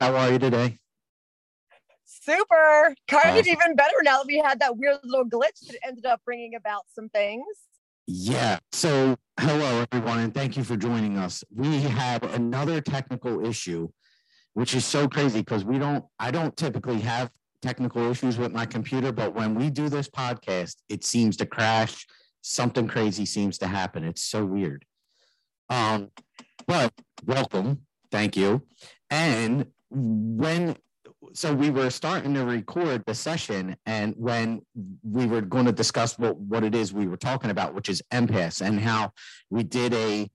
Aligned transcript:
How 0.00 0.14
are 0.16 0.32
you 0.32 0.38
today? 0.38 0.78
Super. 2.04 2.94
Kind 3.08 3.38
of 3.38 3.46
even 3.46 3.76
better 3.76 3.96
now 4.02 4.18
that 4.18 4.26
we 4.26 4.38
had 4.38 4.60
that 4.60 4.76
weird 4.76 4.98
little 5.04 5.24
glitch 5.24 5.60
that 5.66 5.76
ended 5.86 6.06
up 6.06 6.20
bringing 6.24 6.54
about 6.54 6.82
some 6.94 7.08
things. 7.08 7.44
Yeah. 8.06 8.58
So, 8.72 9.16
hello, 9.40 9.84
everyone, 9.92 10.20
and 10.20 10.34
thank 10.34 10.56
you 10.56 10.64
for 10.64 10.76
joining 10.76 11.16
us. 11.16 11.44
We 11.54 11.80
have 11.82 12.22
another 12.34 12.80
technical 12.80 13.44
issue, 13.46 13.88
which 14.54 14.74
is 14.74 14.84
so 14.84 15.08
crazy 15.08 15.40
because 15.40 15.64
we 15.64 15.78
don't, 15.78 16.04
I 16.18 16.30
don't 16.30 16.56
typically 16.56 17.00
have 17.00 17.30
technical 17.62 18.10
issues 18.10 18.36
with 18.36 18.52
my 18.52 18.66
computer, 18.66 19.12
but 19.12 19.34
when 19.34 19.54
we 19.54 19.70
do 19.70 19.88
this 19.88 20.08
podcast, 20.08 20.76
it 20.88 21.04
seems 21.04 21.36
to 21.38 21.46
crash. 21.46 22.06
Something 22.42 22.88
crazy 22.88 23.24
seems 23.24 23.56
to 23.58 23.66
happen. 23.66 24.04
It's 24.04 24.22
so 24.22 24.44
weird. 24.44 24.84
Um, 25.70 26.10
but 26.66 26.92
welcome. 27.24 27.86
Thank 28.10 28.36
you. 28.36 28.62
And 29.08 29.66
when 29.94 30.76
so 31.32 31.54
we 31.54 31.70
were 31.70 31.90
starting 31.90 32.34
to 32.34 32.44
record 32.44 33.02
the 33.06 33.14
session 33.14 33.76
and 33.86 34.14
when 34.16 34.60
we 35.02 35.26
were 35.26 35.40
going 35.40 35.64
to 35.64 35.72
discuss 35.72 36.18
what, 36.18 36.36
what 36.36 36.64
it 36.64 36.74
is 36.74 36.92
we 36.92 37.06
were 37.06 37.16
talking 37.16 37.50
about 37.50 37.74
which 37.74 37.88
is 37.88 38.02
empaths 38.12 38.60
and 38.60 38.80
how 38.80 39.12
we 39.50 39.62
did 39.62 39.94
a 39.94 40.28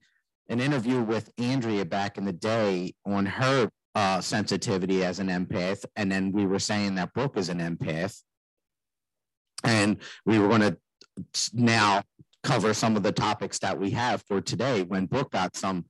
an 0.48 0.60
interview 0.60 1.00
with 1.00 1.30
andrea 1.38 1.84
back 1.84 2.18
in 2.18 2.24
the 2.24 2.32
day 2.32 2.92
on 3.06 3.26
her 3.26 3.70
uh, 3.94 4.20
sensitivity 4.20 5.04
as 5.04 5.18
an 5.18 5.28
empath 5.28 5.84
and 5.96 6.10
then 6.10 6.32
we 6.32 6.46
were 6.46 6.58
saying 6.58 6.94
that 6.94 7.12
brooke 7.12 7.36
is 7.36 7.48
an 7.48 7.58
empath 7.58 8.22
and 9.64 9.98
we 10.24 10.38
were 10.38 10.48
going 10.48 10.60
to 10.60 10.76
now 11.52 12.02
cover 12.42 12.72
some 12.72 12.96
of 12.96 13.02
the 13.02 13.12
topics 13.12 13.58
that 13.58 13.78
we 13.78 13.90
have 13.90 14.22
for 14.28 14.40
today 14.40 14.82
when 14.82 15.06
brooke 15.06 15.32
got 15.32 15.56
some 15.56 15.84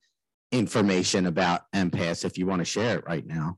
information 0.51 1.27
about 1.27 1.61
empaths 1.73 2.25
if 2.25 2.37
you 2.37 2.45
want 2.45 2.59
to 2.59 2.65
share 2.65 2.97
it 2.97 3.05
right 3.05 3.25
now 3.25 3.57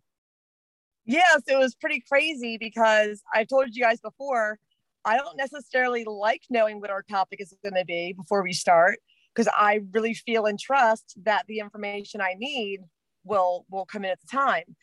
Yes, 1.06 1.44
it 1.48 1.58
was 1.58 1.76
pretty 1.76 2.02
crazy 2.08 2.58
because 2.58 3.22
I've 3.34 3.48
told 3.48 3.76
you 3.76 3.84
guys 3.84 4.00
before, 4.00 4.60
I 5.06 5.18
don't 5.18 5.36
necessarily 5.36 6.06
like 6.06 6.44
knowing 6.50 6.80
what 6.80 6.90
our 6.90 7.02
topic 7.02 7.42
is 7.42 7.54
going 7.62 7.76
to 7.76 7.86
be 7.86 8.14
before 8.14 8.42
we 8.42 8.54
start 8.54 9.00
because 9.34 9.52
I 9.54 9.82
really 9.92 10.14
feel 10.14 10.46
and 10.46 10.58
trust 10.58 11.16
that 11.24 11.46
the 11.48 11.60
information 11.60 12.22
I 12.22 12.36
need 12.38 12.82
will 13.26 13.66
will 13.70 13.86
come 13.86 14.06
in 14.06 14.12
at 14.12 14.20
the 14.22 14.28
time. 14.28 14.76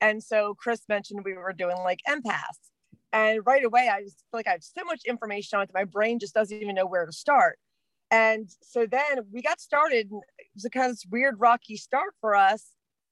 And 0.00 0.22
so 0.22 0.54
Chris 0.58 0.82
mentioned 0.88 1.22
we 1.24 1.34
were 1.34 1.52
doing 1.52 1.76
like 1.78 2.00
empaths. 2.08 2.70
And 3.12 3.40
right 3.46 3.64
away, 3.64 3.88
I 3.92 4.02
just 4.02 4.18
feel 4.30 4.38
like 4.38 4.48
I 4.48 4.52
have 4.52 4.62
so 4.62 4.84
much 4.84 5.02
information 5.06 5.56
on 5.56 5.62
it 5.62 5.66
that 5.68 5.74
my 5.74 5.84
brain 5.84 6.18
just 6.18 6.34
doesn't 6.34 6.60
even 6.60 6.74
know 6.74 6.86
where 6.86 7.06
to 7.06 7.12
start. 7.12 7.58
And 8.10 8.48
so 8.62 8.86
then 8.86 9.26
we 9.32 9.42
got 9.42 9.60
started. 9.60 10.08
It 10.10 10.46
was 10.54 10.64
a 10.64 10.70
kind 10.70 10.90
of 10.90 10.98
weird, 11.10 11.36
rocky 11.38 11.76
start 11.76 12.14
for 12.20 12.34
us 12.34 12.64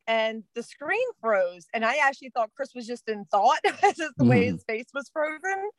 and 0.06 0.44
the 0.54 0.62
screen 0.62 1.06
froze. 1.20 1.66
And 1.74 1.84
I 1.84 1.96
actually 1.96 2.30
thought 2.30 2.50
Chris 2.56 2.72
was 2.74 2.86
just 2.86 3.08
in 3.08 3.24
thought, 3.26 3.58
just 3.64 3.98
the 4.16 4.24
mm. 4.24 4.28
way 4.28 4.44
his 4.46 4.62
face 4.64 4.86
was 4.94 5.10
frozen. 5.12 5.70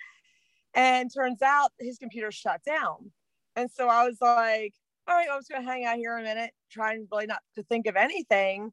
And 0.73 1.09
turns 1.14 1.42
out 1.42 1.72
his 1.80 1.97
computer 1.97 2.31
shut 2.31 2.61
down. 2.66 3.11
And 3.55 3.72
so 3.72 3.88
I 3.88 4.05
was 4.05 4.17
like, 4.22 4.73
all 5.08 5.16
right, 5.16 5.28
I'm 5.31 5.39
just 5.39 5.50
gonna 5.50 5.64
hang 5.64 5.86
out 5.86 5.95
here 5.98 6.17
a 6.17 6.22
minute, 6.22 6.52
trying 6.72 7.08
really 7.11 7.25
not 7.25 7.39
to 7.55 7.64
think 7.64 7.88
of 7.88 7.95
anything. 7.95 8.72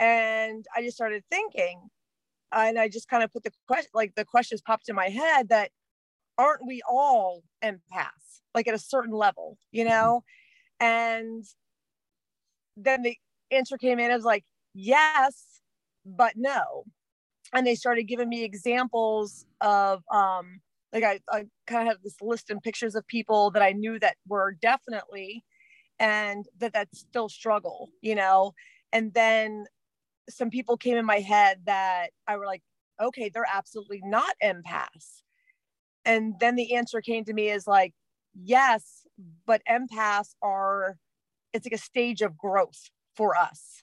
And 0.00 0.64
I 0.74 0.82
just 0.82 0.96
started 0.96 1.22
thinking, 1.30 1.80
and 2.52 2.78
I 2.78 2.88
just 2.88 3.08
kind 3.08 3.22
of 3.22 3.32
put 3.32 3.44
the 3.44 3.52
question, 3.66 3.90
like 3.94 4.14
the 4.14 4.24
questions 4.24 4.62
popped 4.62 4.88
in 4.88 4.96
my 4.96 5.08
head 5.08 5.50
that 5.50 5.70
aren't 6.38 6.66
we 6.66 6.82
all 6.88 7.42
empaths, 7.62 8.40
like 8.54 8.66
at 8.66 8.74
a 8.74 8.78
certain 8.78 9.14
level, 9.14 9.58
you 9.70 9.84
know? 9.84 10.22
And 10.80 11.44
then 12.76 13.02
the 13.02 13.16
answer 13.50 13.78
came 13.78 13.98
in 13.98 14.10
I 14.10 14.16
was 14.16 14.24
like, 14.24 14.44
yes, 14.76 15.62
but 16.04 16.34
no. 16.36 16.84
And 17.54 17.66
they 17.66 17.74
started 17.76 18.04
giving 18.04 18.28
me 18.28 18.44
examples 18.44 19.46
of, 19.60 20.02
um, 20.12 20.60
like 20.92 21.04
I, 21.04 21.20
I 21.30 21.46
kind 21.66 21.82
of 21.82 21.88
have 21.88 22.02
this 22.04 22.16
list 22.22 22.50
and 22.50 22.62
pictures 22.62 22.94
of 22.94 23.06
people 23.06 23.50
that 23.52 23.62
I 23.62 23.72
knew 23.72 23.98
that 24.00 24.16
were 24.28 24.56
definitely, 24.62 25.44
and 25.98 26.46
that 26.58 26.74
that 26.74 26.88
still 26.94 27.28
struggle, 27.28 27.90
you 28.02 28.14
know. 28.14 28.54
And 28.92 29.14
then 29.14 29.66
some 30.30 30.50
people 30.50 30.76
came 30.76 30.96
in 30.98 31.06
my 31.06 31.20
head 31.20 31.62
that 31.66 32.08
I 32.28 32.36
were 32.36 32.46
like, 32.46 32.62
okay, 33.00 33.30
they're 33.32 33.46
absolutely 33.52 34.00
not 34.04 34.34
empaths. 34.42 35.22
And 36.04 36.34
then 36.40 36.56
the 36.56 36.74
answer 36.76 37.00
came 37.00 37.24
to 37.24 37.34
me 37.34 37.50
is 37.50 37.66
like, 37.66 37.94
yes, 38.34 39.06
but 39.46 39.62
empaths 39.70 40.34
are, 40.42 40.96
it's 41.52 41.66
like 41.66 41.72
a 41.74 41.78
stage 41.78 42.22
of 42.22 42.38
growth 42.38 42.90
for 43.16 43.36
us. 43.36 43.82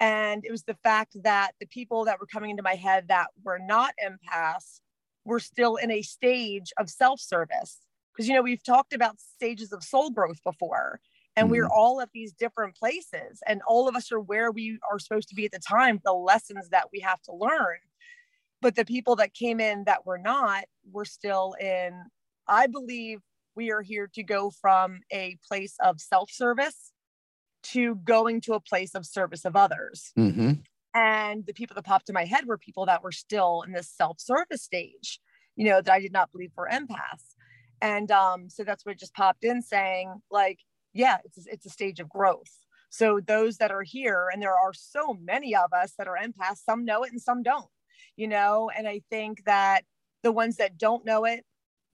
And 0.00 0.44
it 0.46 0.50
was 0.50 0.62
the 0.62 0.78
fact 0.82 1.14
that 1.22 1.52
the 1.60 1.66
people 1.66 2.06
that 2.06 2.18
were 2.18 2.26
coming 2.26 2.50
into 2.50 2.62
my 2.62 2.74
head 2.74 3.08
that 3.08 3.28
were 3.44 3.58
not 3.58 3.94
empaths 4.02 4.80
were 5.26 5.40
still 5.40 5.76
in 5.76 5.90
a 5.90 6.00
stage 6.02 6.72
of 6.78 6.88
self 6.88 7.20
service. 7.20 7.78
Because, 8.12 8.26
you 8.26 8.34
know, 8.34 8.42
we've 8.42 8.64
talked 8.64 8.94
about 8.94 9.20
stages 9.20 9.72
of 9.72 9.84
soul 9.84 10.10
growth 10.10 10.42
before, 10.42 11.00
and 11.36 11.44
mm-hmm. 11.44 11.52
we're 11.52 11.68
all 11.68 12.00
at 12.00 12.08
these 12.12 12.32
different 12.32 12.74
places, 12.76 13.40
and 13.46 13.60
all 13.66 13.88
of 13.88 13.94
us 13.94 14.10
are 14.10 14.20
where 14.20 14.50
we 14.50 14.78
are 14.90 14.98
supposed 14.98 15.28
to 15.28 15.34
be 15.34 15.44
at 15.44 15.52
the 15.52 15.60
time, 15.60 16.00
the 16.02 16.12
lessons 16.12 16.70
that 16.70 16.88
we 16.92 17.00
have 17.00 17.20
to 17.22 17.34
learn. 17.34 17.78
But 18.62 18.76
the 18.76 18.84
people 18.84 19.16
that 19.16 19.34
came 19.34 19.60
in 19.60 19.84
that 19.84 20.06
were 20.06 20.18
not 20.18 20.64
were 20.90 21.04
still 21.04 21.54
in, 21.60 21.92
I 22.48 22.66
believe 22.66 23.20
we 23.54 23.70
are 23.70 23.82
here 23.82 24.08
to 24.14 24.22
go 24.22 24.50
from 24.50 25.00
a 25.12 25.38
place 25.46 25.76
of 25.82 26.00
self 26.00 26.30
service 26.30 26.92
to 27.62 27.96
going 27.96 28.40
to 28.42 28.54
a 28.54 28.60
place 28.60 28.94
of 28.94 29.06
service 29.06 29.44
of 29.44 29.56
others. 29.56 30.12
Mm-hmm. 30.18 30.52
And 30.94 31.46
the 31.46 31.52
people 31.52 31.74
that 31.74 31.84
popped 31.84 32.08
in 32.08 32.14
my 32.14 32.24
head 32.24 32.46
were 32.46 32.58
people 32.58 32.86
that 32.86 33.02
were 33.02 33.12
still 33.12 33.62
in 33.62 33.72
this 33.72 33.88
self-service 33.88 34.62
stage, 34.62 35.20
you 35.54 35.66
know, 35.66 35.80
that 35.80 35.92
I 35.92 36.00
did 36.00 36.12
not 36.12 36.32
believe 36.32 36.50
were 36.56 36.68
empaths. 36.72 37.36
And 37.80 38.10
um, 38.10 38.48
so 38.50 38.64
that's 38.64 38.84
what 38.84 38.98
just 38.98 39.14
popped 39.14 39.44
in 39.44 39.62
saying, 39.62 40.20
like, 40.30 40.58
yeah, 40.92 41.18
it's 41.24 41.46
it's 41.46 41.66
a 41.66 41.70
stage 41.70 42.00
of 42.00 42.08
growth. 42.08 42.50
So 42.90 43.20
those 43.24 43.58
that 43.58 43.70
are 43.70 43.84
here, 43.84 44.28
and 44.32 44.42
there 44.42 44.56
are 44.56 44.72
so 44.72 45.16
many 45.22 45.54
of 45.54 45.72
us 45.72 45.92
that 45.96 46.08
are 46.08 46.18
empaths, 46.20 46.64
some 46.64 46.84
know 46.84 47.04
it 47.04 47.12
and 47.12 47.22
some 47.22 47.42
don't, 47.42 47.70
you 48.16 48.26
know. 48.26 48.70
And 48.76 48.88
I 48.88 49.02
think 49.08 49.44
that 49.44 49.82
the 50.24 50.32
ones 50.32 50.56
that 50.56 50.76
don't 50.76 51.06
know 51.06 51.24
it, 51.24 51.44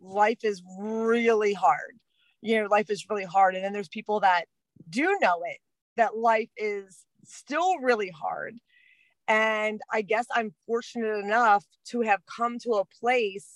life 0.01 0.43
is 0.43 0.63
really 0.79 1.53
hard. 1.53 1.99
You 2.41 2.63
know, 2.63 2.69
life 2.69 2.89
is 2.89 3.07
really 3.11 3.25
hard. 3.25 3.55
And 3.55 3.63
then 3.63 3.75
there's 3.75 3.89
people 3.89 4.21
that 4.21 4.47
do 4.89 5.17
know 5.21 5.41
it 5.45 5.59
that 5.97 6.17
life 6.17 6.51
is 6.57 7.05
still 7.25 7.79
really 7.79 8.11
hard. 8.11 8.57
And 9.29 9.81
I 9.93 10.03
guess 10.03 10.27
I'm 10.33 10.55
fortunate 10.67 11.19
enough 11.19 11.65
to 11.89 12.03
have 12.03 12.21
come 12.27 12.59
to 12.61 12.73
a 12.75 12.85
place, 13.01 13.51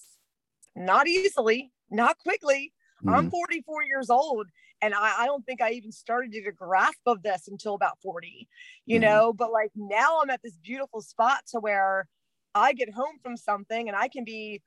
not 0.74 1.06
easily, 1.06 1.70
not 1.90 2.18
quickly. 2.18 2.72
Mm. 3.04 3.14
I'm 3.14 3.30
44 3.30 3.84
years 3.84 4.10
old, 4.10 4.48
and 4.82 4.94
I, 4.94 5.22
I, 5.22 5.26
don't 5.26 5.44
think 5.46 5.62
I 5.62 5.70
even 5.70 5.92
started 5.92 6.32
to 6.32 6.40
get 6.40 6.48
a 6.48 6.52
grasp 6.52 7.00
of 7.06 7.22
this 7.22 7.48
until 7.48 7.74
about 7.74 7.98
40, 8.02 8.48
you 8.86 8.98
mm. 8.98 9.02
know. 9.02 9.32
But 9.32 9.52
like 9.52 9.70
now 9.76 10.20
I'm 10.20 10.30
at 10.30 10.42
this 10.42 10.56
beautiful 10.56 11.00
spot 11.00 11.42
to 11.52 11.60
where 11.60 12.08
I 12.54 12.72
get 12.72 12.92
home 12.92 13.18
from 13.22 13.36
something 13.36 13.88
and 13.88 13.96
I 13.96 14.08
can 14.08 14.24
be 14.24 14.60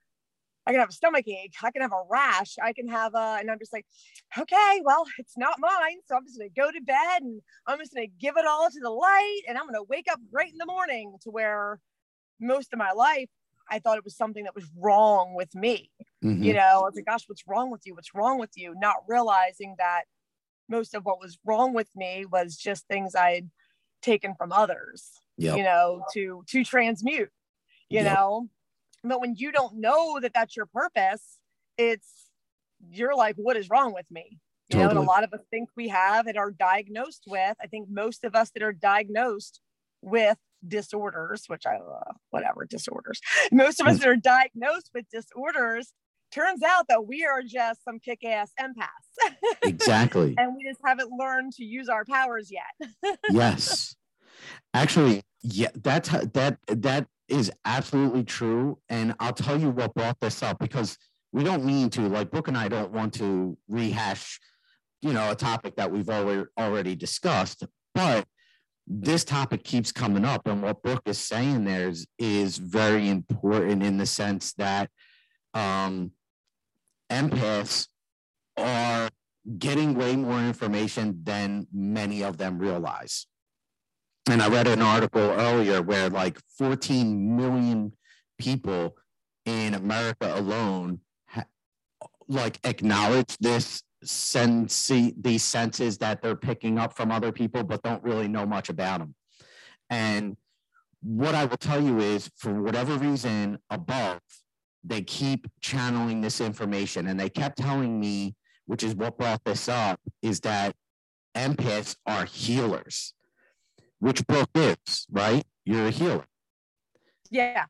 I 0.65 0.71
can 0.71 0.79
have 0.79 0.89
a 0.89 0.93
stomach 0.93 1.27
ache. 1.27 1.55
I 1.61 1.71
can 1.71 1.81
have 1.81 1.91
a 1.91 2.03
rash. 2.09 2.55
I 2.61 2.71
can 2.73 2.87
have 2.87 3.13
a, 3.15 3.37
and 3.39 3.51
I'm 3.51 3.59
just 3.59 3.73
like, 3.73 3.85
okay, 4.37 4.81
well, 4.83 5.05
it's 5.17 5.37
not 5.37 5.55
mine. 5.59 5.97
So 6.05 6.15
I'm 6.15 6.25
just 6.25 6.37
going 6.37 6.49
to 6.49 6.61
go 6.61 6.71
to 6.71 6.81
bed 6.81 7.21
and 7.21 7.41
I'm 7.67 7.79
just 7.79 7.93
going 7.93 8.07
to 8.07 8.13
give 8.17 8.37
it 8.37 8.45
all 8.45 8.69
to 8.69 8.79
the 8.79 8.89
light. 8.89 9.41
And 9.47 9.57
I'm 9.57 9.65
going 9.65 9.75
to 9.75 9.83
wake 9.83 10.07
up 10.09 10.19
great 10.31 10.51
in 10.51 10.57
the 10.57 10.65
morning 10.65 11.15
to 11.23 11.31
where 11.31 11.79
most 12.39 12.71
of 12.71 12.79
my 12.79 12.91
life, 12.91 13.29
I 13.69 13.79
thought 13.79 13.97
it 13.97 14.05
was 14.05 14.15
something 14.15 14.43
that 14.45 14.55
was 14.55 14.65
wrong 14.77 15.35
with 15.35 15.53
me. 15.53 15.89
Mm-hmm. 16.23 16.43
You 16.43 16.53
know, 16.53 16.59
I 16.59 16.77
was 16.79 16.95
like, 16.95 17.05
gosh, 17.05 17.23
what's 17.27 17.43
wrong 17.47 17.69
with 17.69 17.81
you? 17.85 17.95
What's 17.95 18.15
wrong 18.15 18.39
with 18.39 18.51
you? 18.55 18.73
Not 18.77 18.95
realizing 19.07 19.75
that 19.79 20.03
most 20.69 20.95
of 20.95 21.03
what 21.03 21.19
was 21.19 21.37
wrong 21.45 21.73
with 21.73 21.89
me 21.95 22.25
was 22.25 22.55
just 22.55 22.87
things 22.87 23.15
I 23.15 23.31
had 23.31 23.49
taken 24.01 24.33
from 24.35 24.51
others, 24.51 25.09
yep. 25.37 25.57
you 25.57 25.63
know, 25.63 26.03
to, 26.13 26.43
to 26.47 26.63
transmute, 26.63 27.29
you 27.89 27.99
yep. 27.99 28.13
know, 28.15 28.49
but 29.03 29.19
when 29.21 29.35
you 29.35 29.51
don't 29.51 29.75
know 29.75 30.19
that 30.19 30.33
that's 30.33 30.55
your 30.55 30.65
purpose, 30.65 31.39
it's 31.77 32.29
you're 32.89 33.15
like, 33.15 33.35
what 33.37 33.57
is 33.57 33.69
wrong 33.69 33.93
with 33.93 34.05
me? 34.11 34.39
You 34.69 34.79
totally. 34.79 34.95
know, 34.95 35.01
and 35.01 35.07
a 35.07 35.11
lot 35.11 35.23
of 35.23 35.33
us 35.33 35.41
think 35.49 35.69
we 35.75 35.89
have 35.89 36.27
and 36.27 36.37
are 36.37 36.51
diagnosed 36.51 37.23
with. 37.27 37.55
I 37.61 37.67
think 37.67 37.89
most 37.89 38.23
of 38.23 38.35
us 38.35 38.51
that 38.51 38.63
are 38.63 38.73
diagnosed 38.73 39.59
with 40.01 40.37
disorders, 40.65 41.43
which 41.47 41.65
I 41.65 41.75
uh, 41.75 42.13
whatever 42.29 42.65
disorders, 42.65 43.19
most 43.51 43.79
of 43.79 43.87
us 43.87 43.99
that 43.99 44.07
are 44.07 44.15
diagnosed 44.15 44.91
with 44.93 45.05
disorders 45.11 45.93
turns 46.31 46.63
out 46.63 46.87
that 46.89 47.05
we 47.05 47.25
are 47.25 47.43
just 47.43 47.83
some 47.83 47.99
kick-ass 47.99 48.51
empaths. 48.59 49.35
Exactly. 49.63 50.33
and 50.37 50.55
we 50.55 50.67
just 50.67 50.79
haven't 50.83 51.11
learned 51.11 51.53
to 51.53 51.63
use 51.63 51.89
our 51.89 52.05
powers 52.05 52.51
yet. 52.51 53.17
yes. 53.29 53.95
Actually, 54.73 55.21
yeah, 55.43 55.69
that's 55.75 56.09
that 56.09 56.57
that 56.67 57.07
is 57.33 57.51
absolutely 57.65 58.23
true. 58.23 58.77
And 58.89 59.15
I'll 59.19 59.33
tell 59.33 59.59
you 59.59 59.71
what 59.71 59.95
brought 59.95 60.19
this 60.19 60.43
up 60.43 60.59
because 60.59 60.97
we 61.31 61.43
don't 61.43 61.65
mean 61.65 61.89
to, 61.91 62.01
like 62.01 62.29
Brooke 62.29 62.47
and 62.47 62.57
I 62.57 62.67
don't 62.67 62.91
want 62.91 63.13
to 63.15 63.57
rehash, 63.67 64.39
you 65.01 65.13
know, 65.13 65.31
a 65.31 65.35
topic 65.35 65.75
that 65.77 65.91
we've 65.91 66.09
already 66.09 66.45
already 66.57 66.95
discussed. 66.95 67.63
But 67.95 68.25
this 68.85 69.23
topic 69.23 69.63
keeps 69.63 69.91
coming 69.91 70.25
up 70.25 70.45
and 70.45 70.61
what 70.61 70.83
brooke 70.83 71.03
is 71.05 71.17
saying 71.17 71.63
there 71.63 71.87
is, 71.87 72.05
is 72.19 72.57
very 72.57 73.07
important 73.07 73.81
in 73.81 73.95
the 73.97 74.05
sense 74.05 74.53
that 74.55 74.89
um, 75.53 76.11
empaths 77.09 77.87
are 78.57 79.09
getting 79.57 79.95
way 79.95 80.17
more 80.17 80.41
information 80.41 81.21
than 81.23 81.65
many 81.71 82.23
of 82.23 82.37
them 82.37 82.59
realize 82.59 83.25
and 84.29 84.41
i 84.41 84.47
read 84.47 84.67
an 84.67 84.81
article 84.81 85.21
earlier 85.21 85.81
where 85.81 86.09
like 86.09 86.37
14 86.57 87.35
million 87.35 87.93
people 88.37 88.95
in 89.45 89.73
america 89.73 90.33
alone 90.37 90.99
ha- 91.27 91.45
like 92.27 92.59
acknowledge 92.63 93.37
this 93.37 93.83
sense 94.03 94.91
these 95.17 95.43
senses 95.43 95.97
that 95.97 96.21
they're 96.21 96.35
picking 96.35 96.77
up 96.77 96.93
from 96.95 97.11
other 97.11 97.31
people 97.31 97.63
but 97.63 97.81
don't 97.83 98.03
really 98.03 98.27
know 98.27 98.45
much 98.45 98.69
about 98.69 98.99
them 98.99 99.15
and 99.89 100.35
what 101.01 101.35
i 101.35 101.45
will 101.45 101.57
tell 101.57 101.81
you 101.81 101.99
is 101.99 102.29
for 102.37 102.61
whatever 102.61 102.97
reason 102.97 103.57
above 103.69 104.19
they 104.83 105.01
keep 105.01 105.47
channeling 105.61 106.21
this 106.21 106.41
information. 106.41 107.07
And 107.07 107.19
they 107.19 107.29
kept 107.29 107.57
telling 107.57 107.99
me 107.99 108.35
which 108.65 108.83
is 108.83 108.95
what 108.95 109.17
brought 109.17 109.43
this 109.43 109.67
up 109.67 109.99
is 110.21 110.39
that 110.41 110.73
empaths 111.35 111.97
are 112.05 112.25
healers 112.25 113.13
which 114.03 114.25
Brooke 114.27 114.49
is 114.55 115.05
right 115.11 115.43
you're 115.65 115.87
a 115.87 115.91
healer 115.91 116.25
yeah 117.31 117.65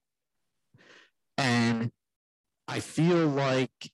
and 1.37 1.91
i 2.67 2.79
feel 2.79 3.27
like 3.27 3.91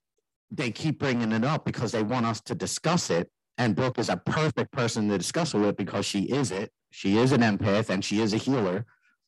they 0.52 0.72
keep 0.72 1.00
bringing 1.00 1.32
it 1.32 1.44
up 1.44 1.66
because 1.66 1.92
they 1.92 2.04
want 2.04 2.26
us 2.26 2.42
to 2.42 2.56
discuss 2.56 3.10
it. 3.10 3.30
And 3.58 3.76
Brooke 3.76 4.00
is 4.00 4.10
a 4.10 4.18
perfect 4.18 4.72
person 4.72 5.10
to 5.10 5.18
discuss 5.18 5.54
it 5.54 5.60
with 5.60 5.78
because 5.78 6.06
she 6.06 6.22
is 6.24 6.52
it. 6.52 6.72
She 6.92 7.18
is 7.18 7.32
an 7.32 7.42
empath 7.42 7.90
and 7.90 8.04
she 8.04 8.22
is 8.22 8.34
a 8.34 8.38
healer. 8.38 8.86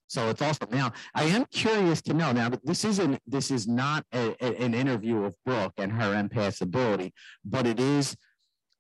So 0.08 0.30
it's 0.30 0.42
awesome. 0.42 0.70
Now, 0.72 0.92
I 1.14 1.26
am 1.26 1.46
curious 1.46 2.02
to 2.04 2.14
know. 2.14 2.32
Now, 2.32 2.50
this 2.64 2.84
isn't 2.84 3.20
this 3.26 3.50
is 3.50 3.68
not 3.68 4.04
a, 4.14 4.36
a, 4.42 4.62
an 4.62 4.74
interview 4.74 5.24
of 5.24 5.36
Brooke 5.46 5.74
and 5.78 5.92
her 5.92 6.14
empath 6.14 6.62
ability, 6.62 7.14
but 7.46 7.66
it 7.66 7.80
is 7.80 8.16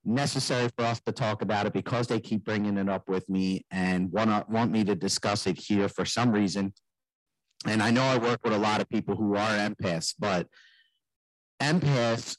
necessary 0.03 0.69
for 0.75 0.86
us 0.86 1.00
to 1.01 1.12
talk 1.12 1.42
about 1.42 1.65
it 1.65 1.74
because 1.74 2.07
they 2.07 2.19
keep 2.19 2.44
bringing 2.44 2.77
it 2.77 2.89
up 2.89 3.07
with 3.07 3.27
me 3.30 3.65
and 3.71 4.12
want 4.12 4.50
want 4.50 4.71
me 4.71 4.83
to 4.83 4.95
discuss 4.95 5.48
it 5.48 5.57
here 5.57 5.88
for 5.88 6.06
some 6.06 6.31
reason. 6.31 6.74
And 7.65 7.83
I 7.83 7.92
know 7.92 8.03
I 8.03 8.18
work 8.18 8.39
with 8.44 8.53
a 8.53 8.57
lot 8.57 8.81
of 8.81 8.89
people 8.89 9.15
who 9.15 9.36
are 9.36 9.51
empaths, 9.51 10.15
but 10.18 10.48
empaths, 11.62 12.38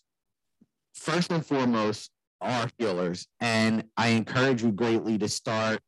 first 0.95 1.31
and 1.31 1.47
foremost, 1.47 2.11
are 2.41 2.69
healers. 2.77 3.29
And 3.41 3.85
I 3.97 4.09
encourage 4.09 4.63
you 4.63 4.73
greatly 4.73 5.17
to 5.19 5.29
start. 5.29 5.81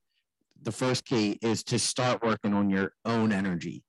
The 0.62 0.72
first 0.72 1.04
key 1.04 1.38
is 1.42 1.64
to 1.64 1.78
start 1.78 2.22
working 2.22 2.54
on 2.54 2.70
your 2.70 2.92
own 3.04 3.32
energy. 3.32 3.82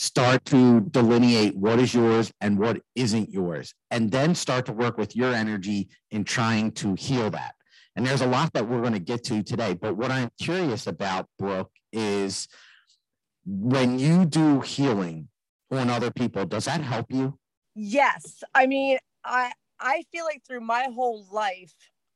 Start 0.00 0.44
to 0.44 0.82
delineate 0.82 1.56
what 1.56 1.80
is 1.80 1.92
yours 1.92 2.30
and 2.40 2.56
what 2.56 2.80
isn't 2.94 3.30
yours, 3.30 3.74
and 3.90 4.12
then 4.12 4.32
start 4.32 4.64
to 4.66 4.72
work 4.72 4.96
with 4.96 5.16
your 5.16 5.34
energy 5.34 5.88
in 6.12 6.22
trying 6.22 6.70
to 6.70 6.94
heal 6.94 7.30
that. 7.30 7.56
And 7.96 8.06
there's 8.06 8.20
a 8.20 8.26
lot 8.28 8.52
that 8.52 8.68
we're 8.68 8.80
going 8.80 8.92
to 8.92 9.00
get 9.00 9.24
to 9.24 9.42
today. 9.42 9.74
But 9.74 9.96
what 9.96 10.12
I'm 10.12 10.30
curious 10.40 10.86
about, 10.86 11.26
Brooke, 11.36 11.72
is 11.92 12.46
when 13.44 13.98
you 13.98 14.24
do 14.24 14.60
healing 14.60 15.30
on 15.72 15.90
other 15.90 16.12
people, 16.12 16.44
does 16.44 16.66
that 16.66 16.80
help 16.80 17.06
you? 17.08 17.36
Yes. 17.74 18.44
I 18.54 18.68
mean, 18.68 18.98
I 19.24 19.50
I 19.80 20.04
feel 20.12 20.24
like 20.24 20.42
through 20.46 20.60
my 20.60 20.90
whole 20.94 21.26
life, 21.32 21.74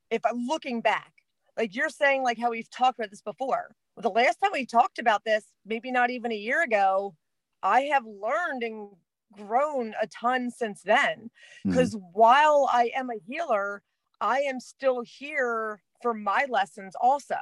if 0.09 0.25
I'm 0.25 0.47
looking 0.47 0.83
back, 0.83 1.13
like 1.57 1.75
you're 1.75 1.89
saying, 1.89 2.23
like 2.23 2.39
how 2.39 2.51
we've 2.51 2.71
talked 2.71 3.01
about 3.01 3.11
this 3.11 3.23
before. 3.23 3.75
The 3.97 4.09
last 4.09 4.37
time 4.37 4.53
we 4.53 4.67
talked 4.67 5.01
about 5.01 5.25
this, 5.25 5.45
maybe 5.67 5.91
not 5.91 6.11
even 6.11 6.31
a 6.31 6.37
year 6.37 6.63
ago, 6.63 7.17
I 7.63 7.83
have 7.83 8.05
learned 8.05 8.63
and 8.63 8.89
grown 9.33 9.95
a 10.01 10.07
ton 10.07 10.51
since 10.51 10.83
then. 10.83 11.31
Because 11.65 11.95
mm-hmm. 11.95 12.05
while 12.13 12.69
I 12.73 12.91
am 12.95 13.11
a 13.11 13.19
healer, 13.27 13.83
I 14.21 14.41
am 14.41 14.61
still 14.61 15.03
here 15.03 15.83
for 16.03 16.15
my 16.15 16.47
lessons 16.49 16.95
also. 17.01 17.37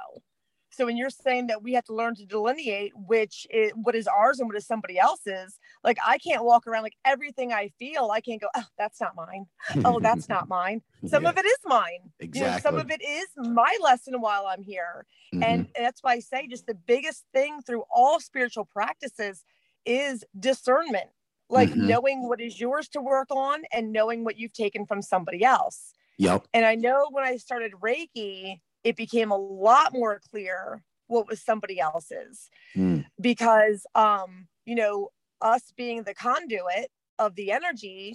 So 0.72 0.86
when 0.86 0.96
you're 0.96 1.10
saying 1.10 1.48
that 1.48 1.62
we 1.64 1.72
have 1.72 1.84
to 1.86 1.94
learn 1.94 2.14
to 2.14 2.24
delineate 2.24 2.92
which 2.94 3.44
is 3.50 3.72
what 3.74 3.96
is 3.96 4.06
ours 4.06 4.38
and 4.38 4.48
what 4.48 4.56
is 4.56 4.66
somebody 4.66 4.98
else's, 4.98 5.58
like 5.82 5.98
I 6.06 6.18
can't 6.18 6.44
walk 6.44 6.66
around 6.66 6.84
like 6.84 6.96
everything 7.04 7.52
I 7.52 7.72
feel, 7.78 8.10
I 8.12 8.20
can't 8.20 8.40
go, 8.40 8.46
oh, 8.56 8.64
that's 8.78 9.00
not 9.00 9.16
mine. 9.16 9.46
Oh, 9.84 9.98
that's 9.98 10.28
not 10.28 10.48
mine. 10.48 10.80
Some 11.06 11.24
yeah. 11.24 11.30
of 11.30 11.38
it 11.38 11.44
is 11.44 11.58
mine. 11.64 12.12
Exactly. 12.20 12.40
You 12.40 12.46
know, 12.46 12.58
some 12.60 12.76
of 12.76 12.90
it 12.90 13.02
is 13.02 13.26
my 13.36 13.76
lesson 13.82 14.20
while 14.20 14.46
I'm 14.46 14.62
here. 14.62 15.06
Mm-hmm. 15.34 15.42
And 15.42 15.68
that's 15.76 16.04
why 16.04 16.12
I 16.12 16.20
say 16.20 16.46
just 16.46 16.66
the 16.66 16.74
biggest 16.74 17.24
thing 17.32 17.62
through 17.62 17.82
all 17.92 18.20
spiritual 18.20 18.64
practices 18.64 19.44
is 19.84 20.24
discernment. 20.38 21.08
Like 21.48 21.70
mm-hmm. 21.70 21.88
knowing 21.88 22.28
what 22.28 22.40
is 22.40 22.60
yours 22.60 22.88
to 22.90 23.00
work 23.00 23.28
on 23.30 23.62
and 23.72 23.92
knowing 23.92 24.24
what 24.24 24.38
you've 24.38 24.52
taken 24.52 24.86
from 24.86 25.02
somebody 25.02 25.42
else. 25.42 25.92
Yep. 26.18 26.46
And 26.54 26.64
I 26.64 26.76
know 26.76 27.08
when 27.10 27.24
I 27.24 27.38
started 27.38 27.72
Reiki, 27.82 28.60
it 28.84 28.96
became 28.96 29.30
a 29.30 29.36
lot 29.36 29.92
more 29.92 30.20
clear 30.30 30.84
what 31.10 31.28
was 31.28 31.42
somebody 31.42 31.80
else's 31.80 32.48
mm. 32.76 33.04
because 33.20 33.84
um 33.94 34.46
you 34.64 34.74
know 34.74 35.08
us 35.40 35.72
being 35.76 36.04
the 36.04 36.14
conduit 36.14 36.90
of 37.18 37.34
the 37.34 37.50
energy 37.50 38.14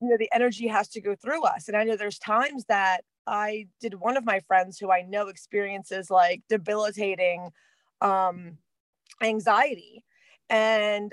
you 0.00 0.08
know 0.08 0.16
the 0.16 0.30
energy 0.32 0.68
has 0.68 0.88
to 0.88 1.00
go 1.00 1.14
through 1.16 1.42
us 1.44 1.66
and 1.66 1.76
i 1.76 1.82
know 1.82 1.96
there's 1.96 2.18
times 2.18 2.64
that 2.68 3.00
i 3.26 3.66
did 3.80 3.94
one 3.94 4.16
of 4.16 4.24
my 4.24 4.40
friends 4.40 4.78
who 4.78 4.90
i 4.90 5.02
know 5.02 5.26
experiences 5.26 6.10
like 6.10 6.42
debilitating 6.48 7.50
um 8.00 8.56
anxiety 9.20 10.04
and 10.50 11.12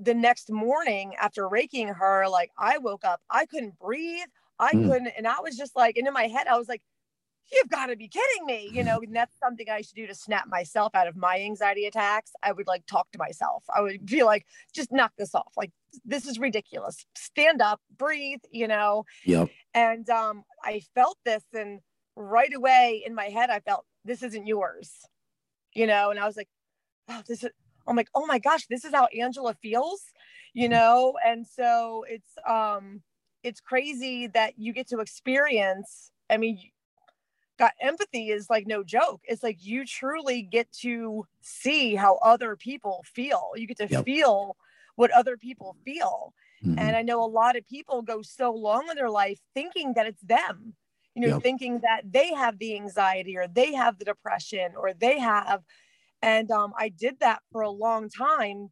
the 0.00 0.14
next 0.14 0.50
morning 0.50 1.14
after 1.20 1.48
raking 1.48 1.88
her 1.88 2.26
like 2.28 2.50
i 2.58 2.78
woke 2.78 3.04
up 3.04 3.20
i 3.30 3.46
couldn't 3.46 3.78
breathe. 3.78 4.26
I 4.58 4.72
mm. 4.72 4.88
couldn't 4.88 5.12
and 5.16 5.26
i 5.26 5.40
was 5.40 5.56
just 5.56 5.76
like 5.76 5.96
and 5.96 6.06
in 6.06 6.12
my 6.12 6.26
head 6.26 6.46
i 6.46 6.58
was 6.58 6.68
like 6.68 6.82
you've 7.52 7.68
got 7.68 7.86
to 7.86 7.96
be 7.96 8.08
kidding 8.08 8.46
me 8.46 8.70
you 8.72 8.82
know 8.82 8.98
and 9.02 9.14
that's 9.14 9.34
something 9.38 9.68
i 9.70 9.80
should 9.80 9.94
do 9.94 10.06
to 10.06 10.14
snap 10.14 10.48
myself 10.48 10.94
out 10.94 11.08
of 11.08 11.16
my 11.16 11.40
anxiety 11.40 11.86
attacks. 11.86 12.32
I 12.42 12.52
would 12.52 12.66
like 12.66 12.86
talk 12.86 13.10
to 13.12 13.18
myself. 13.18 13.64
I 13.74 13.80
would 13.80 14.06
be 14.06 14.22
like 14.22 14.46
just 14.74 14.92
knock 14.92 15.12
this 15.18 15.34
off. 15.34 15.52
Like 15.56 15.70
this 16.04 16.26
is 16.26 16.38
ridiculous. 16.38 17.04
Stand 17.16 17.60
up 17.62 17.80
breathe 17.96 18.40
you 18.50 18.68
know? 18.68 19.04
Yep. 19.24 19.48
And 19.74 20.08
um 20.10 20.44
i 20.64 20.82
felt 20.94 21.18
this 21.24 21.44
and 21.52 21.80
right 22.16 22.52
away 22.54 23.02
in 23.06 23.14
my 23.14 23.26
head 23.26 23.48
i 23.48 23.60
felt 23.60 23.84
this 24.04 24.22
isn't 24.22 24.46
yours 24.46 24.90
you 25.74 25.86
know? 25.86 26.10
And 26.10 26.18
i 26.18 26.26
was 26.26 26.36
like 26.36 26.48
oh 27.08 27.22
this 27.26 27.42
is 27.44 27.50
i'm 27.86 27.96
like 27.96 28.08
oh 28.14 28.26
my 28.26 28.38
gosh 28.38 28.66
this 28.68 28.84
is 28.84 28.92
how 28.92 29.06
angela 29.06 29.54
feels 29.62 30.04
you 30.54 30.68
mm. 30.68 30.72
know 30.72 31.14
and 31.24 31.46
so 31.46 32.04
it's 32.08 32.32
um 32.48 33.02
it's 33.42 33.60
crazy 33.60 34.26
that 34.28 34.58
you 34.58 34.72
get 34.72 34.88
to 34.88 35.00
experience 35.00 36.10
i 36.30 36.36
mean 36.36 36.58
got 37.62 37.74
empathy 37.80 38.30
is 38.30 38.50
like 38.50 38.66
no 38.66 38.82
joke. 38.82 39.20
It's 39.24 39.42
like 39.42 39.64
you 39.64 39.84
truly 39.84 40.42
get 40.42 40.72
to 40.80 41.24
see 41.42 41.94
how 41.94 42.16
other 42.16 42.56
people 42.56 43.04
feel. 43.06 43.52
You 43.54 43.68
get 43.68 43.76
to 43.78 43.86
yep. 43.88 44.04
feel 44.04 44.56
what 44.96 45.12
other 45.12 45.36
people 45.36 45.76
feel. 45.84 46.34
Mm-hmm. 46.64 46.78
And 46.78 46.96
I 46.96 47.02
know 47.02 47.22
a 47.22 47.26
lot 47.26 47.56
of 47.56 47.66
people 47.68 48.02
go 48.02 48.20
so 48.22 48.52
long 48.52 48.88
in 48.90 48.96
their 48.96 49.10
life 49.10 49.38
thinking 49.54 49.92
that 49.94 50.06
it's 50.06 50.22
them, 50.22 50.74
you 51.14 51.22
know, 51.22 51.34
yep. 51.34 51.42
thinking 51.42 51.80
that 51.80 52.02
they 52.10 52.32
have 52.34 52.58
the 52.58 52.74
anxiety 52.74 53.36
or 53.36 53.46
they 53.46 53.72
have 53.74 53.98
the 53.98 54.04
depression 54.04 54.72
or 54.76 54.92
they 54.92 55.20
have. 55.20 55.62
And 56.22 56.50
um, 56.50 56.72
I 56.78 56.88
did 56.88 57.18
that 57.20 57.40
for 57.50 57.62
a 57.62 57.70
long 57.70 58.08
time. 58.08 58.68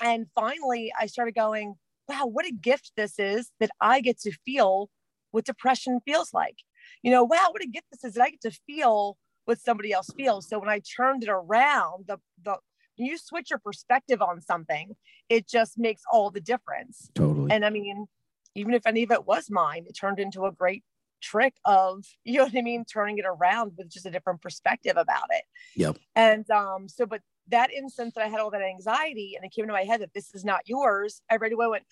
And 0.00 0.26
finally, 0.34 0.92
I 0.98 1.06
started 1.06 1.34
going, 1.34 1.74
wow, 2.08 2.26
what 2.26 2.46
a 2.46 2.52
gift 2.52 2.92
this 2.96 3.18
is 3.18 3.50
that 3.60 3.70
I 3.80 4.00
get 4.00 4.20
to 4.20 4.32
feel 4.44 4.90
what 5.32 5.44
depression 5.44 6.00
feels 6.06 6.32
like 6.32 6.56
you 7.02 7.10
know, 7.10 7.24
wow, 7.24 7.48
what 7.50 7.62
a 7.62 7.68
gift 7.68 7.86
this 7.92 8.04
is. 8.04 8.16
And 8.16 8.22
I 8.22 8.30
get 8.30 8.40
to 8.42 8.58
feel 8.66 9.16
what 9.44 9.60
somebody 9.60 9.92
else 9.92 10.10
feels. 10.16 10.48
So 10.48 10.58
when 10.58 10.68
I 10.68 10.80
turned 10.80 11.22
it 11.22 11.28
around, 11.28 12.06
the 12.06 12.18
the 12.44 12.56
you 12.96 13.18
switch 13.18 13.50
your 13.50 13.58
perspective 13.58 14.22
on 14.22 14.40
something, 14.40 14.96
it 15.28 15.46
just 15.46 15.78
makes 15.78 16.02
all 16.10 16.30
the 16.30 16.40
difference. 16.40 17.10
Totally. 17.14 17.52
And 17.52 17.64
I 17.64 17.70
mean, 17.70 18.06
even 18.54 18.72
if 18.72 18.86
any 18.86 19.02
of 19.02 19.10
it 19.10 19.26
was 19.26 19.50
mine, 19.50 19.84
it 19.86 19.92
turned 19.92 20.18
into 20.18 20.46
a 20.46 20.52
great 20.52 20.82
trick 21.22 21.54
of, 21.64 22.04
you 22.24 22.38
know 22.38 22.44
what 22.44 22.56
I 22.56 22.62
mean, 22.62 22.84
turning 22.84 23.18
it 23.18 23.24
around 23.26 23.72
with 23.76 23.90
just 23.90 24.06
a 24.06 24.10
different 24.10 24.42
perspective 24.42 24.96
about 24.96 25.28
it. 25.30 25.44
Yep. 25.76 25.98
And 26.14 26.48
um, 26.50 26.88
so 26.88 27.06
but 27.06 27.20
that 27.48 27.72
instance 27.72 28.14
that 28.14 28.24
I 28.24 28.28
had 28.28 28.40
all 28.40 28.50
that 28.50 28.62
anxiety 28.62 29.34
and 29.36 29.44
it 29.44 29.52
came 29.52 29.64
into 29.64 29.72
my 29.72 29.84
head 29.84 30.00
that 30.00 30.12
this 30.14 30.34
is 30.34 30.44
not 30.44 30.62
yours, 30.66 31.20
I 31.30 31.36
right 31.36 31.52
away 31.52 31.66
went, 31.68 31.84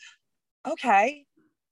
okay, 0.66 1.24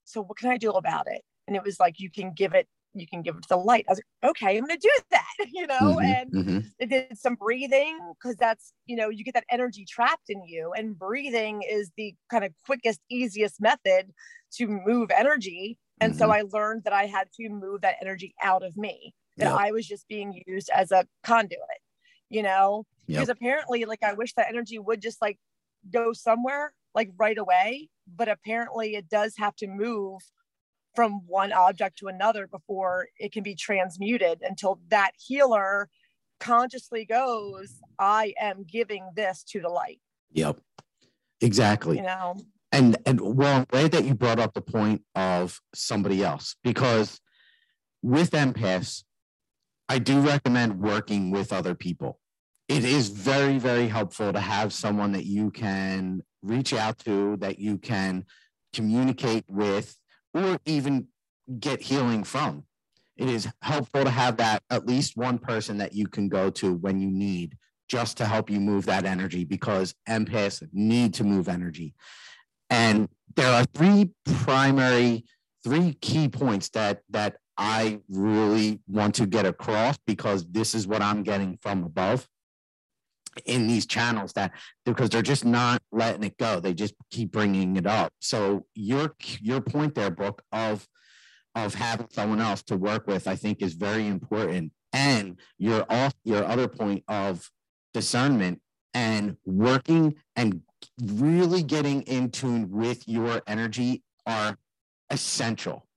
so 0.05 0.21
what 0.21 0.37
can 0.37 0.49
I 0.49 0.57
do 0.57 0.71
about 0.71 1.07
it? 1.07 1.21
And 1.47 1.55
it 1.55 1.63
was 1.63 1.79
like, 1.79 1.99
you 1.99 2.09
can 2.09 2.31
give 2.33 2.53
it 2.53 2.67
you 2.93 3.07
can 3.07 3.21
give 3.21 3.35
it 3.35 3.43
to 3.43 3.49
the 3.49 3.57
light. 3.57 3.85
I 3.87 3.91
was 3.91 3.99
like, 3.99 4.31
okay, 4.31 4.57
I'm 4.57 4.65
going 4.65 4.79
to 4.79 4.87
do 4.87 4.91
that, 5.11 5.47
you 5.51 5.67
know, 5.67 5.79
mm-hmm, 5.79 5.99
and 5.99 6.31
mm-hmm. 6.31 6.59
I 6.81 6.85
did 6.85 7.17
some 7.17 7.35
breathing 7.35 7.97
because 8.13 8.35
that's, 8.37 8.73
you 8.85 8.95
know, 8.95 9.09
you 9.09 9.23
get 9.23 9.33
that 9.33 9.45
energy 9.49 9.85
trapped 9.89 10.29
in 10.29 10.43
you. 10.45 10.71
And 10.75 10.97
breathing 10.97 11.63
is 11.69 11.91
the 11.97 12.15
kind 12.29 12.43
of 12.43 12.51
quickest, 12.65 12.99
easiest 13.09 13.61
method 13.61 14.11
to 14.55 14.67
move 14.67 15.11
energy. 15.15 15.77
And 15.99 16.13
mm-hmm. 16.13 16.19
so 16.19 16.31
I 16.31 16.43
learned 16.51 16.83
that 16.83 16.93
I 16.93 17.05
had 17.05 17.27
to 17.39 17.49
move 17.49 17.81
that 17.81 17.95
energy 18.01 18.33
out 18.41 18.63
of 18.63 18.77
me, 18.77 19.13
that 19.37 19.45
yep. 19.45 19.57
I 19.57 19.71
was 19.71 19.87
just 19.87 20.07
being 20.07 20.41
used 20.45 20.69
as 20.73 20.91
a 20.91 21.05
conduit, 21.23 21.59
you 22.29 22.43
know, 22.43 22.85
Yep. 23.07 23.19
because 23.19 23.29
apparently, 23.29 23.83
like, 23.83 24.01
I 24.01 24.13
wish 24.13 24.33
that 24.35 24.47
energy 24.47 24.79
would 24.79 25.01
just 25.01 25.21
like 25.21 25.37
go 25.91 26.13
somewhere 26.13 26.73
like 26.95 27.09
right 27.17 27.37
away, 27.37 27.89
but 28.07 28.29
apparently 28.29 28.95
it 28.95 29.09
does 29.09 29.33
have 29.37 29.55
to 29.57 29.67
move 29.67 30.21
from 30.95 31.21
one 31.27 31.51
object 31.51 31.97
to 31.99 32.07
another 32.07 32.47
before 32.47 33.07
it 33.17 33.31
can 33.31 33.43
be 33.43 33.55
transmuted 33.55 34.41
until 34.41 34.79
that 34.89 35.11
healer 35.17 35.89
consciously 36.39 37.05
goes, 37.05 37.79
I 37.97 38.33
am 38.39 38.63
giving 38.63 39.09
this 39.15 39.43
to 39.49 39.61
the 39.61 39.69
light, 39.69 39.99
Yep. 40.31 40.59
Exactly. 41.41 41.97
you 41.97 42.03
know? 42.03 42.35
and 42.71 42.97
and 43.05 43.21
well 43.21 43.57
I'm 43.57 43.65
glad 43.69 43.91
that 43.91 44.03
you 44.03 44.15
brought 44.15 44.39
up 44.39 44.53
the 44.53 44.61
point 44.61 45.03
of 45.15 45.61
somebody 45.73 46.23
else 46.23 46.55
because 46.63 47.21
with 48.01 48.31
empaths 48.31 49.03
i 49.87 49.99
do 49.99 50.19
recommend 50.19 50.79
working 50.81 51.29
with 51.31 51.53
other 51.53 51.75
people 51.75 52.19
it 52.67 52.83
is 52.83 53.09
very 53.09 53.59
very 53.59 53.87
helpful 53.87 54.33
to 54.33 54.39
have 54.39 54.73
someone 54.73 55.11
that 55.11 55.25
you 55.25 55.51
can 55.51 56.21
reach 56.41 56.73
out 56.73 56.97
to 56.99 57.37
that 57.37 57.59
you 57.59 57.77
can 57.77 58.25
communicate 58.73 59.45
with 59.47 59.95
or 60.33 60.59
even 60.65 61.07
get 61.59 61.81
healing 61.81 62.23
from. 62.23 62.63
It 63.17 63.29
is 63.29 63.47
helpful 63.61 64.03
to 64.03 64.09
have 64.09 64.37
that 64.37 64.63
at 64.69 64.87
least 64.87 65.15
one 65.15 65.37
person 65.37 65.77
that 65.77 65.93
you 65.93 66.07
can 66.07 66.29
go 66.29 66.49
to 66.51 66.73
when 66.73 66.99
you 66.99 67.11
need 67.11 67.57
just 67.87 68.17
to 68.17 68.25
help 68.25 68.49
you 68.49 68.59
move 68.59 68.85
that 68.85 69.05
energy 69.05 69.43
because 69.43 69.93
empaths 70.09 70.67
need 70.73 71.13
to 71.15 71.23
move 71.23 71.47
energy. 71.47 71.93
And 72.69 73.07
there 73.35 73.51
are 73.51 73.65
three 73.65 74.11
primary, 74.25 75.25
three 75.63 75.93
key 76.01 76.27
points 76.27 76.69
that 76.69 77.01
that 77.11 77.37
I 77.55 77.99
really 78.09 78.79
want 78.87 79.13
to 79.15 79.27
get 79.27 79.45
across 79.45 79.97
because 80.07 80.45
this 80.49 80.73
is 80.73 80.87
what 80.87 81.03
I'm 81.03 81.21
getting 81.21 81.57
from 81.61 81.83
above 81.83 82.27
in 83.45 83.67
these 83.67 83.85
channels 83.85 84.33
that 84.33 84.51
because 84.85 85.09
they're 85.09 85.21
just 85.21 85.45
not 85.45 85.81
letting 85.91 86.23
it 86.23 86.37
go. 86.37 86.59
They 86.59 86.73
just 86.73 86.93
keep 87.11 87.31
bringing 87.31 87.75
it 87.75 87.87
up. 87.87 88.13
So 88.19 88.65
your 88.75 89.15
your 89.41 89.61
point 89.61 89.95
there, 89.95 90.11
Brooke, 90.11 90.43
of 90.51 90.87
of 91.55 91.75
having 91.75 92.07
someone 92.09 92.41
else 92.41 92.63
to 92.63 92.75
work 92.75 93.07
with, 93.07 93.27
I 93.27 93.35
think 93.35 93.61
is 93.61 93.73
very 93.73 94.07
important. 94.07 94.71
And 94.91 95.39
your 95.57 95.85
off 95.89 96.13
your 96.23 96.43
other 96.45 96.67
point 96.67 97.03
of 97.07 97.49
discernment 97.93 98.61
and 98.93 99.37
working 99.45 100.15
and 100.35 100.61
really 101.01 101.63
getting 101.63 102.01
in 102.03 102.31
tune 102.31 102.69
with 102.69 103.07
your 103.07 103.41
energy 103.47 104.03
are 104.25 104.57
essential. 105.09 105.87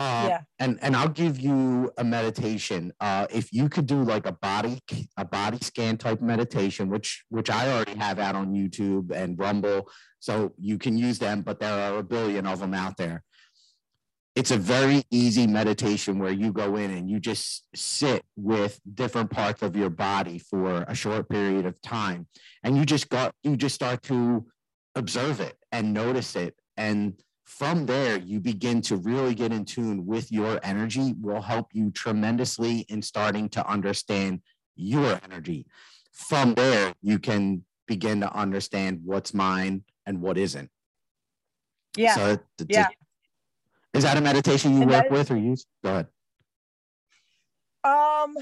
Uh, 0.00 0.28
yeah. 0.28 0.40
and 0.58 0.78
and 0.80 0.96
I'll 0.96 1.10
give 1.10 1.38
you 1.38 1.92
a 1.98 2.04
meditation. 2.04 2.90
Uh, 3.00 3.26
if 3.28 3.52
you 3.52 3.68
could 3.68 3.86
do 3.86 4.02
like 4.02 4.24
a 4.24 4.32
body 4.32 4.80
a 5.18 5.26
body 5.26 5.58
scan 5.60 5.98
type 5.98 6.22
meditation, 6.22 6.88
which 6.88 7.22
which 7.28 7.50
I 7.50 7.70
already 7.70 7.96
have 7.98 8.18
out 8.18 8.34
on 8.34 8.54
YouTube 8.54 9.10
and 9.10 9.38
Rumble, 9.38 9.90
so 10.18 10.54
you 10.56 10.78
can 10.78 10.96
use 10.96 11.18
them. 11.18 11.42
But 11.42 11.60
there 11.60 11.74
are 11.74 11.98
a 11.98 12.02
billion 12.02 12.46
of 12.46 12.60
them 12.60 12.72
out 12.72 12.96
there. 12.96 13.22
It's 14.34 14.50
a 14.50 14.56
very 14.56 15.04
easy 15.10 15.46
meditation 15.46 16.18
where 16.18 16.32
you 16.32 16.50
go 16.50 16.76
in 16.76 16.90
and 16.92 17.10
you 17.10 17.20
just 17.20 17.66
sit 17.74 18.24
with 18.36 18.80
different 18.94 19.30
parts 19.30 19.60
of 19.60 19.76
your 19.76 19.90
body 19.90 20.38
for 20.38 20.82
a 20.88 20.94
short 20.94 21.28
period 21.28 21.66
of 21.66 21.78
time, 21.82 22.26
and 22.64 22.74
you 22.74 22.86
just 22.86 23.10
got 23.10 23.34
you 23.42 23.54
just 23.54 23.74
start 23.74 24.02
to 24.04 24.46
observe 24.94 25.40
it 25.40 25.58
and 25.72 25.92
notice 25.92 26.36
it 26.36 26.54
and 26.78 27.22
from 27.50 27.84
there 27.84 28.16
you 28.16 28.38
begin 28.38 28.80
to 28.80 28.96
really 28.96 29.34
get 29.34 29.52
in 29.52 29.64
tune 29.64 30.06
with 30.06 30.30
your 30.30 30.60
energy 30.62 31.14
will 31.20 31.42
help 31.42 31.66
you 31.72 31.90
tremendously 31.90 32.86
in 32.88 33.02
starting 33.02 33.48
to 33.48 33.66
understand 33.68 34.40
your 34.76 35.18
energy 35.24 35.66
from 36.12 36.54
there 36.54 36.94
you 37.02 37.18
can 37.18 37.64
begin 37.88 38.20
to 38.20 38.32
understand 38.32 39.00
what's 39.04 39.34
mine 39.34 39.82
and 40.06 40.20
what 40.22 40.38
isn't 40.38 40.70
Yeah. 41.96 42.14
so 42.14 42.26
it- 42.34 42.66
Yeah. 42.68 42.88
is 43.94 44.04
that 44.04 44.16
a 44.16 44.20
meditation 44.20 44.74
you 44.74 44.82
And 44.82 44.90
work 44.90 45.02
that- 45.08 45.10
with 45.10 45.30
or 45.32 45.36
use 45.36 45.66
go 45.82 45.90
ahead 45.90 46.06
Um, 47.82 48.36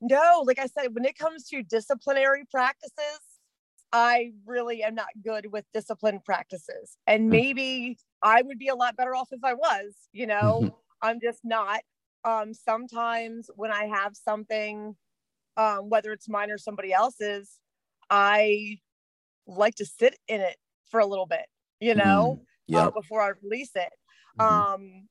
no, 0.00 0.44
like 0.46 0.60
I 0.60 0.66
said, 0.66 0.94
when 0.94 1.04
it 1.04 1.18
comes 1.18 1.48
to 1.48 1.64
disciplinary 1.64 2.44
practices, 2.48 3.20
I 3.94 4.32
really 4.46 4.82
am 4.82 4.96
not 4.96 5.08
good 5.22 5.52
with 5.52 5.66
discipline 5.72 6.20
practices. 6.24 6.98
And 7.06 7.30
Mm. 7.30 7.30
maybe 7.30 7.98
I 8.22 8.42
would 8.42 8.58
be 8.58 8.68
a 8.68 8.74
lot 8.74 8.96
better 8.96 9.14
off 9.14 9.28
if 9.32 9.44
I 9.44 9.54
was, 9.54 9.94
you 10.12 10.26
know, 10.26 10.74
I'm 11.02 11.20
just 11.22 11.40
not. 11.44 11.82
Um, 12.24 12.54
sometimes 12.54 13.50
when 13.56 13.72
I 13.72 13.86
have 13.86 14.16
something, 14.16 14.96
um, 15.56 15.90
whether 15.90 16.12
it's 16.12 16.28
mine 16.28 16.50
or 16.50 16.58
somebody 16.58 16.92
else's, 16.92 17.60
I 18.10 18.78
like 19.46 19.76
to 19.76 19.86
sit 19.86 20.18
in 20.28 20.40
it 20.42 20.56
for 20.90 21.00
a 21.00 21.06
little 21.06 21.26
bit, 21.26 21.46
you 21.80 21.94
know, 21.94 22.42
uh, 22.74 22.90
before 22.90 23.22
I 23.22 23.32
release 23.42 23.72
it. 23.76 23.92
Mhm. 24.36 24.44
Um, 24.44 25.08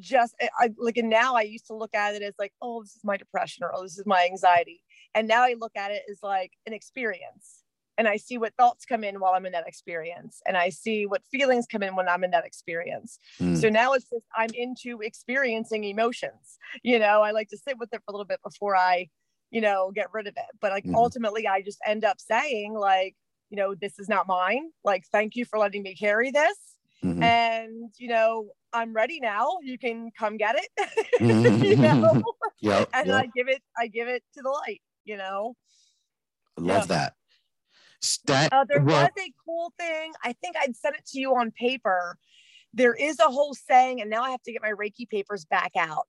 just 0.00 0.34
I 0.58 0.70
like 0.78 0.96
and 0.96 1.10
now 1.10 1.34
I 1.36 1.42
used 1.42 1.66
to 1.66 1.74
look 1.76 1.94
at 1.94 2.14
it 2.14 2.22
as 2.22 2.34
like, 2.38 2.52
oh, 2.62 2.82
this 2.82 2.96
is 2.96 3.04
my 3.04 3.16
depression 3.16 3.64
or 3.64 3.72
oh, 3.74 3.82
this 3.82 3.98
is 3.98 4.06
my 4.06 4.24
anxiety. 4.30 4.82
And 5.14 5.28
now 5.28 5.42
I 5.42 5.54
look 5.58 5.76
at 5.76 5.90
it 5.90 6.02
as 6.10 6.18
like 6.22 6.52
an 6.66 6.72
experience. 6.72 7.62
And 7.96 8.08
I 8.08 8.16
see 8.16 8.38
what 8.38 8.54
thoughts 8.56 8.84
come 8.84 9.04
in 9.04 9.20
while 9.20 9.34
I'm 9.34 9.46
in 9.46 9.52
that 9.52 9.68
experience. 9.68 10.42
And 10.48 10.56
I 10.56 10.68
see 10.70 11.06
what 11.06 11.22
feelings 11.30 11.66
come 11.70 11.82
in 11.84 11.94
when 11.94 12.08
I'm 12.08 12.24
in 12.24 12.32
that 12.32 12.44
experience. 12.44 13.18
Mm. 13.40 13.56
So 13.56 13.68
now 13.68 13.92
it's 13.92 14.10
just 14.10 14.26
I'm 14.36 14.50
into 14.52 15.00
experiencing 15.00 15.84
emotions. 15.84 16.58
You 16.82 16.98
know, 16.98 17.22
I 17.22 17.30
like 17.30 17.48
to 17.50 17.56
sit 17.58 17.78
with 17.78 17.90
it 17.92 17.98
for 18.04 18.10
a 18.10 18.12
little 18.12 18.24
bit 18.26 18.40
before 18.42 18.74
I, 18.74 19.08
you 19.52 19.60
know, 19.60 19.92
get 19.94 20.12
rid 20.12 20.26
of 20.26 20.34
it. 20.36 20.56
But 20.60 20.72
like 20.72 20.84
Mhm. 20.86 20.94
ultimately 20.96 21.46
I 21.46 21.62
just 21.62 21.78
end 21.86 22.04
up 22.04 22.20
saying, 22.20 22.74
like, 22.74 23.14
you 23.50 23.56
know, 23.56 23.74
this 23.76 23.98
is 24.00 24.08
not 24.08 24.26
mine. 24.26 24.70
Like, 24.82 25.04
thank 25.12 25.36
you 25.36 25.44
for 25.44 25.58
letting 25.60 25.82
me 25.84 25.94
carry 25.94 26.32
this 26.32 26.56
Mhm. 27.04 27.22
and 27.22 27.92
you 27.98 28.08
know 28.08 28.50
i'm 28.72 28.92
ready 28.92 29.20
now 29.20 29.58
you 29.62 29.78
can 29.78 30.10
come 30.18 30.36
get 30.36 30.56
it 30.56 31.60
you 31.62 31.76
know 31.76 32.22
yep, 32.60 32.88
and 32.94 33.08
yep. 33.08 33.14
i 33.22 33.26
give 33.34 33.48
it 33.48 33.62
i 33.78 33.86
give 33.86 34.08
it 34.08 34.22
to 34.34 34.42
the 34.42 34.48
light 34.48 34.80
you 35.04 35.16
know 35.16 35.54
I 36.58 36.60
love 36.60 36.82
yeah. 36.82 36.96
that 36.96 37.14
Stat, 38.00 38.52
uh, 38.52 38.64
there 38.68 38.82
well, 38.82 39.02
was 39.02 39.10
a 39.18 39.32
cool 39.46 39.72
thing 39.78 40.12
i 40.22 40.32
think 40.34 40.56
i'd 40.60 40.76
sent 40.76 40.94
it 40.94 41.06
to 41.06 41.20
you 41.20 41.34
on 41.34 41.50
paper 41.52 42.18
there 42.74 42.94
is 42.94 43.18
a 43.18 43.24
whole 43.24 43.54
saying 43.54 44.00
and 44.00 44.10
now 44.10 44.22
i 44.22 44.30
have 44.30 44.42
to 44.42 44.52
get 44.52 44.60
my 44.62 44.72
reiki 44.72 45.08
papers 45.08 45.44
back 45.46 45.72
out 45.76 46.06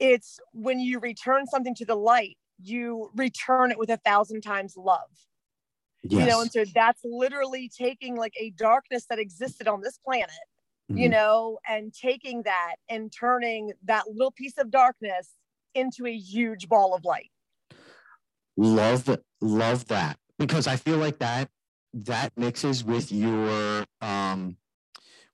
it's 0.00 0.40
when 0.52 0.80
you 0.80 0.98
return 0.98 1.46
something 1.46 1.74
to 1.76 1.84
the 1.84 1.94
light 1.94 2.36
you 2.60 3.10
return 3.14 3.70
it 3.70 3.78
with 3.78 3.90
a 3.90 3.96
thousand 3.98 4.40
times 4.40 4.74
love 4.76 5.08
yes. 6.02 6.20
you 6.20 6.26
know 6.26 6.40
and 6.40 6.50
so 6.50 6.64
that's 6.74 7.02
literally 7.04 7.70
taking 7.76 8.16
like 8.16 8.34
a 8.40 8.50
darkness 8.50 9.06
that 9.08 9.20
existed 9.20 9.68
on 9.68 9.80
this 9.80 9.98
planet 10.04 10.30
you 10.88 11.08
Mhm. 11.08 11.12
know, 11.12 11.58
and 11.68 11.92
taking 11.92 12.42
that 12.44 12.76
and 12.88 13.12
turning 13.12 13.72
that 13.84 14.08
little 14.08 14.32
piece 14.32 14.56
of 14.56 14.70
darkness 14.70 15.34
into 15.74 16.06
a 16.06 16.16
huge 16.16 16.68
ball 16.68 16.94
of 16.94 17.04
light. 17.04 17.30
Love 18.58 19.08
love 19.40 19.86
that 19.86 20.18
because 20.38 20.66
i 20.66 20.74
feel 20.74 20.96
like 20.96 21.18
that 21.20 21.48
that 21.94 22.32
mixes 22.36 22.82
with 22.84 23.12
your 23.12 23.84
um 24.00 24.56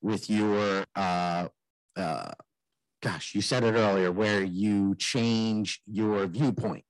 with 0.02 0.28
your 0.28 0.84
uh 0.94 1.48
uh 1.96 2.30
gosh 3.02 3.34
you 3.34 3.40
said 3.40 3.64
it 3.64 3.72
earlier 3.72 4.12
where 4.12 4.42
you 4.42 4.94
change 4.96 5.80
your 5.86 6.26
viewpoint 6.26 6.84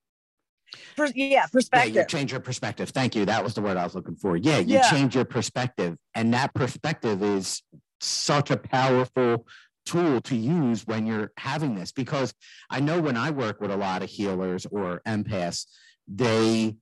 Per- 0.97 1.07
yeah, 1.15 1.25
yeah 1.25 1.37
you 1.39 1.49
perspective. 1.51 2.07
change 2.07 2.31
your 2.31 2.41
perspective 2.41 2.89
thank 2.89 3.15
you 3.15 3.23
that 3.25 3.41
was 3.41 3.53
the 3.53 3.61
word 3.61 3.77
i 3.77 3.83
was 3.85 3.95
looking 3.95 4.15
for 4.17 4.35
yeah 4.35 4.57
you 4.57 4.75
Yeah. 4.75 4.89
change 4.89 5.15
your 5.15 5.25
perspective 5.25 5.95
and 6.15 6.33
that 6.33 6.53
perspective 6.53 7.23
is 7.23 7.63
such 8.01 8.51
a 8.51 8.57
powerful 8.57 9.47
tool 9.85 10.19
to 10.19 10.35
use 10.35 10.85
when 10.85 11.05
you're 11.05 11.31
having 11.37 11.75
this 11.75 11.93
because 11.93 12.33
i 12.69 12.81
know 12.81 12.99
when 12.99 13.15
i 13.15 13.29
work 13.29 13.61
with 13.61 13.71
a 13.71 13.77
lot 13.77 14.03
of 14.03 14.09
healers 14.09 14.65
or 14.69 15.01
empaths 15.07 15.65
they 16.07 16.75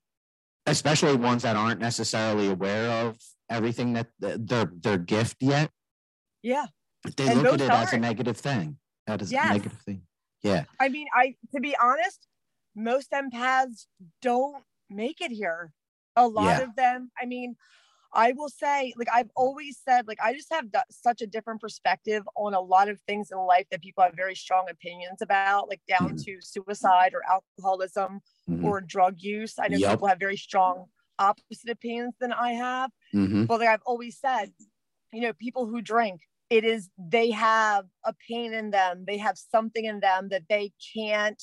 especially 0.66 1.16
ones 1.16 1.44
that 1.44 1.56
aren't 1.56 1.80
necessarily 1.80 2.50
aware 2.50 2.90
of 2.90 3.18
everything 3.50 3.94
that 3.94 4.08
their 4.20 4.66
their 4.66 4.98
gift 4.98 5.38
yet 5.42 5.70
yeah. 6.42 6.66
they 7.18 7.28
And 7.28 7.42
look 7.42 7.54
at 7.54 7.62
it 7.62 7.70
as 7.70 7.94
a 7.94 7.98
negative 7.98 8.38
thing 8.38 8.78
that 9.08 9.22
is 9.22 9.32
Yes. 9.32 9.50
a 9.50 9.54
negative 9.54 9.80
thing 9.86 10.02
yeah 10.42 10.66
I 10.80 10.90
mean, 10.90 11.08
I 11.16 11.36
to 11.54 11.62
be 11.62 11.76
honest, 11.82 12.28
most 12.76 13.12
empaths 13.12 13.86
don't 14.22 14.64
make 14.90 15.22
it 15.22 15.32
here. 15.32 15.72
A 16.16 16.28
lot 16.28 16.46
Yeah. 16.46 16.60
of 16.64 16.76
them, 16.76 17.12
I 17.22 17.26
mean, 17.26 17.56
I 18.14 18.34
will 18.34 18.50
say, 18.50 18.94
like 18.98 19.08
I've 19.14 19.32
always 19.36 19.80
said, 19.84 20.08
like 20.08 20.20
I 20.24 20.34
just 20.34 20.52
have 20.54 20.72
d- 20.72 20.80
such 20.92 21.22
a 21.22 21.28
different 21.28 21.62
perspective 21.62 22.24
on 22.36 22.54
a 22.54 22.62
lot 22.62 22.88
of 22.90 23.02
things 23.02 23.32
in 23.32 23.38
life 23.40 23.66
that 23.72 23.82
people 23.82 24.04
have 24.04 24.14
very 24.16 24.36
strong 24.36 24.68
opinions 24.70 25.22
about, 25.22 25.68
like 25.70 25.82
down 25.88 26.12
Mhm. 26.12 26.24
to 26.26 26.40
suicide 26.42 27.14
or 27.14 27.22
alcoholism 27.30 28.22
Mhm. 28.50 28.64
or 28.64 28.82
drug 28.82 29.16
use. 29.20 29.58
I 29.60 29.68
know 29.68 29.78
Yep. 29.80 29.90
people 29.90 30.08
have 30.08 30.20
very 30.20 30.38
strong 30.38 30.86
opposite 31.20 31.70
opinions 31.70 32.16
than 32.20 32.32
I 32.34 32.54
have. 32.54 32.92
Mhm. 33.14 33.48
But 33.48 33.60
like 33.60 33.70
I've 33.70 33.82
always 33.86 34.20
said, 34.20 34.54
you 35.12 35.22
know, 35.22 35.34
people 35.34 35.66
who 35.68 35.82
drink, 35.82 36.22
it 36.50 36.64
is 36.64 36.90
they 36.98 37.32
have 37.32 37.86
a 38.04 38.14
pain 38.30 38.54
in 38.54 38.72
them. 38.72 39.06
They 39.06 39.18
have 39.18 39.38
something 39.38 39.86
in 39.86 40.00
them 40.02 40.30
that 40.30 40.44
they 40.50 40.72
can't 40.94 41.42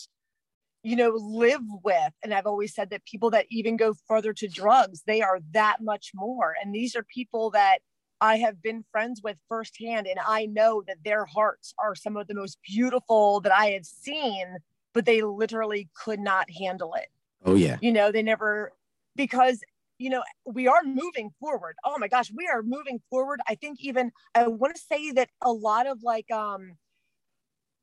you 0.83 0.97
know, 0.97 1.11
live 1.11 1.63
with. 1.85 2.13
And 2.23 2.33
I've 2.33 2.47
always 2.47 2.75
said 2.75 2.91
that 2.91 3.05
people 3.05 3.31
that 3.31 3.47
even 3.51 3.77
go 3.77 3.95
further 4.09 4.33
to 4.35 4.49
drugs, 4.49 5.03
they 5.07 5.23
are 5.23 5.41
that 5.53 5.79
much 5.83 6.13
more. 6.15 6.55
And 6.63 6.75
these 6.75 6.97
are 6.97 7.03
people 7.03 7.51
that 7.51 7.79
I 8.21 8.37
have 8.37 8.63
been 8.63 8.85
friends 8.91 9.21
with 9.23 9.37
firsthand. 9.49 10.07
And 10.07 10.19
I 10.27 10.47
know 10.47 10.83
that 10.87 11.05
their 11.05 11.25
hearts 11.25 11.75
are 11.79 11.95
some 11.95 12.17
of 12.17 12.27
the 12.27 12.35
most 12.35 12.59
beautiful 12.67 13.41
that 13.41 13.53
I 13.53 13.71
have 13.71 13.87
seen, 13.87 14.57
but 14.93 15.07
they 15.07 15.23
literally 15.23 15.89
could 15.95 16.21
not 16.21 16.49
handle 16.51 16.95
it. 16.95 17.09
Oh, 17.45 17.55
yeah. 17.55 17.79
You 17.81 17.93
know, 17.93 18.13
they 18.13 18.23
never, 18.23 18.73
because 19.17 19.61
you 20.01 20.09
know, 20.09 20.23
we 20.47 20.67
are 20.67 20.83
moving 20.83 21.31
forward. 21.39 21.77
Oh 21.85 21.99
my 21.99 22.09
gosh, 22.09 22.33
we 22.35 22.49
are 22.49 22.63
moving 22.63 23.03
forward. 23.11 23.41
I 23.47 23.55
think 23.55 23.81
even 23.81 24.11
I 24.35 24.47
want 24.49 24.75
to 24.75 24.81
say 24.81 25.13
that 25.13 25.29
a 25.43 25.53
lot 25.53 25.87
of 25.87 26.03
like 26.03 26.31
um 26.31 26.73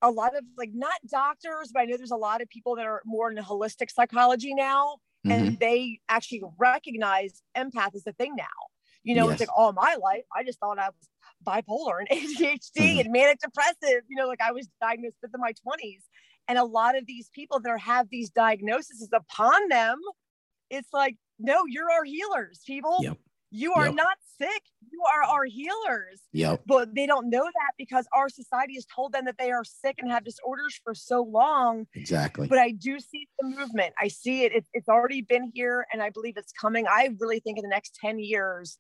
a 0.02 0.12
lot 0.12 0.38
of 0.38 0.44
like 0.58 0.72
not 0.74 0.94
doctors, 1.10 1.72
but 1.74 1.82
I 1.82 1.86
know 1.86 1.98
there's 1.98 2.12
a 2.12 2.16
lot 2.16 2.42
of 2.42 2.50
people 2.50 2.76
that 2.76 2.86
are 2.86 3.02
more 3.06 3.32
in 3.32 3.38
holistic 3.38 3.92
psychology 3.92 4.54
now, 4.54 4.98
mm-hmm. 5.26 5.32
and 5.32 5.60
they 5.60 6.00
actually 6.10 6.44
recognize 6.58 7.42
empath 7.56 7.96
as 7.96 8.04
a 8.06 8.14
thing 8.14 8.36
now. 8.36 8.46
You 9.04 9.16
know, 9.16 9.30
yes. 9.30 9.34
it's 9.34 9.50
like 9.50 9.58
all 9.58 9.72
my 9.74 9.96
life, 10.02 10.24
I 10.36 10.44
just 10.44 10.60
thought 10.60 10.80
I 10.80 10.90
was 10.90 11.10
bipolar 11.46 12.00
and 12.00 12.10
ADHD 12.12 12.60
mm-hmm. 12.76 13.00
and 13.00 13.12
manic 13.12 13.40
depressive. 13.40 14.04
You 14.08 14.16
know, 14.18 14.28
like 14.28 14.42
I 14.42 14.52
was 14.52 14.68
diagnosed 14.82 15.18
with 15.22 15.34
in 15.34 15.42
my 15.42 15.54
20s. 15.54 16.04
And 16.50 16.58
a 16.58 16.64
lot 16.64 16.98
of 16.98 17.06
these 17.06 17.30
people 17.34 17.60
that 17.60 17.70
are, 17.70 17.78
have 17.78 18.08
these 18.10 18.30
diagnoses 18.30 19.10
upon 19.14 19.68
them, 19.68 20.00
it's 20.70 20.88
like 20.94 21.18
no, 21.40 21.64
you're 21.68 21.90
our 21.92 22.04
healers, 22.04 22.62
people. 22.66 22.98
Yep. 23.02 23.18
You 23.50 23.74
are 23.74 23.86
yep. 23.86 23.96
not 23.96 24.18
sick. 24.38 24.62
You 24.92 25.02
are 25.14 25.24
our 25.24 25.46
healers. 25.46 26.22
Yep. 26.34 26.64
But 26.66 26.94
they 26.94 27.06
don't 27.06 27.30
know 27.30 27.44
that 27.44 27.72
because 27.78 28.06
our 28.14 28.30
society 28.30 28.76
has 28.76 28.86
told 28.86 29.14
them 29.14 29.26
that 29.26 29.38
they 29.38 29.52
are 29.52 29.64
sick 29.64 29.96
and 30.00 30.12
have 30.12 30.24
disorders 30.24 30.80
for 30.84 30.94
so 30.94 31.24
long. 31.24 31.88
Exactly. 31.94 32.48
But 32.48 32.60
I 32.60 32.72
do 32.72 33.00
see 33.00 33.28
the 33.40 33.48
movement. 33.48 33.94
I 34.00 34.10
see 34.10 34.44
it. 34.44 34.54
it 34.54 34.66
it's 34.74 34.90
already 34.90 35.22
been 35.22 35.52
here 35.54 35.88
and 35.92 36.02
I 36.02 36.10
believe 36.10 36.36
it's 36.38 36.52
coming. 36.52 36.86
I 36.88 37.10
really 37.20 37.40
think 37.40 37.58
in 37.58 37.64
the 37.64 37.70
next 37.70 37.98
10 38.02 38.20
years, 38.20 38.78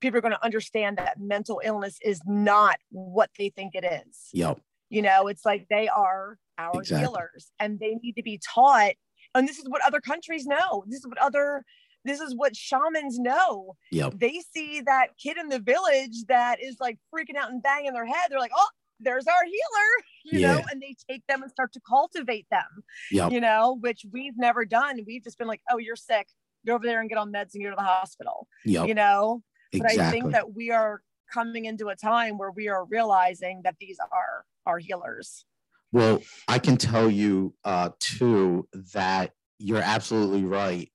people 0.00 0.18
are 0.18 0.22
going 0.22 0.32
to 0.32 0.44
understand 0.44 0.98
that 0.98 1.20
mental 1.20 1.60
illness 1.64 1.98
is 2.02 2.20
not 2.26 2.76
what 2.90 3.30
they 3.38 3.48
think 3.48 3.74
it 3.74 3.84
is. 3.84 4.28
Yep. 4.32 4.60
You 4.90 5.02
know, 5.02 5.26
it's 5.26 5.44
like 5.44 5.66
they 5.68 5.88
are 5.88 6.38
our 6.58 6.80
exactly. 6.80 7.06
healers 7.06 7.50
and 7.58 7.80
they 7.80 7.96
need 8.02 8.12
to 8.12 8.22
be 8.22 8.40
taught. 8.54 8.92
And 9.34 9.48
this 9.48 9.58
is 9.58 9.68
what 9.68 9.82
other 9.84 10.00
countries 10.00 10.46
know. 10.46 10.84
This 10.86 11.00
is 11.00 11.06
what 11.06 11.18
other 11.18 11.64
this 12.04 12.20
is 12.20 12.34
what 12.34 12.56
shamans 12.56 13.18
know. 13.18 13.76
Yep. 13.90 14.14
They 14.18 14.42
see 14.54 14.82
that 14.82 15.08
kid 15.22 15.36
in 15.38 15.48
the 15.48 15.58
village 15.58 16.24
that 16.28 16.62
is 16.62 16.76
like 16.80 16.98
freaking 17.14 17.36
out 17.36 17.50
and 17.50 17.62
banging 17.62 17.92
their 17.92 18.06
head. 18.06 18.28
They're 18.28 18.38
like, 18.38 18.52
oh, 18.56 18.68
there's 19.00 19.26
our 19.26 19.44
healer, 19.44 20.04
you 20.24 20.40
yeah. 20.40 20.54
know, 20.54 20.62
and 20.70 20.80
they 20.80 20.94
take 21.08 21.26
them 21.26 21.42
and 21.42 21.50
start 21.50 21.72
to 21.72 21.80
cultivate 21.88 22.46
them, 22.50 22.84
yep. 23.10 23.32
you 23.32 23.40
know, 23.40 23.78
which 23.80 24.04
we've 24.12 24.36
never 24.36 24.64
done. 24.64 25.00
We've 25.06 25.24
just 25.24 25.38
been 25.38 25.48
like, 25.48 25.62
oh, 25.70 25.78
you're 25.78 25.96
sick. 25.96 26.28
Go 26.66 26.74
over 26.74 26.86
there 26.86 27.00
and 27.00 27.08
get 27.08 27.18
on 27.18 27.32
meds 27.32 27.54
and 27.54 27.62
go 27.62 27.70
to 27.70 27.76
the 27.76 27.82
hospital, 27.82 28.46
yep. 28.64 28.88
you 28.88 28.94
know. 28.94 29.42
Exactly. 29.72 29.96
But 29.96 30.06
I 30.06 30.10
think 30.10 30.32
that 30.32 30.54
we 30.54 30.70
are 30.70 31.02
coming 31.32 31.64
into 31.64 31.88
a 31.88 31.96
time 31.96 32.38
where 32.38 32.50
we 32.50 32.68
are 32.68 32.84
realizing 32.86 33.62
that 33.64 33.76
these 33.80 33.98
are 34.12 34.44
our 34.66 34.78
healers. 34.78 35.44
Well, 35.92 36.22
I 36.48 36.58
can 36.58 36.76
tell 36.76 37.10
you 37.10 37.54
uh, 37.64 37.90
too 38.00 38.68
that 38.92 39.32
you're 39.58 39.82
absolutely 39.82 40.44
right 40.44 40.90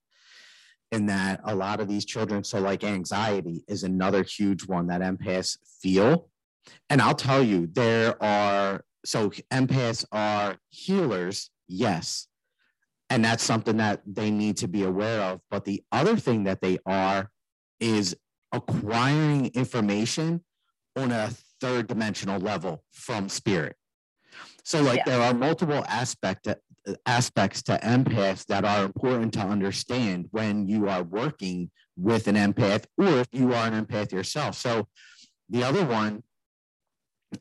in 0.92 1.06
that 1.08 1.42
a 1.44 1.56
lot 1.56 1.80
of 1.80 1.88
these 1.88 2.06
children, 2.06 2.44
so 2.44 2.60
like 2.60 2.84
anxiety 2.84 3.64
is 3.68 3.84
another 3.84 4.24
huge 4.24 4.66
one 4.68 4.88
that 4.88 5.02
empaths 5.02 5.58
feel. 5.82 6.30
And 6.90 7.02
I'll 7.02 7.16
tell 7.16 7.44
you, 7.44 7.68
there 7.68 8.22
are, 8.24 8.84
so 9.06 9.30
empaths 9.52 10.06
are 10.12 10.58
healers, 10.70 11.52
yes. 11.68 12.28
And 13.10 13.24
that's 13.24 13.44
something 13.44 13.78
that 13.78 14.02
they 14.06 14.30
need 14.30 14.58
to 14.58 14.68
be 14.68 14.84
aware 14.84 15.22
of. 15.22 15.42
But 15.50 15.66
the 15.66 15.84
other 15.92 16.16
thing 16.16 16.44
that 16.44 16.62
they 16.62 16.80
are 16.86 17.30
is 17.80 18.16
acquiring 18.52 19.48
information 19.48 20.44
on 20.96 21.12
a 21.12 21.30
third 21.62 21.88
dimensional 21.88 22.40
level 22.40 22.84
from 22.92 23.30
spirit. 23.30 23.76
So, 24.64 24.82
like, 24.82 24.98
yeah. 24.98 25.04
there 25.06 25.22
are 25.22 25.34
multiple 25.34 25.84
aspect 25.88 26.48
aspects 27.06 27.62
to 27.64 27.78
empaths 27.84 28.46
that 28.48 28.66
are 28.66 28.86
important 28.86 29.34
to 29.34 29.40
understand 29.40 30.28
when 30.32 30.68
you 30.68 30.88
are 30.88 31.04
working 31.04 31.70
with 31.98 32.28
an 32.28 32.36
empath 32.36 32.86
or 32.98 33.20
if 33.20 33.28
you 33.32 33.54
are 33.54 33.68
an 33.68 33.86
empath 33.86 34.12
yourself. 34.12 34.56
So 34.56 34.88
the 35.50 35.64
other 35.64 35.86
one 35.86 36.24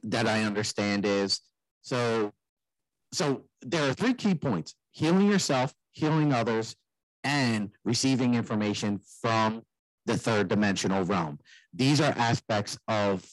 that 0.03 0.27
I 0.27 0.43
understand 0.43 1.05
is 1.07 1.41
so 1.83 2.33
so 3.13 3.45
there 3.63 3.89
are 3.89 3.95
three 3.95 4.15
key 4.15 4.35
points: 4.35 4.75
healing 4.91 5.31
yourself, 5.31 5.73
healing 5.93 6.33
others, 6.33 6.77
and 7.25 7.71
receiving 7.85 8.35
information 8.35 9.01
from 9.21 9.63
the 10.07 10.17
third 10.17 10.49
dimensional 10.49 11.05
realm. 11.05 11.39
These 11.73 12.01
are 12.01 12.15
aspects 12.17 12.79
of 12.89 13.25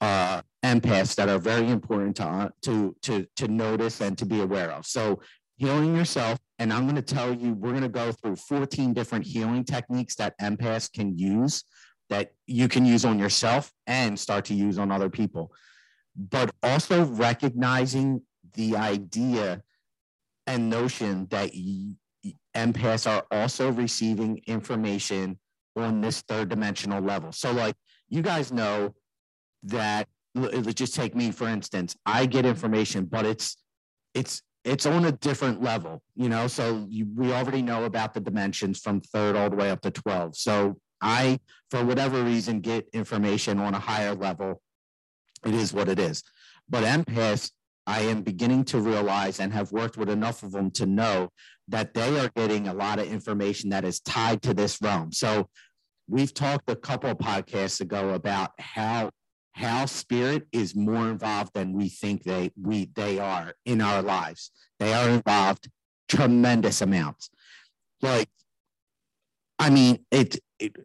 uh, 0.00 0.42
empaths 0.64 1.14
that 1.16 1.28
are 1.28 1.38
very 1.38 1.68
important 1.68 2.16
to, 2.16 2.52
to, 2.62 2.96
to, 3.02 3.26
to 3.36 3.48
notice 3.48 4.00
and 4.00 4.16
to 4.18 4.26
be 4.26 4.40
aware 4.40 4.70
of. 4.70 4.86
So 4.86 5.20
healing 5.60 5.94
yourself. 5.94 6.38
And 6.58 6.72
I'm 6.72 6.84
going 6.84 6.96
to 6.96 7.02
tell 7.02 7.32
you, 7.32 7.52
we're 7.52 7.70
going 7.70 7.82
to 7.82 7.88
go 7.88 8.12
through 8.12 8.36
14 8.36 8.94
different 8.94 9.26
healing 9.26 9.62
techniques 9.62 10.14
that 10.16 10.34
empaths 10.40 10.90
can 10.90 11.16
use 11.16 11.64
that 12.08 12.32
you 12.46 12.66
can 12.66 12.84
use 12.84 13.04
on 13.04 13.18
yourself 13.18 13.70
and 13.86 14.18
start 14.18 14.44
to 14.46 14.54
use 14.54 14.78
on 14.78 14.90
other 14.90 15.08
people. 15.08 15.52
But 16.16 16.50
also 16.62 17.04
recognizing 17.04 18.22
the 18.54 18.76
idea 18.76 19.62
and 20.46 20.68
notion 20.68 21.28
that 21.30 21.52
empaths 22.56 23.08
are 23.08 23.24
also 23.30 23.70
receiving 23.70 24.42
information 24.46 25.38
on 25.76 26.00
this 26.00 26.22
third 26.22 26.48
dimensional 26.48 27.00
level. 27.00 27.30
So, 27.30 27.52
like, 27.52 27.76
you 28.08 28.22
guys 28.22 28.50
know 28.50 28.94
that, 29.62 30.08
just 30.74 30.94
take 30.94 31.14
me 31.14 31.30
for 31.30 31.46
instance, 31.48 31.96
I 32.04 32.26
get 32.26 32.44
information, 32.44 33.04
but 33.04 33.24
it's, 33.24 33.56
it's 34.14 34.42
it's 34.64 34.86
on 34.86 35.04
a 35.04 35.12
different 35.12 35.62
level, 35.62 36.02
you 36.14 36.28
know. 36.28 36.46
So 36.46 36.86
you, 36.88 37.06
we 37.14 37.32
already 37.32 37.62
know 37.62 37.84
about 37.84 38.14
the 38.14 38.20
dimensions 38.20 38.80
from 38.80 39.00
third 39.00 39.36
all 39.36 39.50
the 39.50 39.56
way 39.56 39.70
up 39.70 39.80
to 39.82 39.90
12. 39.90 40.36
So 40.36 40.76
I, 41.00 41.40
for 41.70 41.84
whatever 41.84 42.22
reason, 42.22 42.60
get 42.60 42.88
information 42.92 43.58
on 43.58 43.74
a 43.74 43.78
higher 43.78 44.14
level. 44.14 44.60
It 45.46 45.54
is 45.54 45.72
what 45.72 45.88
it 45.88 45.98
is. 45.98 46.22
But 46.68 46.84
empaths, 46.84 47.50
I 47.86 48.02
am 48.02 48.22
beginning 48.22 48.64
to 48.66 48.78
realize 48.78 49.40
and 49.40 49.52
have 49.52 49.72
worked 49.72 49.96
with 49.96 50.10
enough 50.10 50.42
of 50.42 50.52
them 50.52 50.70
to 50.72 50.86
know 50.86 51.30
that 51.68 51.94
they 51.94 52.18
are 52.20 52.30
getting 52.36 52.68
a 52.68 52.74
lot 52.74 52.98
of 52.98 53.10
information 53.10 53.70
that 53.70 53.84
is 53.84 54.00
tied 54.00 54.42
to 54.42 54.52
this 54.52 54.80
realm. 54.82 55.12
So 55.12 55.48
we've 56.06 56.34
talked 56.34 56.68
a 56.68 56.76
couple 56.76 57.14
podcasts 57.14 57.80
ago 57.80 58.10
about 58.10 58.50
how 58.58 59.10
how 59.52 59.86
spirit 59.86 60.46
is 60.52 60.74
more 60.74 61.08
involved 61.08 61.52
than 61.54 61.72
we 61.72 61.88
think 61.88 62.22
they 62.22 62.50
we 62.60 62.90
they 62.94 63.18
are 63.18 63.54
in 63.64 63.80
our 63.80 64.02
lives. 64.02 64.50
They 64.78 64.94
are 64.94 65.08
involved 65.08 65.68
tremendous 66.08 66.80
amounts. 66.80 67.30
Like, 68.02 68.28
I 69.58 69.70
mean, 69.70 70.04
it, 70.10 70.38
it 70.58 70.76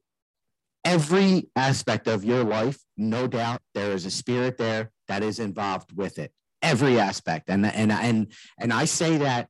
every 0.84 1.50
aspect 1.56 2.08
of 2.08 2.24
your 2.24 2.44
life, 2.44 2.80
no 2.98 3.28
doubt, 3.28 3.62
there 3.74 3.92
is 3.92 4.06
a 4.06 4.12
spirit 4.12 4.58
there 4.58 4.92
that 5.08 5.24
is 5.24 5.40
involved 5.40 5.92
with 5.94 6.20
it. 6.20 6.32
Every 6.62 7.00
aspect, 7.00 7.50
and 7.50 7.66
and 7.66 7.92
and 7.92 8.32
and 8.60 8.74
I 8.74 8.86
say 8.86 9.18
that 9.18 9.50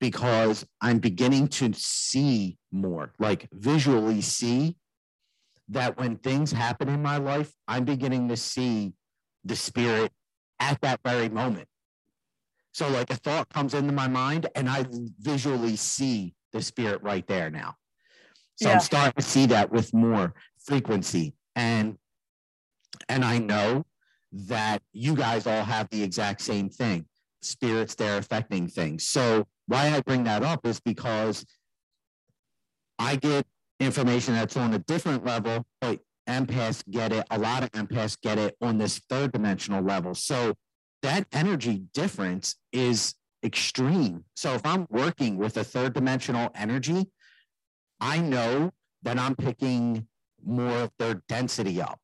because 0.00 0.66
I'm 0.80 0.98
beginning 0.98 1.48
to 1.48 1.72
see 1.74 2.58
more, 2.72 3.12
like 3.18 3.48
visually 3.52 4.20
see 4.20 4.76
that 5.68 5.96
when 5.98 6.16
things 6.16 6.52
happen 6.52 6.88
in 6.88 7.02
my 7.02 7.16
life, 7.16 7.52
I'm 7.66 7.84
beginning 7.84 8.28
to 8.28 8.36
see 8.36 8.94
the 9.44 9.56
spirit 9.56 10.12
at 10.60 10.80
that 10.80 11.00
very 11.04 11.28
moment. 11.28 11.68
So, 12.72 12.88
like 12.88 13.10
a 13.10 13.16
thought 13.16 13.48
comes 13.48 13.74
into 13.74 13.92
my 13.92 14.08
mind, 14.08 14.48
and 14.54 14.68
I 14.68 14.84
visually 15.18 15.76
see 15.76 16.34
the 16.52 16.62
spirit 16.62 17.02
right 17.02 17.26
there 17.26 17.50
now. 17.50 17.74
So 18.56 18.68
yeah. 18.68 18.74
I'm 18.74 18.80
starting 18.80 19.12
to 19.16 19.22
see 19.22 19.46
that 19.46 19.70
with 19.70 19.92
more 19.92 20.34
frequency, 20.64 21.34
and 21.54 21.96
and 23.08 23.24
I 23.24 23.38
know 23.38 23.84
that 24.32 24.82
you 24.92 25.14
guys 25.14 25.46
all 25.46 25.64
have 25.64 25.88
the 25.90 26.02
exact 26.02 26.40
same 26.40 26.68
thing. 26.68 27.06
Spirits 27.42 27.94
there 27.94 28.18
affecting 28.18 28.68
things. 28.68 29.06
So 29.06 29.46
why 29.66 29.90
I 29.90 30.00
bring 30.00 30.24
that 30.24 30.42
up 30.42 30.66
is 30.66 30.80
because 30.80 31.44
I 32.98 33.16
get 33.16 33.46
information 33.80 34.34
that's 34.34 34.56
on 34.56 34.74
a 34.74 34.78
different 34.78 35.24
level, 35.24 35.66
but 35.80 36.00
empaths 36.28 36.82
get 36.90 37.12
it. 37.12 37.26
A 37.30 37.38
lot 37.38 37.62
of 37.62 37.70
empaths 37.72 38.20
get 38.20 38.38
it 38.38 38.56
on 38.60 38.78
this 38.78 38.98
third 39.08 39.32
dimensional 39.32 39.82
level. 39.82 40.14
So 40.14 40.54
that 41.02 41.26
energy 41.32 41.82
difference 41.94 42.56
is 42.72 43.14
extreme. 43.44 44.24
So 44.34 44.54
if 44.54 44.64
I'm 44.64 44.86
working 44.90 45.36
with 45.36 45.56
a 45.56 45.64
third 45.64 45.94
dimensional 45.94 46.50
energy, 46.54 47.06
I 48.00 48.18
know 48.18 48.72
that 49.02 49.18
I'm 49.18 49.36
picking 49.36 50.06
more 50.44 50.78
of 50.82 50.90
their 50.98 51.22
density 51.28 51.80
up. 51.80 51.98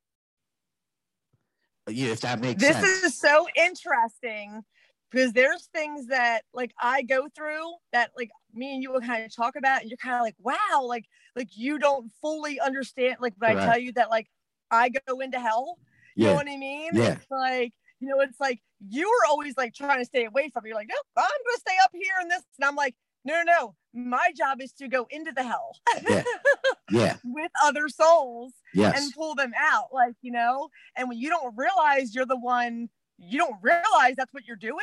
If 1.89 2.21
that 2.21 2.41
makes 2.41 2.63
this 2.63 2.77
sense. 2.77 2.87
This 2.87 3.03
is 3.03 3.19
so 3.19 3.49
interesting 3.57 4.63
because 5.13 5.33
there's 5.33 5.69
things 5.75 6.07
that 6.07 6.43
like 6.55 6.73
I 6.81 7.03
go 7.03 7.29
through 7.37 7.73
that 7.93 8.11
like 8.17 8.31
me 8.55 8.75
and 8.75 8.83
you 8.83 8.93
will 8.93 9.01
kind 9.01 9.25
of 9.25 9.35
talk 9.35 9.57
about 9.57 9.83
and 9.83 9.91
you're 9.91 9.99
kind 9.99 10.17
of 10.17 10.23
like 10.23 10.37
wow 10.41 10.85
like 10.85 11.05
like 11.37 11.49
you 11.55 11.79
don't 11.79 12.11
fully 12.21 12.59
understand 12.61 13.17
like 13.21 13.35
when 13.39 13.59
I 13.59 13.67
tell 13.67 13.79
you 13.79 13.93
that 13.93 14.11
like 14.11 14.29
I 14.71 14.91
go 15.07 15.21
into 15.21 15.39
hell 15.39 15.79
you 16.15 16.25
yeah. 16.25 16.31
know 16.31 16.37
what 16.37 16.49
I 16.49 16.57
mean 16.57 16.91
yeah. 16.95 17.13
it's 17.13 17.31
like 17.31 17.73
you 18.01 18.09
know 18.09 18.21
it's 18.21 18.41
like 18.41 18.61
you 18.89 19.09
were 19.09 19.31
always 19.31 19.57
like 19.57 19.75
trying 19.75 20.01
to 20.01 20.05
stay 20.05 20.25
away 20.25 20.51
from 20.53 20.65
it. 20.65 20.69
you're 20.69 20.77
like 20.77 20.89
no 20.89 20.97
I'm 21.17 21.25
gonna 21.25 21.59
stay 21.59 21.77
up 21.85 21.91
here 21.93 22.15
in 22.23 22.29
this 22.29 22.43
and 22.59 22.65
I'm 22.65 22.77
like 22.77 22.95
no 23.25 23.43
no 23.43 23.53
no 23.53 23.75
my 23.95 24.31
job 24.37 24.61
is 24.63 24.73
to 24.73 24.89
go 24.89 25.07
into 25.11 25.33
the 25.33 25.43
hell 25.43 25.77
yeah, 26.09 26.23
yeah. 26.91 27.17
with 27.25 27.51
other 27.63 27.89
souls 27.89 28.55
yes. 28.73 29.01
and 29.01 29.13
pull 29.15 29.35
them 29.35 29.53
out 29.59 29.89
like 29.93 30.15
you 30.23 30.33
know 30.33 30.71
and 30.97 31.09
when 31.09 31.19
you 31.19 31.29
don't 31.29 31.55
realize 31.57 32.15
you're 32.15 32.27
the 32.27 32.39
one 32.39 32.89
you 33.23 33.39
don't 33.39 33.57
realize 33.63 34.15
that's 34.17 34.33
what 34.33 34.47
you're 34.47 34.57
doing. 34.57 34.79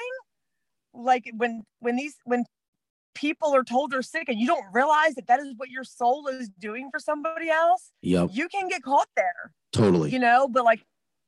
Like 0.93 1.31
when 1.35 1.63
when 1.79 1.95
these 1.95 2.15
when 2.25 2.45
people 3.15 3.53
are 3.53 3.63
told 3.63 3.91
they're 3.91 4.01
sick 4.01 4.29
and 4.29 4.39
you 4.39 4.47
don't 4.47 4.65
realize 4.73 5.15
that 5.15 5.27
that 5.27 5.39
is 5.39 5.53
what 5.57 5.69
your 5.69 5.83
soul 5.83 6.27
is 6.27 6.49
doing 6.59 6.89
for 6.91 6.99
somebody 6.99 7.49
else 7.49 7.91
yep. 8.01 8.29
you 8.31 8.47
can 8.47 8.67
get 8.67 8.81
caught 8.81 9.09
there. 9.15 9.51
Totally. 9.73 10.09
You 10.11 10.19
know 10.19 10.47
but 10.47 10.63
like 10.63 10.85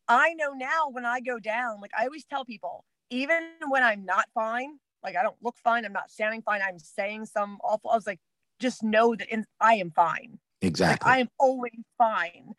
i 0.08 0.34
know 0.34 0.54
now 0.54 0.90
when 0.92 1.06
i 1.06 1.20
go 1.20 1.38
down 1.38 1.80
like 1.82 1.92
i 1.98 2.06
always 2.06 2.26
tell 2.26 2.44
people 2.44 2.86
even 3.10 3.42
when 3.70 3.84
i'm 3.84 4.04
not 4.04 4.26
fine 4.34 4.78
like 5.04 5.16
i 5.16 5.22
don't 5.22 5.36
look 5.44 5.56
fine 5.64 5.86
i'm 5.86 5.94
not 5.94 6.10
sounding 6.10 6.42
fine 6.42 6.62
i'm 6.68 6.80
saying 6.80 7.26
some 7.26 7.60
awful 7.64 7.92
i 7.92 7.96
was 7.96 8.08
like 8.08 8.20
just 8.62 8.84
know 8.84 9.16
that 9.16 9.28
in, 9.30 9.44
i 9.60 9.74
am 9.74 9.92
fine. 9.92 10.40
Exactly. 10.62 11.10
Like, 11.10 11.18
i 11.18 11.20
am 11.22 11.28
always 11.40 11.74
fine. 11.98 12.54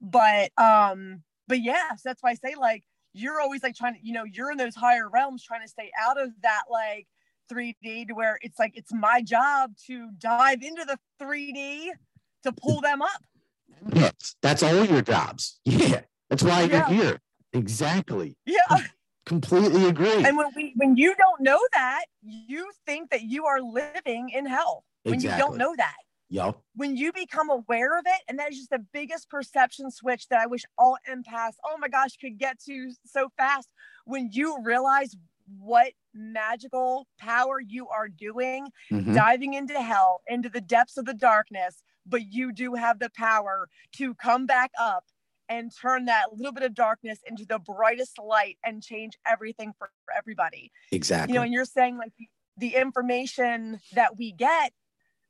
But 0.00 0.50
um 0.58 1.22
but 1.48 1.62
yeah 1.62 1.90
so 1.92 2.10
that's 2.10 2.22
why 2.22 2.30
i 2.30 2.34
say 2.34 2.54
like 2.58 2.82
you're 3.14 3.40
always 3.40 3.62
like 3.62 3.74
trying 3.74 3.94
to, 3.94 4.00
you 4.02 4.12
know, 4.12 4.24
you're 4.24 4.50
in 4.50 4.58
those 4.58 4.74
higher 4.74 5.08
realms 5.08 5.42
trying 5.42 5.62
to 5.62 5.68
stay 5.68 5.90
out 6.00 6.20
of 6.20 6.30
that 6.42 6.64
like 6.70 7.06
3D 7.50 8.08
to 8.08 8.14
where 8.14 8.38
it's 8.42 8.58
like 8.58 8.76
it's 8.76 8.92
my 8.92 9.22
job 9.22 9.72
to 9.86 10.10
dive 10.18 10.62
into 10.62 10.84
the 10.84 10.98
3D 11.22 11.90
to 12.42 12.52
pull 12.52 12.80
them 12.80 13.00
up. 13.00 13.22
Yes, 13.92 14.34
that's 14.42 14.62
all 14.62 14.84
your 14.84 15.02
jobs. 15.02 15.60
Yeah. 15.64 16.00
That's 16.30 16.42
why 16.42 16.62
yeah. 16.62 16.88
you're 16.88 17.04
here. 17.04 17.20
Exactly. 17.52 18.36
Yeah. 18.46 18.58
Completely 19.26 19.86
agree. 19.86 20.24
And 20.24 20.36
when 20.36 20.48
we 20.56 20.72
when 20.76 20.96
you 20.96 21.14
don't 21.14 21.40
know 21.40 21.60
that, 21.72 22.04
you 22.22 22.70
think 22.86 23.10
that 23.10 23.22
you 23.22 23.46
are 23.46 23.60
living 23.60 24.30
in 24.30 24.44
hell. 24.46 24.84
When 25.04 25.14
exactly. 25.14 25.38
you 25.38 25.48
don't 25.48 25.58
know 25.58 25.74
that. 25.76 25.94
Yep. 26.34 26.58
When 26.74 26.96
you 26.96 27.12
become 27.12 27.48
aware 27.48 27.96
of 27.96 28.04
it, 28.06 28.22
and 28.26 28.40
that 28.40 28.50
is 28.50 28.56
just 28.58 28.70
the 28.70 28.84
biggest 28.92 29.30
perception 29.30 29.88
switch 29.92 30.26
that 30.30 30.40
I 30.40 30.46
wish 30.46 30.64
all 30.76 30.96
empaths, 31.08 31.54
oh 31.64 31.76
my 31.78 31.86
gosh, 31.86 32.16
could 32.16 32.38
get 32.38 32.58
to 32.64 32.90
so 33.06 33.28
fast. 33.36 33.68
When 34.04 34.30
you 34.32 34.58
realize 34.64 35.14
what 35.60 35.92
magical 36.12 37.06
power 37.20 37.60
you 37.60 37.86
are 37.86 38.08
doing, 38.08 38.66
mm-hmm. 38.90 39.14
diving 39.14 39.54
into 39.54 39.80
hell, 39.80 40.22
into 40.26 40.48
the 40.48 40.60
depths 40.60 40.96
of 40.96 41.04
the 41.04 41.14
darkness, 41.14 41.84
but 42.04 42.32
you 42.32 42.52
do 42.52 42.74
have 42.74 42.98
the 42.98 43.10
power 43.16 43.68
to 43.98 44.12
come 44.16 44.44
back 44.44 44.72
up 44.76 45.04
and 45.48 45.70
turn 45.80 46.06
that 46.06 46.32
little 46.32 46.52
bit 46.52 46.64
of 46.64 46.74
darkness 46.74 47.20
into 47.28 47.46
the 47.46 47.60
brightest 47.60 48.18
light 48.18 48.58
and 48.64 48.82
change 48.82 49.12
everything 49.24 49.72
for 49.78 49.92
everybody. 50.18 50.72
Exactly. 50.90 51.32
You 51.32 51.38
know, 51.38 51.44
and 51.44 51.52
you're 51.52 51.64
saying 51.64 51.96
like 51.96 52.12
the, 52.18 52.26
the 52.56 52.74
information 52.74 53.78
that 53.92 54.16
we 54.16 54.32
get 54.32 54.72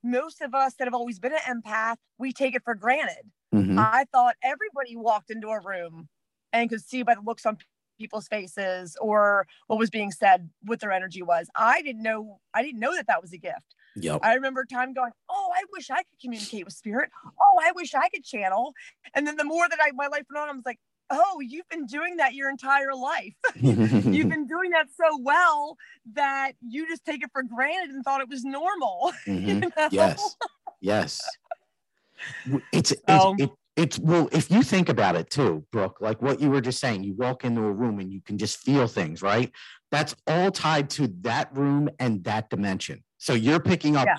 most 0.05 0.41
of 0.41 0.55
us 0.55 0.75
that 0.75 0.85
have 0.85 0.95
always 0.95 1.19
been 1.19 1.33
an 1.33 1.63
empath, 1.63 1.97
we 2.19 2.33
take 2.33 2.55
it 2.55 2.63
for 2.63 2.75
granted. 2.75 3.31
Mm-hmm. 3.55 3.79
I 3.79 4.05
thought 4.13 4.37
everybody 4.43 4.97
walked 4.97 5.31
into 5.31 5.49
a 5.49 5.61
room 5.61 6.09
and 6.53 6.69
could 6.69 6.83
see 6.83 7.03
by 7.03 7.15
the 7.15 7.23
looks 7.23 7.47
on 7.47 7.57
people's 7.99 8.29
faces 8.29 8.97
or 9.01 9.47
what 9.69 9.79
was 9.79 9.91
being 9.91 10.11
said 10.11 10.51
what 10.63 10.81
their 10.81 10.93
energy 10.93 11.23
was. 11.23 11.49
I 11.55 11.83
didn't 11.83 12.03
know 12.03 12.41
I 12.53 12.63
didn't 12.63 12.81
know 12.81 12.95
that 12.95 13.07
that 13.07 13.23
was 13.23 13.33
a 13.33 13.39
gift. 13.39 13.75
Yep. 13.97 14.21
I 14.25 14.35
remember 14.35 14.65
time 14.65 14.93
going, 14.93 15.13
"Oh, 15.31 15.51
I 15.55 15.63
wish 15.73 15.91
I 15.91 15.99
could 15.99 16.21
communicate 16.21 16.65
with 16.65 16.75
spirit. 16.75 17.11
Oh, 17.41 17.61
I 17.63 17.71
wish 17.73 17.95
I 17.95 18.09
could 18.09 18.25
channel." 18.25 18.73
And 19.15 19.27
then 19.27 19.37
the 19.37 19.45
more 19.45 19.69
that 19.69 19.79
I 19.81 19.93
my 19.93 20.09
life 20.09 20.25
went 20.29 20.43
on, 20.43 20.49
I 20.49 20.53
was 20.53 20.67
like, 20.67 20.81
oh, 21.11 21.41
you've 21.41 21.69
been 21.69 21.87
doing 21.87 22.17
that 22.17 22.35
your 22.35 22.51
entire 22.51 22.95
life. 22.95 23.35
you've 23.55 23.77
been 24.29 24.47
doing 24.47 24.71
that 24.71 24.87
so 24.97 25.19
well 25.21 25.77
that 26.15 26.53
you 26.67 26.89
just 26.89 27.05
take 27.05 27.23
it 27.23 27.31
for 27.33 27.43
granted 27.43 27.95
and 27.95 28.05
thought 28.05 28.21
it 28.21 28.29
was 28.29 28.45
normal. 28.45 29.13
Mm-hmm. 29.27 29.49
You 29.49 29.55
know? 29.61 29.71
Yes. 29.91 30.37
Yes. 30.81 31.23
It's, 32.73 32.93
it's, 32.93 33.03
um, 33.09 33.37
it, 33.39 33.51
it's, 33.77 33.99
well, 33.99 34.29
if 34.33 34.51
you 34.51 34.63
think 34.63 34.89
about 34.89 35.17
it 35.17 35.31
too, 35.31 35.65
Brooke, 35.73 35.99
like 36.01 36.21
what 36.21 36.41
you 36.41 36.51
were 36.51 36.61
just 36.61 36.79
saying, 36.79 37.05
you 37.05 37.15
walk 37.15 37.45
into 37.45 37.63
a 37.63 37.73
room 37.73 38.01
and 38.01 38.13
you 38.13 38.21
can 38.21 38.37
just 38.37 38.59
feel 38.59 38.87
things, 38.87 39.23
right? 39.23 39.51
That's 39.91 40.15
all 40.27 40.51
tied 40.51 40.91
to 40.91 41.09
that 41.23 41.57
room 41.57 41.89
and 41.99 42.23
that 42.25 42.51
dimension. 42.51 43.03
So 43.19 43.33
you're 43.33 43.61
picking 43.61 43.97
up, 43.97 44.07
yeah. 44.07 44.19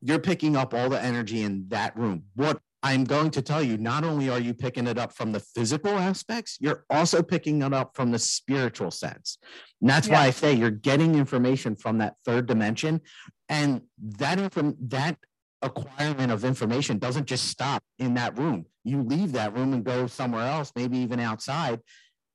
you're 0.00 0.20
picking 0.20 0.56
up 0.56 0.74
all 0.74 0.88
the 0.88 1.02
energy 1.02 1.42
in 1.42 1.66
that 1.68 1.96
room. 1.96 2.24
What 2.34 2.60
I'm 2.86 3.02
going 3.02 3.32
to 3.32 3.42
tell 3.42 3.64
you, 3.64 3.78
not 3.78 4.04
only 4.04 4.30
are 4.30 4.38
you 4.38 4.54
picking 4.54 4.86
it 4.86 4.96
up 4.96 5.12
from 5.12 5.32
the 5.32 5.40
physical 5.40 5.90
aspects, 5.90 6.56
you're 6.60 6.84
also 6.88 7.20
picking 7.20 7.62
it 7.62 7.74
up 7.74 7.96
from 7.96 8.12
the 8.12 8.18
spiritual 8.18 8.92
sense. 8.92 9.38
And 9.80 9.90
that's 9.90 10.06
yeah. 10.06 10.14
why 10.14 10.26
I 10.26 10.30
say 10.30 10.54
you're 10.54 10.70
getting 10.70 11.16
information 11.16 11.74
from 11.74 11.98
that 11.98 12.14
third 12.24 12.46
dimension. 12.46 13.00
And 13.48 13.82
that 14.18 14.38
inform 14.38 14.76
that 14.82 15.16
acquirement 15.62 16.30
of 16.30 16.44
information 16.44 16.98
doesn't 16.98 17.26
just 17.26 17.48
stop 17.48 17.82
in 17.98 18.14
that 18.14 18.38
room. 18.38 18.66
You 18.84 19.02
leave 19.02 19.32
that 19.32 19.52
room 19.52 19.72
and 19.72 19.82
go 19.82 20.06
somewhere 20.06 20.46
else, 20.46 20.70
maybe 20.76 20.98
even 20.98 21.18
outside, 21.18 21.80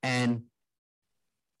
and 0.02 0.42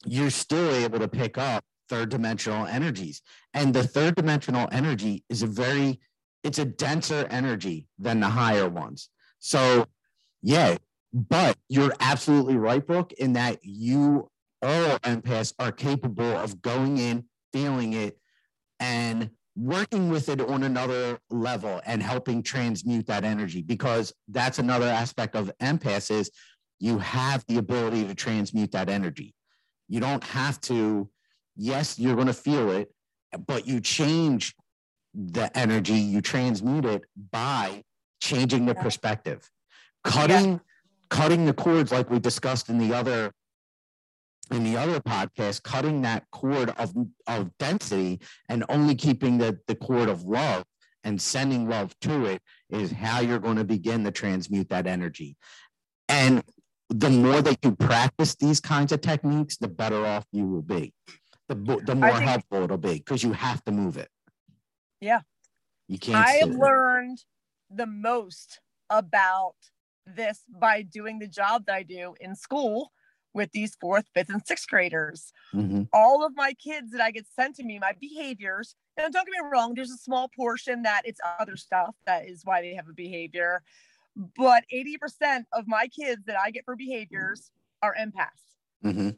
you're 0.04 0.30
still 0.30 0.70
able 0.70 0.98
to 0.98 1.08
pick 1.08 1.38
up 1.38 1.64
third 1.88 2.10
dimensional 2.10 2.66
energies. 2.66 3.22
And 3.54 3.72
the 3.72 3.84
third 3.84 4.16
dimensional 4.16 4.68
energy 4.70 5.24
is 5.30 5.42
a 5.42 5.46
very 5.46 6.00
it's 6.42 6.58
a 6.58 6.64
denser 6.64 7.26
energy 7.30 7.86
than 7.98 8.20
the 8.20 8.28
higher 8.28 8.68
ones. 8.68 9.08
So, 9.38 9.86
yeah, 10.42 10.76
but 11.12 11.56
you're 11.68 11.94
absolutely 12.00 12.56
right, 12.56 12.84
Brooke, 12.84 13.12
in 13.12 13.34
that 13.34 13.58
you 13.62 14.30
all 14.62 14.98
empaths 15.00 15.52
are 15.58 15.72
capable 15.72 16.36
of 16.36 16.62
going 16.62 16.98
in, 16.98 17.24
feeling 17.52 17.92
it, 17.92 18.18
and 18.80 19.30
working 19.54 20.08
with 20.08 20.28
it 20.28 20.40
on 20.40 20.62
another 20.62 21.18
level 21.30 21.80
and 21.84 22.02
helping 22.02 22.42
transmute 22.42 23.06
that 23.06 23.24
energy 23.24 23.62
because 23.62 24.12
that's 24.28 24.58
another 24.58 24.86
aspect 24.86 25.36
of 25.36 25.52
empaths 25.60 26.10
is 26.10 26.30
you 26.78 26.98
have 26.98 27.44
the 27.48 27.58
ability 27.58 28.06
to 28.06 28.14
transmute 28.14 28.72
that 28.72 28.88
energy. 28.88 29.34
You 29.88 30.00
don't 30.00 30.24
have 30.24 30.60
to, 30.62 31.08
yes, 31.54 31.98
you're 31.98 32.14
going 32.14 32.28
to 32.28 32.32
feel 32.32 32.70
it, 32.70 32.90
but 33.46 33.66
you 33.66 33.80
change 33.80 34.54
the 35.14 35.56
energy, 35.56 35.94
you 35.94 36.20
transmute 36.20 36.84
it 36.84 37.04
by 37.30 37.82
changing 38.20 38.66
the 38.66 38.74
perspective, 38.74 39.48
cutting, 40.04 40.52
yeah. 40.52 40.58
cutting 41.10 41.44
the 41.44 41.52
cords 41.52 41.92
like 41.92 42.10
we 42.10 42.18
discussed 42.18 42.68
in 42.68 42.78
the 42.78 42.94
other 42.94 43.32
in 44.50 44.64
the 44.64 44.76
other 44.76 45.00
podcast, 45.00 45.62
cutting 45.62 46.02
that 46.02 46.24
cord 46.30 46.70
of, 46.76 46.92
of 47.26 47.56
density 47.58 48.20
and 48.48 48.64
only 48.68 48.94
keeping 48.94 49.38
the, 49.38 49.58
the 49.66 49.74
cord 49.74 50.08
of 50.08 50.24
love 50.24 50.64
and 51.04 51.20
sending 51.20 51.68
love 51.68 51.98
to 52.00 52.26
it 52.26 52.40
is 52.70 52.90
how 52.90 53.20
you're 53.20 53.38
going 53.38 53.56
to 53.56 53.64
begin 53.64 54.04
to 54.04 54.10
transmute 54.10 54.68
that 54.68 54.86
energy. 54.86 55.36
And 56.08 56.42
the 56.90 57.10
more 57.10 57.40
that 57.40 57.58
you 57.62 57.74
practice 57.74 58.34
these 58.34 58.60
kinds 58.60 58.92
of 58.92 59.00
techniques, 59.00 59.56
the 59.56 59.68
better 59.68 60.04
off 60.04 60.26
you 60.32 60.46
will 60.46 60.62
be. 60.62 60.92
The, 61.48 61.54
the 61.54 61.94
more 61.94 62.10
think, 62.10 62.22
helpful 62.22 62.62
it'll 62.62 62.78
be 62.78 62.94
because 62.94 63.22
you 63.22 63.32
have 63.32 63.64
to 63.64 63.72
move 63.72 63.96
it. 63.96 64.08
Yeah. 65.02 65.20
You 65.88 65.98
can't. 65.98 66.16
I 66.16 66.32
have 66.34 66.54
learned 66.54 67.18
the 67.68 67.86
most 67.86 68.60
about 68.88 69.56
this 70.06 70.40
by 70.48 70.82
doing 70.82 71.18
the 71.18 71.26
job 71.26 71.66
that 71.66 71.74
I 71.74 71.82
do 71.82 72.14
in 72.20 72.34
school 72.34 72.92
with 73.34 73.50
these 73.52 73.74
fourth, 73.80 74.06
fifth, 74.14 74.28
and 74.28 74.46
sixth 74.46 74.68
graders. 74.68 75.32
Mm-hmm. 75.54 75.82
All 75.92 76.24
of 76.24 76.32
my 76.36 76.52
kids 76.54 76.92
that 76.92 77.00
I 77.00 77.10
get 77.10 77.26
sent 77.34 77.56
to 77.56 77.64
me, 77.64 77.78
my 77.78 77.92
behaviors, 78.00 78.74
and 78.96 79.12
don't 79.12 79.26
get 79.26 79.32
me 79.32 79.48
wrong, 79.50 79.74
there's 79.74 79.90
a 79.90 79.96
small 79.96 80.30
portion 80.36 80.82
that 80.82 81.02
it's 81.04 81.20
other 81.40 81.56
stuff 81.56 81.94
that 82.06 82.28
is 82.28 82.42
why 82.44 82.60
they 82.60 82.74
have 82.74 82.88
a 82.88 82.92
behavior. 82.92 83.62
But 84.36 84.64
80% 84.72 85.44
of 85.52 85.66
my 85.66 85.88
kids 85.88 86.22
that 86.26 86.36
I 86.38 86.50
get 86.50 86.64
for 86.64 86.76
behaviors 86.76 87.50
are 87.82 87.94
empaths. 87.98 88.28
Mm-hmm. 88.84 89.10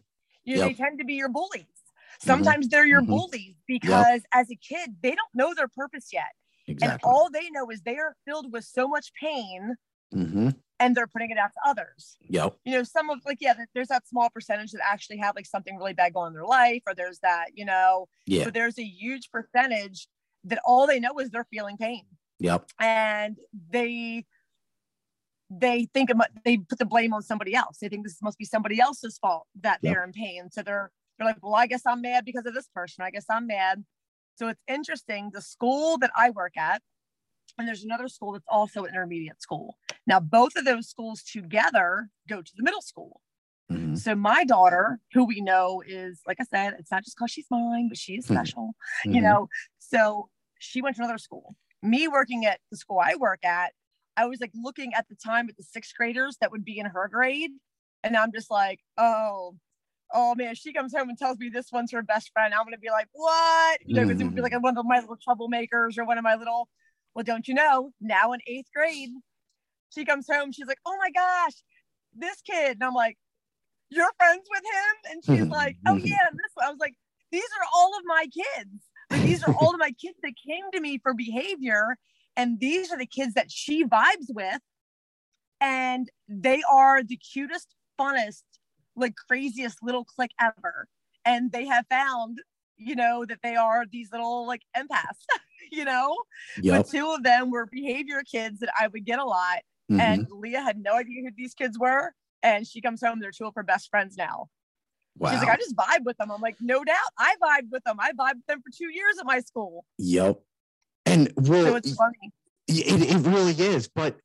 You 0.44 0.56
yep. 0.56 0.68
they 0.68 0.74
tend 0.74 0.98
to 1.00 1.04
be 1.04 1.14
your 1.14 1.28
bullies. 1.28 1.64
Mm-hmm. 2.20 2.26
Sometimes 2.26 2.66
mm-hmm. 2.66 2.70
they're 2.70 2.86
your 2.86 3.02
mm-hmm. 3.02 3.12
bullies 3.12 3.56
because 3.66 4.06
yep. 4.06 4.22
as 4.32 4.50
a 4.50 4.56
kid, 4.56 4.96
they 5.02 5.10
don't 5.10 5.34
know 5.34 5.54
their 5.54 5.68
purpose 5.68 6.08
yet. 6.12 6.32
Exactly. 6.66 6.92
And 6.92 7.00
all 7.04 7.28
they 7.30 7.50
know 7.50 7.70
is 7.70 7.82
they 7.82 7.98
are 7.98 8.16
filled 8.26 8.52
with 8.52 8.64
so 8.64 8.88
much 8.88 9.12
pain 9.20 9.76
mm-hmm. 10.14 10.50
and 10.80 10.96
they're 10.96 11.06
putting 11.06 11.30
it 11.30 11.38
out 11.38 11.50
to 11.52 11.68
others. 11.68 12.16
Yep. 12.28 12.56
You 12.64 12.72
know, 12.72 12.82
some 12.82 13.10
of 13.10 13.20
like, 13.26 13.38
yeah, 13.40 13.54
there's 13.74 13.88
that 13.88 14.08
small 14.08 14.30
percentage 14.30 14.72
that 14.72 14.80
actually 14.82 15.18
have 15.18 15.36
like 15.36 15.46
something 15.46 15.76
really 15.76 15.92
bad 15.92 16.14
going 16.14 16.28
in 16.28 16.34
their 16.34 16.46
life, 16.46 16.82
or 16.86 16.94
there's 16.94 17.18
that, 17.20 17.48
you 17.54 17.64
know, 17.64 18.08
yeah. 18.26 18.44
but 18.44 18.54
there's 18.54 18.78
a 18.78 18.84
huge 18.84 19.30
percentage 19.30 20.08
that 20.44 20.58
all 20.64 20.86
they 20.86 21.00
know 21.00 21.18
is 21.18 21.30
they're 21.30 21.46
feeling 21.50 21.76
pain. 21.76 22.04
Yep. 22.40 22.70
And 22.80 23.38
they 23.70 24.26
they 25.50 25.86
think 25.92 26.10
about 26.10 26.28
they 26.44 26.56
put 26.56 26.78
the 26.78 26.86
blame 26.86 27.12
on 27.12 27.22
somebody 27.22 27.54
else. 27.54 27.78
They 27.78 27.88
think 27.88 28.04
this 28.04 28.22
must 28.22 28.38
be 28.38 28.44
somebody 28.44 28.80
else's 28.80 29.18
fault 29.18 29.46
that 29.60 29.78
yep. 29.82 29.94
they're 29.94 30.04
in 30.04 30.12
pain. 30.12 30.50
So 30.50 30.62
they're 30.62 30.90
they're 31.18 31.26
like, 31.26 31.36
well, 31.42 31.54
I 31.54 31.66
guess 31.66 31.82
I'm 31.86 32.02
mad 32.02 32.24
because 32.24 32.46
of 32.46 32.54
this 32.54 32.68
person. 32.74 33.04
I 33.04 33.10
guess 33.10 33.26
I'm 33.30 33.46
mad. 33.46 33.84
So 34.36 34.48
it's 34.48 34.62
interesting. 34.68 35.30
The 35.32 35.40
school 35.40 35.98
that 35.98 36.10
I 36.16 36.30
work 36.30 36.56
at, 36.56 36.82
and 37.56 37.68
there's 37.68 37.84
another 37.84 38.08
school 38.08 38.32
that's 38.32 38.46
also 38.48 38.84
an 38.84 38.90
intermediate 38.90 39.40
school. 39.40 39.76
Now, 40.06 40.18
both 40.18 40.56
of 40.56 40.64
those 40.64 40.88
schools 40.88 41.22
together 41.22 42.08
go 42.28 42.42
to 42.42 42.52
the 42.56 42.64
middle 42.64 42.82
school. 42.82 43.20
Mm-hmm. 43.70 43.94
So 43.94 44.14
my 44.14 44.44
daughter, 44.44 44.98
who 45.12 45.24
we 45.24 45.40
know 45.40 45.82
is, 45.86 46.20
like 46.26 46.38
I 46.40 46.44
said, 46.44 46.74
it's 46.78 46.90
not 46.90 47.04
just 47.04 47.16
because 47.16 47.30
she's 47.30 47.46
mine, 47.50 47.88
but 47.88 47.96
she 47.96 48.14
is 48.14 48.24
mm-hmm. 48.24 48.34
special, 48.34 48.74
mm-hmm. 49.06 49.14
you 49.14 49.20
know. 49.20 49.48
So 49.78 50.28
she 50.58 50.82
went 50.82 50.96
to 50.96 51.02
another 51.02 51.18
school. 51.18 51.54
Me 51.82 52.08
working 52.08 52.44
at 52.44 52.58
the 52.70 52.76
school 52.76 52.98
I 52.98 53.14
work 53.14 53.44
at, 53.44 53.72
I 54.16 54.26
was 54.26 54.40
like 54.40 54.52
looking 54.54 54.94
at 54.94 55.06
the 55.08 55.16
time 55.16 55.48
at 55.48 55.56
the 55.56 55.62
sixth 55.62 55.94
graders 55.96 56.36
that 56.40 56.50
would 56.50 56.64
be 56.64 56.78
in 56.78 56.86
her 56.86 57.08
grade. 57.08 57.50
And 58.02 58.16
I'm 58.16 58.32
just 58.32 58.50
like, 58.50 58.80
oh, 58.98 59.56
oh 60.14 60.34
man, 60.36 60.54
she 60.54 60.72
comes 60.72 60.94
home 60.96 61.08
and 61.08 61.18
tells 61.18 61.38
me 61.38 61.50
this 61.50 61.70
one's 61.72 61.92
her 61.92 62.02
best 62.02 62.30
friend. 62.32 62.54
I'm 62.54 62.64
gonna 62.64 62.78
be 62.78 62.90
like, 62.90 63.08
what? 63.12 63.80
You 63.84 63.96
know, 63.96 64.02
because 64.02 64.20
it 64.20 64.24
would 64.24 64.34
be 64.34 64.40
mm. 64.40 64.44
like 64.44 64.62
one 64.62 64.78
of 64.78 64.86
my 64.86 65.00
little 65.00 65.16
troublemakers 65.16 65.98
or 65.98 66.04
one 66.04 66.16
of 66.16 66.24
my 66.24 66.36
little, 66.36 66.68
well, 67.14 67.24
don't 67.24 67.46
you 67.46 67.54
know, 67.54 67.90
now 68.00 68.32
in 68.32 68.40
eighth 68.46 68.68
grade, 68.74 69.10
she 69.94 70.04
comes 70.04 70.26
home, 70.30 70.52
she's 70.52 70.66
like, 70.66 70.78
oh 70.86 70.96
my 70.98 71.10
gosh, 71.10 71.54
this 72.14 72.40
kid. 72.42 72.72
And 72.72 72.84
I'm 72.84 72.94
like, 72.94 73.18
you're 73.90 74.10
friends 74.16 74.46
with 74.48 74.62
him? 74.62 75.12
And 75.12 75.24
she's 75.24 75.48
like, 75.50 75.76
oh 75.86 75.96
yeah, 75.96 76.16
this 76.32 76.52
one. 76.54 76.66
I 76.66 76.70
was 76.70 76.80
like, 76.80 76.94
these 77.30 77.42
are 77.42 77.66
all 77.74 77.96
of 77.98 78.04
my 78.06 78.26
kids. 78.26 78.84
Like, 79.10 79.22
these 79.22 79.42
are 79.42 79.54
all 79.60 79.74
of 79.74 79.80
my 79.80 79.92
kids 80.00 80.16
that 80.22 80.32
came 80.46 80.64
to 80.72 80.80
me 80.80 80.98
for 81.02 81.12
behavior. 81.14 81.96
And 82.36 82.58
these 82.58 82.92
are 82.92 82.98
the 82.98 83.06
kids 83.06 83.34
that 83.34 83.50
she 83.50 83.84
vibes 83.84 84.28
with. 84.28 84.60
And 85.60 86.08
they 86.28 86.62
are 86.70 87.02
the 87.02 87.16
cutest, 87.16 87.74
funnest, 87.98 88.42
like 88.96 89.14
craziest 89.28 89.78
little 89.82 90.04
clique 90.04 90.34
ever. 90.40 90.88
And 91.24 91.52
they 91.52 91.66
have 91.66 91.86
found, 91.88 92.38
you 92.76 92.94
know, 92.94 93.24
that 93.24 93.38
they 93.42 93.56
are 93.56 93.84
these 93.90 94.10
little 94.12 94.46
like 94.46 94.62
empaths, 94.76 95.24
you 95.72 95.84
know? 95.84 96.16
Yep. 96.60 96.76
But 96.76 96.90
two 96.90 97.10
of 97.12 97.22
them 97.22 97.50
were 97.50 97.66
behavior 97.66 98.22
kids 98.30 98.60
that 98.60 98.70
I 98.78 98.88
would 98.88 99.04
get 99.04 99.18
a 99.18 99.24
lot. 99.24 99.58
Mm-hmm. 99.90 100.00
And 100.00 100.26
Leah 100.30 100.62
had 100.62 100.78
no 100.78 100.94
idea 100.94 101.22
who 101.22 101.30
these 101.36 101.54
kids 101.54 101.78
were. 101.78 102.12
And 102.42 102.66
she 102.66 102.80
comes 102.80 103.02
home, 103.02 103.20
they're 103.20 103.30
two 103.30 103.46
of 103.46 103.54
her 103.54 103.62
best 103.62 103.88
friends 103.90 104.16
now. 104.16 104.48
Wow. 105.16 105.30
She's 105.30 105.40
like, 105.40 105.48
I 105.48 105.56
just 105.56 105.76
vibe 105.76 106.04
with 106.04 106.16
them. 106.18 106.30
I'm 106.30 106.40
like, 106.40 106.56
no 106.60 106.82
doubt. 106.84 106.96
I 107.18 107.36
vibe 107.42 107.70
with 107.70 107.84
them. 107.84 107.98
I 108.00 108.10
vibe 108.12 108.34
with 108.34 108.46
them 108.48 108.60
for 108.62 108.70
two 108.76 108.92
years 108.92 109.16
at 109.18 109.26
my 109.26 109.40
school. 109.40 109.84
Yep. 109.98 110.40
And 111.06 111.32
well, 111.36 111.64
so 111.64 111.76
it's 111.76 111.94
funny. 111.94 112.32
It, 112.66 113.14
it 113.14 113.26
really 113.26 113.52
is. 113.52 113.88
But 113.88 114.16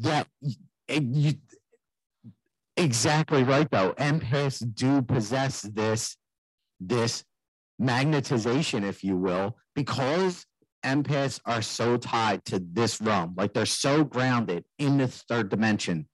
that 0.00 0.26
you, 0.88 1.34
exactly 2.80 3.42
right 3.42 3.70
though. 3.70 3.92
Empaths 3.92 4.62
do 4.74 5.02
possess 5.02 5.62
this 5.62 6.16
this 6.80 7.24
magnetization, 7.80 8.84
if 8.84 9.04
you 9.04 9.16
will, 9.16 9.56
because 9.74 10.46
empaths 10.84 11.40
are 11.44 11.62
so 11.62 11.96
tied 11.96 12.44
to 12.46 12.58
this 12.72 13.00
realm, 13.00 13.34
like 13.36 13.52
they're 13.52 13.66
so 13.66 14.04
grounded 14.04 14.64
in 14.78 14.96
this 14.96 15.22
third 15.28 15.50
dimension 15.50 16.08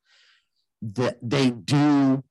that 0.83 1.19
they 1.23 1.51
do 1.51 2.23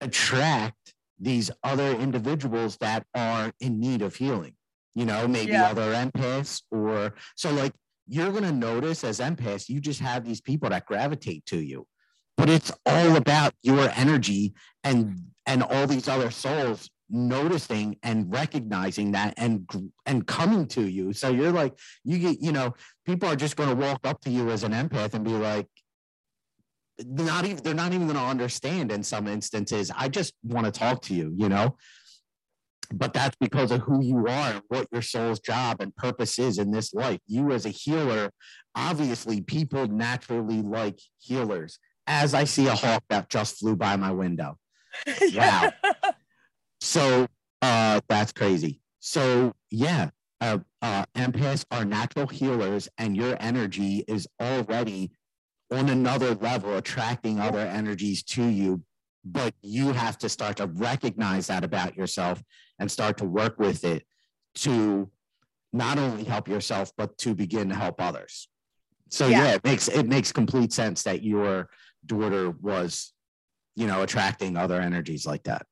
attract 0.00 0.94
these 1.18 1.50
other 1.62 1.92
individuals 1.96 2.76
that 2.78 3.04
are 3.14 3.52
in 3.60 3.78
need 3.78 4.02
of 4.02 4.14
healing. 4.16 4.54
You 4.94 5.04
know, 5.04 5.28
maybe 5.28 5.52
yeah. 5.52 5.70
other 5.70 5.92
empaths 5.92 6.62
or 6.70 7.14
so 7.36 7.52
like 7.52 7.72
you're 8.08 8.32
gonna 8.32 8.52
notice 8.52 9.04
as 9.04 9.20
empaths, 9.20 9.68
you 9.68 9.80
just 9.80 10.00
have 10.00 10.24
these 10.24 10.40
people 10.40 10.70
that 10.70 10.86
gravitate 10.86 11.46
to 11.46 11.58
you. 11.58 11.86
But 12.40 12.48
it's 12.48 12.72
all 12.86 13.16
about 13.16 13.52
your 13.62 13.90
energy 13.94 14.54
and 14.82 15.26
and 15.44 15.62
all 15.62 15.86
these 15.86 16.08
other 16.08 16.30
souls 16.30 16.88
noticing 17.10 17.98
and 18.02 18.32
recognizing 18.32 19.12
that 19.12 19.34
and 19.36 19.68
and 20.06 20.26
coming 20.26 20.66
to 20.68 20.88
you. 20.88 21.12
So 21.12 21.28
you're 21.28 21.52
like 21.52 21.78
you 22.02 22.18
get 22.18 22.40
you 22.40 22.52
know 22.52 22.74
people 23.04 23.28
are 23.28 23.36
just 23.36 23.56
going 23.56 23.68
to 23.68 23.74
walk 23.74 24.06
up 24.06 24.22
to 24.22 24.30
you 24.30 24.48
as 24.48 24.64
an 24.64 24.72
empath 24.72 25.12
and 25.12 25.22
be 25.22 25.32
like 25.32 25.66
not 27.04 27.44
even 27.44 27.62
they're 27.62 27.74
not 27.74 27.92
even 27.92 28.06
going 28.06 28.18
to 28.18 28.24
understand 28.24 28.92
in 28.92 29.02
some 29.02 29.26
instances 29.26 29.90
i 29.96 30.06
just 30.06 30.34
want 30.42 30.66
to 30.66 30.70
talk 30.70 31.00
to 31.00 31.14
you 31.14 31.32
you 31.36 31.48
know? 31.48 31.76
But 32.92 33.14
that's 33.14 33.36
because 33.36 33.70
of 33.70 33.82
who 33.82 34.02
you 34.02 34.26
are 34.26 34.50
and 34.50 34.62
what 34.68 34.88
your 34.90 35.00
soul's 35.00 35.38
job 35.38 35.80
and 35.80 35.94
purpose 35.94 36.40
is 36.40 36.58
in 36.58 36.72
this 36.72 36.92
life. 36.92 37.20
You 37.28 37.52
as 37.52 37.64
a 37.64 37.68
healer 37.68 38.32
obviously 38.74 39.40
people 39.40 39.86
naturally 39.86 40.62
like 40.62 40.98
healers 41.18 41.78
as 42.10 42.34
i 42.34 42.44
see 42.44 42.66
a 42.66 42.74
hawk 42.74 43.02
that 43.08 43.28
just 43.30 43.58
flew 43.58 43.76
by 43.76 43.96
my 43.96 44.10
window 44.10 44.56
wow 45.34 45.70
so 46.80 47.26
uh 47.62 48.00
that's 48.08 48.32
crazy 48.32 48.80
so 48.98 49.52
yeah 49.70 50.10
uh, 50.40 50.58
uh, 50.80 51.04
empaths 51.14 51.66
are 51.70 51.84
natural 51.84 52.26
healers 52.26 52.88
and 52.96 53.14
your 53.14 53.36
energy 53.40 54.04
is 54.08 54.26
already 54.40 55.10
on 55.70 55.88
another 55.88 56.34
level, 56.34 56.76
attracting 56.76 57.40
other 57.40 57.60
energies 57.60 58.22
to 58.22 58.44
you. 58.44 58.82
But 59.24 59.54
you 59.62 59.92
have 59.92 60.16
to 60.18 60.28
start 60.28 60.56
to 60.56 60.66
recognize 60.66 61.48
that 61.48 61.62
about 61.62 61.96
yourself 61.96 62.42
and 62.78 62.90
start 62.90 63.18
to 63.18 63.26
work 63.26 63.58
with 63.58 63.84
it 63.84 64.04
to 64.56 65.10
not 65.72 65.98
only 65.98 66.24
help 66.24 66.48
yourself, 66.48 66.90
but 66.96 67.16
to 67.18 67.34
begin 67.34 67.68
to 67.68 67.74
help 67.74 68.00
others. 68.00 68.48
So 69.10 69.26
yeah, 69.26 69.44
yeah 69.44 69.54
it 69.54 69.64
makes 69.64 69.88
it 69.88 70.06
makes 70.08 70.32
complete 70.32 70.72
sense 70.72 71.02
that 71.02 71.22
your 71.22 71.68
daughter 72.04 72.50
was, 72.50 73.12
you 73.76 73.86
know, 73.86 74.02
attracting 74.02 74.56
other 74.56 74.80
energies 74.80 75.26
like 75.26 75.44
that. 75.44 75.66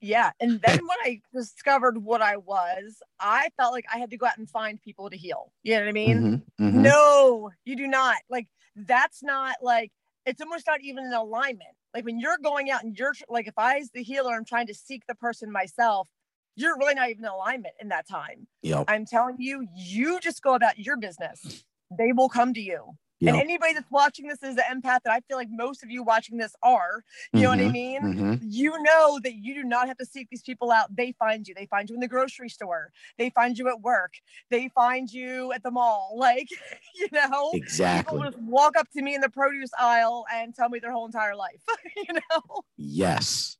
Yeah. 0.00 0.32
And 0.40 0.60
then 0.60 0.78
when 0.86 0.98
I 1.04 1.20
discovered 1.32 1.96
what 1.98 2.20
I 2.20 2.36
was, 2.36 3.00
I 3.18 3.48
felt 3.56 3.72
like 3.72 3.86
I 3.92 3.98
had 3.98 4.10
to 4.10 4.16
go 4.16 4.26
out 4.26 4.36
and 4.36 4.50
find 4.50 4.82
people 4.82 5.08
to 5.08 5.16
heal. 5.16 5.52
You 5.62 5.74
know 5.74 5.80
what 5.80 5.88
I 5.88 5.92
mean? 5.92 6.18
Mm-hmm, 6.18 6.64
mm-hmm. 6.64 6.82
No, 6.82 7.50
you 7.64 7.76
do 7.76 7.86
not. 7.86 8.16
Like 8.28 8.48
that's 8.74 9.22
not 9.22 9.56
like 9.62 9.92
it's 10.26 10.40
almost 10.40 10.66
not 10.66 10.80
even 10.82 11.06
an 11.06 11.12
alignment. 11.12 11.70
Like 11.94 12.04
when 12.04 12.18
you're 12.18 12.38
going 12.42 12.70
out 12.70 12.82
and 12.84 12.96
you're 12.98 13.12
like, 13.28 13.46
if 13.46 13.58
I, 13.58 13.78
as 13.78 13.90
the 13.90 14.02
healer, 14.02 14.32
I'm 14.32 14.44
trying 14.44 14.66
to 14.66 14.74
seek 14.74 15.06
the 15.06 15.14
person 15.14 15.52
myself, 15.52 16.08
you're 16.56 16.76
really 16.78 16.94
not 16.94 17.10
even 17.10 17.24
in 17.24 17.30
alignment 17.30 17.74
in 17.80 17.88
that 17.88 18.08
time. 18.08 18.46
Yep. 18.62 18.84
I'm 18.88 19.06
telling 19.06 19.36
you, 19.38 19.66
you 19.74 20.20
just 20.20 20.42
go 20.42 20.54
about 20.54 20.78
your 20.78 20.96
business. 20.96 21.64
They 21.96 22.12
will 22.12 22.28
come 22.28 22.54
to 22.54 22.60
you. 22.60 22.96
Yep. 23.22 23.34
And 23.34 23.42
anybody 23.42 23.74
that's 23.74 23.90
watching 23.90 24.26
this 24.26 24.42
is 24.42 24.56
an 24.56 24.82
empath 24.82 24.98
that 25.04 25.12
I 25.12 25.20
feel 25.20 25.36
like 25.36 25.46
most 25.48 25.84
of 25.84 25.90
you 25.92 26.02
watching 26.02 26.38
this 26.38 26.56
are. 26.60 27.04
You 27.32 27.38
mm-hmm, 27.38 27.42
know 27.42 27.48
what 27.50 27.58
I 27.58 27.62
mm-hmm, 27.62 27.72
mean? 27.72 28.02
Mm-hmm. 28.02 28.34
You 28.42 28.82
know 28.82 29.20
that 29.22 29.36
you 29.36 29.54
do 29.54 29.62
not 29.62 29.86
have 29.86 29.96
to 29.98 30.04
seek 30.04 30.28
these 30.28 30.42
people 30.42 30.72
out. 30.72 30.94
They 30.96 31.12
find 31.12 31.46
you. 31.46 31.54
They 31.54 31.66
find 31.66 31.88
you 31.88 31.94
in 31.94 32.00
the 32.00 32.08
grocery 32.08 32.48
store. 32.48 32.90
They 33.18 33.30
find 33.30 33.56
you 33.56 33.68
at 33.68 33.80
work. 33.80 34.14
They 34.50 34.70
find 34.70 35.08
you 35.12 35.52
at 35.52 35.62
the 35.62 35.70
mall. 35.70 36.16
Like, 36.22 36.48
you 36.94 37.08
know, 37.12 37.50
exactly. 37.52 38.16
People 38.16 38.30
just 38.30 38.42
walk 38.44 38.76
up 38.76 38.88
to 38.92 39.02
me 39.02 39.16
in 39.16 39.20
the 39.20 39.28
produce 39.28 39.70
aisle 39.78 40.24
and 40.32 40.54
tell 40.54 40.68
me 40.68 40.78
their 40.78 40.92
whole 40.92 41.04
entire 41.04 41.34
life. 41.34 41.60
you 41.96 42.14
know? 42.14 42.62
Yes. 42.76 43.56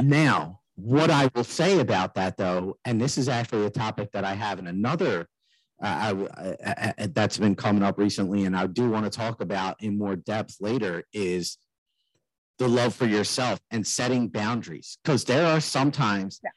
now, 0.00 0.60
what 0.76 1.10
I 1.10 1.28
will 1.34 1.44
say 1.44 1.80
about 1.80 2.14
that, 2.14 2.36
though, 2.36 2.78
and 2.84 3.00
this 3.00 3.18
is 3.18 3.28
actually 3.28 3.66
a 3.66 3.70
topic 3.70 4.12
that 4.12 4.24
I 4.24 4.34
have 4.34 4.60
in 4.60 4.68
another 4.68 5.28
I, 5.82 6.12
I, 6.64 6.94
I, 6.98 7.06
that's 7.08 7.38
been 7.38 7.56
coming 7.56 7.82
up 7.82 7.98
recently, 7.98 8.44
and 8.44 8.56
I 8.56 8.66
do 8.66 8.88
want 8.90 9.04
to 9.04 9.10
talk 9.10 9.40
about 9.40 9.82
in 9.82 9.98
more 9.98 10.16
depth 10.16 10.56
later 10.60 11.04
is 11.12 11.58
the 12.58 12.68
love 12.68 12.94
for 12.94 13.06
yourself 13.06 13.58
and 13.70 13.84
setting 13.86 14.28
boundaries 14.28 14.98
because 15.02 15.24
there 15.24 15.46
are 15.46 15.60
sometimes 15.60 16.40
yeah. 16.44 16.50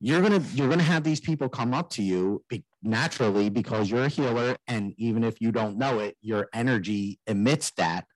you're 0.00 0.22
gonna 0.22 0.42
you're 0.54 0.68
gonna 0.68 0.82
have 0.82 1.04
these 1.04 1.20
people 1.20 1.48
come 1.48 1.72
up 1.72 1.90
to 1.90 2.02
you 2.02 2.42
be, 2.48 2.64
naturally 2.82 3.48
because 3.48 3.90
you're 3.90 4.04
a 4.04 4.08
healer, 4.08 4.56
and 4.66 4.92
even 4.98 5.22
if 5.22 5.40
you 5.40 5.52
don't 5.52 5.78
know 5.78 6.00
it, 6.00 6.16
your 6.20 6.48
energy 6.52 7.20
emits 7.26 7.70
that, 7.76 8.06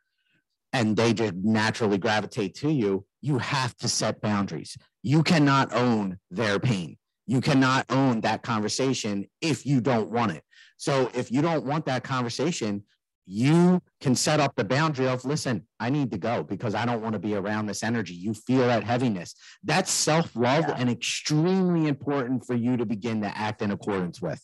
and 0.73 0.97
they 0.97 1.13
just 1.13 1.35
naturally 1.35 1.99
gravitate 1.99 2.55
to 2.57 2.71
you. 2.71 3.05
You 3.21 3.39
have 3.39 3.77
to 3.79 3.89
set 3.89 4.21
boundaries. 4.21 4.77
You 5.03 5.23
cannot 5.23 5.73
own 5.73 6.19
their 6.31 6.59
pain. 6.59 6.97
You 7.27 7.41
cannot 7.41 7.85
own 7.91 8.23
that 8.23 8.43
conversation 8.43 9.27
if 9.41 9.67
you 9.67 9.81
don't 9.81 10.11
want 10.11 10.33
it. 10.33 10.43
So 10.79 11.11
if 11.13 11.31
you 11.31 11.43
don't 11.43 11.67
want 11.67 11.85
that 11.87 12.05
conversation, 12.05 12.85
you 13.27 13.83
can 14.01 14.15
set 14.15 14.41
up 14.41 14.55
the 14.57 14.65
boundary 14.65 15.07
of 15.07 15.23
listen, 15.27 15.67
I 15.79 15.91
need 15.91 16.11
to 16.13 16.19
go 16.19 16.43
because 16.43 16.75
I 16.75 16.87
don't 16.87 17.03
want 17.03 17.13
to 17.13 17.19
be 17.19 17.35
around 17.35 17.67
this 17.67 17.83
energy. 17.83 18.15
You 18.15 18.33
feel 18.33 18.61
that 18.61 18.85
heaviness. 18.85 19.35
That's 19.63 19.91
self 19.91 20.35
love 20.35 20.65
yeah. 20.67 20.77
and 20.79 20.89
extremely 20.89 21.89
important 21.89 22.47
for 22.47 22.55
you 22.55 22.79
to 22.79 22.87
begin 22.87 23.21
to 23.21 23.39
act 23.39 23.61
in 23.61 23.71
accordance 23.71 24.23
with. 24.23 24.41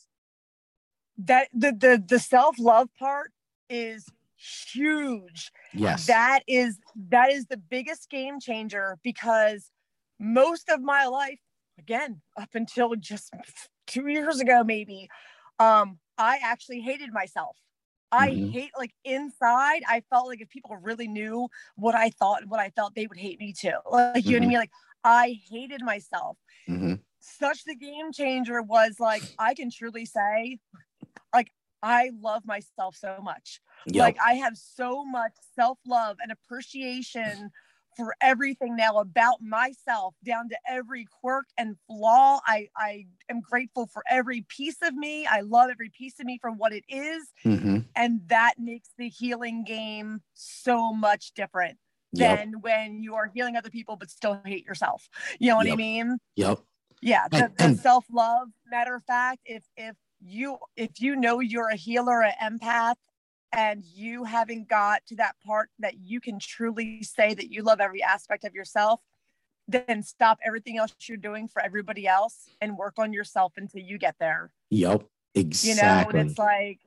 That 1.17 1.49
the 1.55 1.73
the 1.73 2.05
the 2.07 2.19
self 2.19 2.59
love 2.59 2.91
part 2.99 3.31
is 3.71 4.05
huge. 4.37 5.51
Yes. 5.73 6.07
That 6.07 6.41
is 6.47 6.79
that 7.09 7.33
is 7.33 7.47
the 7.47 7.57
biggest 7.57 8.11
game 8.11 8.39
changer 8.39 8.99
because 9.03 9.71
most 10.21 10.69
of 10.69 10.83
my 10.83 11.07
life 11.07 11.41
again 11.79 12.21
up 12.39 12.51
until 12.55 12.95
just 12.97 13.33
2 13.87 14.07
years 14.07 14.41
ago 14.41 14.63
maybe 14.63 15.09
um 15.59 15.99
I 16.19 16.39
actually 16.43 16.81
hated 16.81 17.13
myself. 17.13 17.57
I 18.13 18.31
mm-hmm. 18.31 18.51
hate 18.51 18.71
like 18.79 18.93
inside. 19.05 19.83
I 19.89 20.03
felt 20.11 20.29
like 20.29 20.41
if 20.41 20.49
people 20.49 20.77
really 20.77 21.09
knew 21.09 21.49
what 21.77 21.95
I 21.95 22.11
thought 22.11 22.43
and 22.43 22.51
what 22.51 22.61
I 22.61 22.71
felt, 22.71 22.95
they 22.95 23.07
would 23.07 23.19
hate 23.19 23.41
me 23.41 23.53
too. 23.53 23.73
Like 23.91 24.25
you 24.25 24.33
mm-hmm. 24.33 24.33
know 24.33 24.33
what 24.33 24.35
I 24.35 24.39
mm-hmm. 24.39 24.49
mean? 24.49 24.59
Like 24.59 24.71
I 25.05 25.37
hated 25.51 25.83
myself. 25.83 26.39
Mhm. 26.69 27.01
Such 27.21 27.65
the 27.65 27.75
game 27.75 28.13
changer 28.13 28.63
was 28.63 28.97
like, 29.01 29.23
I 29.39 29.55
can 29.55 29.71
truly 29.71 30.05
say, 30.05 30.59
like, 31.33 31.51
I 31.83 32.11
love 32.21 32.45
myself 32.45 32.97
so 32.97 33.19
much. 33.23 33.61
Yep. 33.87 34.01
Like, 34.01 34.17
I 34.25 34.35
have 34.35 34.57
so 34.57 35.05
much 35.05 35.33
self 35.55 35.79
love 35.87 36.17
and 36.23 36.33
appreciation 36.33 37.51
for 37.97 38.15
everything 38.21 38.77
now 38.77 38.99
about 38.99 39.43
myself, 39.43 40.15
down 40.25 40.49
to 40.49 40.57
every 40.69 41.07
quirk 41.21 41.47
and 41.59 41.77
flaw. 41.87 42.41
I, 42.47 42.69
I 42.77 43.07
am 43.29 43.41
grateful 43.41 43.87
for 43.87 44.03
every 44.09 44.43
piece 44.43 44.79
of 44.83 44.95
me. 44.95 45.27
I 45.27 45.41
love 45.41 45.71
every 45.71 45.91
piece 45.91 46.19
of 46.21 46.27
me 46.27 46.39
for 46.41 46.51
what 46.51 46.73
it 46.73 46.85
is. 46.89 47.33
Mhm. 47.45 47.85
And 47.97 48.21
that 48.29 48.55
makes 48.59 48.91
the 48.99 49.09
healing 49.09 49.65
game 49.65 50.23
so 50.35 50.93
much 50.93 51.33
different 51.35 51.79
Yep. 52.13 52.39
than 52.39 52.61
when 52.61 53.03
you 53.03 53.15
are 53.17 53.31
healing 53.35 53.57
other 53.57 53.71
people 53.71 53.97
but 53.97 54.11
still 54.11 54.41
hate 54.45 54.65
yourself. 54.65 55.09
You 55.41 55.49
know 55.51 55.57
what 55.57 55.69
I 55.69 55.77
mean? 55.77 56.19
Yep. 56.37 56.61
Yeah. 57.03 57.29
The, 57.29 57.51
the 57.57 57.77
self-love, 57.77 58.49
matter 58.67 58.95
of 58.95 59.05
fact, 59.05 59.41
if 59.45 59.65
if 59.77 59.97
you 60.21 60.59
if 60.77 61.01
you 61.01 61.17
know 61.17 61.41
you're 61.41 61.69
a 61.69 61.77
healer, 61.77 62.23
an 62.23 62.33
empath, 62.43 62.95
and 63.55 63.85
you 63.85 64.25
haven't 64.25 64.69
got 64.69 65.07
to 65.07 65.17
that 65.17 65.37
part 65.47 65.71
that 65.79 65.95
you 66.01 66.21
can 66.21 66.39
truly 66.39 67.03
say 67.03 67.35
that 67.35 67.51
you 67.51 67.63
love 67.63 67.81
every 67.81 68.03
aspect 68.03 68.45
of 68.45 68.55
yourself, 68.55 69.01
then 69.69 70.03
stop 70.03 70.39
everything 70.45 70.77
else 70.79 70.95
you're 71.09 71.17
doing 71.17 71.49
for 71.49 71.63
everybody 71.63 72.07
else 72.07 72.49
and 72.61 72.77
work 72.77 72.95
on 72.99 73.13
yourself 73.13 73.55
until 73.57 73.81
you 73.81 73.99
get 73.99 74.17
there 74.19 74.53
Yep. 74.71 75.05
Exactly. 75.35 75.71
you 75.71 75.77
know 75.83 76.21
and 76.21 76.31
it's 76.31 76.39
like 76.39 76.81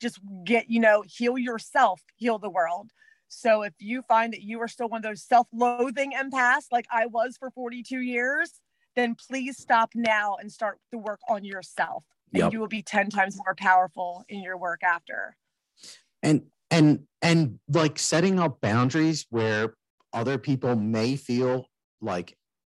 just 0.00 0.20
get 0.44 0.70
you 0.70 0.80
know 0.80 1.02
heal 1.06 1.36
yourself 1.36 2.00
heal 2.16 2.38
the 2.38 2.48
world 2.48 2.90
so 3.28 3.62
if 3.62 3.74
you 3.78 4.02
find 4.02 4.32
that 4.32 4.42
you 4.42 4.60
are 4.60 4.68
still 4.68 4.88
one 4.88 4.98
of 4.98 5.02
those 5.02 5.22
self-loathing 5.22 6.12
empaths 6.12 6.66
like 6.70 6.86
i 6.92 7.06
was 7.06 7.36
for 7.36 7.50
42 7.50 8.00
years 8.00 8.60
then 8.96 9.14
please 9.14 9.58
stop 9.58 9.90
now 9.94 10.36
and 10.40 10.50
start 10.52 10.78
the 10.92 10.98
work 10.98 11.20
on 11.28 11.44
yourself 11.44 12.04
and 12.32 12.44
Yep. 12.44 12.52
you 12.52 12.60
will 12.60 12.68
be 12.68 12.82
10 12.82 13.10
times 13.10 13.36
more 13.36 13.54
powerful 13.56 14.24
in 14.28 14.40
your 14.40 14.56
work 14.56 14.82
after 14.82 15.36
and 16.22 16.42
and 16.70 17.00
and 17.22 17.58
like 17.68 17.98
setting 17.98 18.38
up 18.38 18.60
boundaries 18.60 19.26
where 19.30 19.74
other 20.12 20.38
people 20.38 20.76
may 20.76 21.16
feel 21.16 21.66
like 22.00 22.36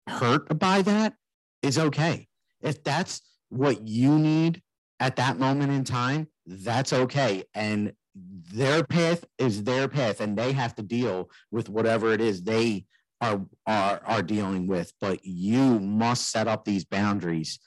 hurt 0.08 0.58
by 0.58 0.82
that 0.82 1.14
is 1.62 1.78
okay. 1.78 2.28
If 2.60 2.82
that's 2.82 3.22
what 3.48 3.86
you 3.86 4.18
need 4.18 4.62
at 5.00 5.16
that 5.16 5.38
moment 5.38 5.72
in 5.72 5.84
time 5.84 6.28
that's 6.46 6.92
okay. 6.92 7.44
And 7.54 7.92
their 8.14 8.84
path 8.84 9.24
is 9.38 9.64
their 9.64 9.88
path 9.88 10.20
and 10.20 10.36
they 10.36 10.52
have 10.52 10.74
to 10.76 10.82
deal 10.82 11.30
with 11.50 11.68
whatever 11.68 12.12
it 12.12 12.20
is 12.20 12.42
they 12.42 12.84
are 13.20 13.42
are 13.66 14.02
are 14.04 14.22
dealing 14.22 14.66
with. 14.66 14.92
But 15.00 15.24
you 15.24 15.78
must 15.80 16.30
set 16.30 16.48
up 16.48 16.64
these 16.64 16.84
boundaries 16.84 17.58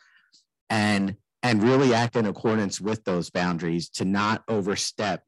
and 0.69 1.15
and 1.41 1.63
really 1.63 1.93
act 1.93 2.15
in 2.15 2.25
accordance 2.25 2.81
with 2.81 3.03
those 3.05 3.29
boundaries 3.29 3.89
to 3.89 4.05
not 4.05 4.43
overstep 4.47 5.23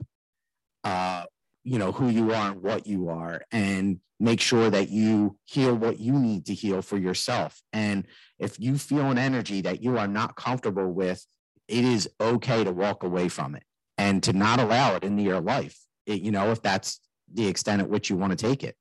uh, 0.87 1.25
you 1.65 1.77
know 1.77 1.91
who 1.91 2.07
you 2.07 2.31
are 2.31 2.51
and 2.51 2.61
what 2.61 2.87
you 2.87 3.09
are 3.09 3.41
and 3.51 3.99
make 4.19 4.39
sure 4.39 4.69
that 4.69 4.89
you 4.89 5.37
heal 5.43 5.75
what 5.75 5.99
you 5.99 6.13
need 6.13 6.45
to 6.45 6.53
heal 6.53 6.81
for 6.81 6.97
yourself. 6.97 7.61
And 7.73 8.07
if 8.39 8.59
you 8.59 8.77
feel 8.77 9.11
an 9.11 9.17
energy 9.17 9.61
that 9.61 9.83
you 9.83 9.97
are 9.97 10.07
not 10.07 10.35
comfortable 10.35 10.89
with 10.91 11.25
it 11.67 11.83
is 11.83 12.09
okay 12.21 12.63
to 12.63 12.71
walk 12.71 13.03
away 13.03 13.27
from 13.27 13.53
it 13.55 13.63
and 13.97 14.23
to 14.23 14.31
not 14.31 14.61
allow 14.61 14.95
it 14.95 15.03
into 15.03 15.21
your 15.21 15.41
life 15.41 15.77
it, 16.05 16.21
you 16.21 16.31
know 16.31 16.51
if 16.51 16.61
that's 16.61 17.01
the 17.33 17.45
extent 17.47 17.81
at 17.81 17.89
which 17.89 18.09
you 18.09 18.15
want 18.15 18.31
to 18.31 18.37
take 18.37 18.63
it. 18.63 18.77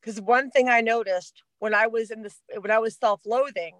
Because 0.00 0.20
one 0.20 0.50
thing 0.50 0.68
i 0.68 0.80
noticed 0.80 1.42
when 1.58 1.74
i 1.74 1.88
was 1.88 2.12
in 2.12 2.22
this 2.22 2.40
when 2.60 2.70
i 2.70 2.78
was 2.78 2.96
self-loathing 2.96 3.74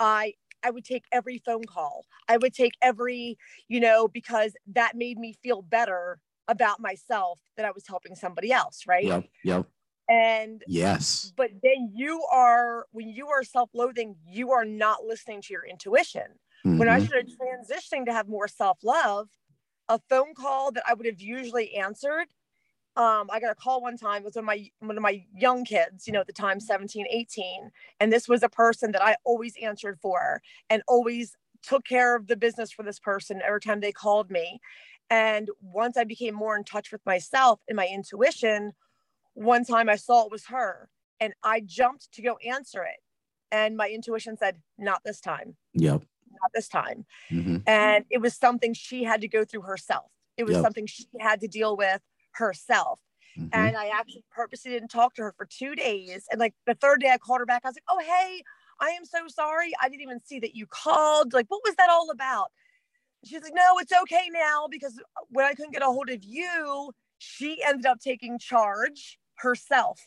i 0.00 0.34
i 0.64 0.70
would 0.70 0.84
take 0.84 1.04
every 1.12 1.38
phone 1.38 1.64
call. 1.66 2.06
I 2.28 2.36
would 2.38 2.54
take 2.54 2.74
every 2.82 3.38
you 3.68 3.80
know 3.80 4.08
because 4.08 4.54
that 4.66 4.96
made 4.96 5.18
me 5.18 5.34
feel 5.42 5.62
better 5.62 6.20
about 6.48 6.80
myself 6.80 7.40
that 7.56 7.66
i 7.66 7.70
was 7.72 7.86
helping 7.86 8.14
somebody 8.16 8.52
else 8.52 8.86
right? 8.86 9.16
Yep 9.16 9.28
yep. 9.44 9.68
And 10.10 10.64
yes. 10.66 11.32
but 11.36 11.50
then 11.62 11.92
you 11.94 12.24
are 12.32 12.86
when 12.92 13.08
you 13.10 13.28
are 13.28 13.44
self-loathing 13.44 14.16
you 14.26 14.52
are 14.52 14.64
not 14.64 15.04
listening 15.04 15.42
to 15.42 15.52
your 15.54 15.66
intuition. 15.66 16.38
When 16.76 16.88
i 16.88 16.98
Mhm. 16.98 17.00
started 17.00 17.30
transitioning 17.40 18.06
to 18.06 18.12
have 18.12 18.28
more 18.28 18.48
self-love 18.48 19.28
a 19.88 20.00
phone 20.10 20.34
call 20.34 20.72
that 20.72 20.84
i 20.88 20.94
would 20.94 21.06
have 21.06 21.20
usually 21.20 21.74
answered 21.76 22.28
um, 22.98 23.28
i 23.32 23.40
got 23.40 23.52
a 23.52 23.54
call 23.54 23.80
one 23.80 23.96
time 23.96 24.22
it 24.22 24.24
was 24.26 24.34
one 24.36 24.42
of 24.44 24.46
my 24.46 24.70
one 24.80 24.98
of 24.98 25.02
my 25.02 25.24
young 25.34 25.64
kids 25.64 26.06
you 26.06 26.12
know 26.12 26.20
at 26.20 26.26
the 26.26 26.32
time 26.34 26.60
17 26.60 27.06
18 27.10 27.70
and 28.00 28.12
this 28.12 28.28
was 28.28 28.42
a 28.42 28.48
person 28.50 28.92
that 28.92 29.02
i 29.02 29.16
always 29.24 29.54
answered 29.62 29.98
for 30.02 30.42
and 30.70 30.82
always 30.88 31.36
took 31.62 31.84
care 31.86 32.16
of 32.16 32.28
the 32.28 32.36
business 32.36 32.70
for 32.72 32.84
this 32.84 33.00
person 33.00 33.40
every 33.44 33.60
time 33.60 33.80
they 33.80 33.90
called 33.92 34.30
me. 34.30 34.60
And 35.10 35.48
once 35.62 35.96
i 35.96 36.04
became 36.04 36.34
more 36.34 36.56
in 36.56 36.64
touch 36.64 36.92
with 36.92 37.04
myself 37.06 37.60
and 37.68 37.76
my 37.76 37.86
intuition 37.88 38.72
one 39.34 39.64
time 39.64 39.88
i 39.88 39.96
saw 39.96 40.24
it 40.26 40.32
was 40.32 40.46
her 40.46 40.90
and 41.20 41.34
i 41.42 41.60
jumped 41.60 42.12
to 42.12 42.22
go 42.22 42.36
answer 42.46 42.82
it. 42.84 43.00
And 43.52 43.76
my 43.76 43.88
intuition 43.88 44.36
said 44.36 44.62
not 44.78 45.02
this 45.04 45.20
time. 45.20 45.56
Yep. 45.74 46.02
Not 46.42 46.50
this 46.54 46.68
time. 46.68 47.06
Mhm. 47.32 47.62
and 47.66 48.04
it 48.10 48.18
was 48.20 48.34
something 48.36 48.74
she 48.74 49.04
had 49.04 49.20
to 49.22 49.28
go 49.28 49.44
through 49.44 49.62
herself. 49.62 50.10
It 50.36 50.44
was 50.44 50.54
Yep. 50.54 50.62
something 50.62 50.86
she 50.86 51.06
had 51.20 51.40
to 51.40 51.48
deal 51.48 51.76
with 51.76 52.02
herself 52.38 53.00
Mhm. 53.36 53.48
and 53.52 53.76
i 53.76 53.88
actually 53.88 54.24
purposely 54.30 54.72
didn't 54.72 54.88
talk 54.90 55.14
to 55.14 55.22
her 55.22 55.32
for 55.36 55.46
two 55.46 55.74
days 55.74 56.26
and 56.30 56.40
like 56.40 56.54
the 56.66 56.74
third 56.74 57.00
day 57.00 57.10
i 57.10 57.18
called 57.18 57.40
her 57.40 57.46
back 57.46 57.62
i 57.64 57.68
was 57.68 57.76
like 57.76 57.84
oh 57.90 58.00
hey 58.00 58.42
i 58.80 58.90
am 58.90 59.04
so 59.04 59.26
sorry 59.28 59.72
i 59.82 59.88
didn't 59.88 60.02
even 60.02 60.20
see 60.24 60.40
that 60.40 60.54
you 60.56 60.66
called 60.66 61.32
like 61.32 61.46
what 61.48 61.62
was 61.64 61.76
that 61.76 61.90
all 61.90 62.10
about 62.10 62.52
she's 63.24 63.42
like 63.42 63.54
no 63.54 63.78
it's 63.78 63.92
okay 64.02 64.28
now 64.32 64.66
because 64.70 65.00
when 65.28 65.44
i 65.46 65.54
couldn't 65.54 65.72
get 65.72 65.82
a 65.82 65.86
hold 65.86 66.08
of 66.10 66.22
you 66.24 66.92
she 67.18 67.62
ended 67.64 67.86
up 67.86 67.98
taking 68.00 68.38
charge 68.38 69.18
herself 69.38 70.00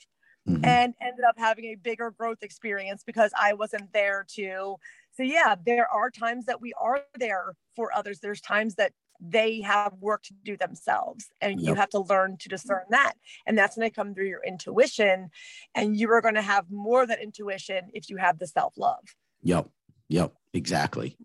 Mhm. 0.46 0.64
and 0.64 0.96
ended 1.02 1.26
up 1.26 1.36
having 1.38 1.66
a 1.66 1.76
bigger 1.76 2.12
growth 2.12 2.44
experience 2.44 3.04
because 3.04 3.32
I 3.38 3.54
wasn't 3.54 3.94
there 3.94 4.26
to. 4.36 4.78
So, 5.12 5.24
yeah, 5.24 5.56
there 5.66 5.88
are 5.88 6.12
times 6.12 6.46
that 6.46 6.62
we 6.62 6.74
are 6.74 7.06
there 7.20 7.56
for 7.76 7.96
others. 7.96 8.20
There's 8.20 8.42
times 8.42 8.76
that 8.76 8.94
they 9.22 9.62
have 9.62 9.94
work 10.00 10.24
to 10.24 10.34
do 10.44 10.58
themselves, 10.58 11.30
and 11.40 11.62
you 11.62 11.76
have 11.76 11.90
to 11.90 12.00
learn 12.00 12.38
to 12.38 12.50
discern 12.50 12.84
that. 12.90 13.14
And 13.46 13.58
that's 13.58 13.76
going 13.76 13.88
to 13.88 13.96
come 13.96 14.16
through 14.16 14.28
your 14.28 14.44
intuition. 14.44 15.30
And 15.76 15.96
you 15.96 16.12
are 16.12 16.22
going 16.22 16.36
to 16.36 16.42
have 16.42 16.72
more 16.72 17.04
of 17.04 17.10
that 17.10 17.22
intuition 17.22 17.92
if 17.94 18.10
you 18.10 18.18
have 18.18 18.40
the 18.40 18.48
self 18.48 18.74
love. 18.78 19.04
Yep. 19.44 19.70
Yep. 20.10 20.34
Exactly. 20.54 21.18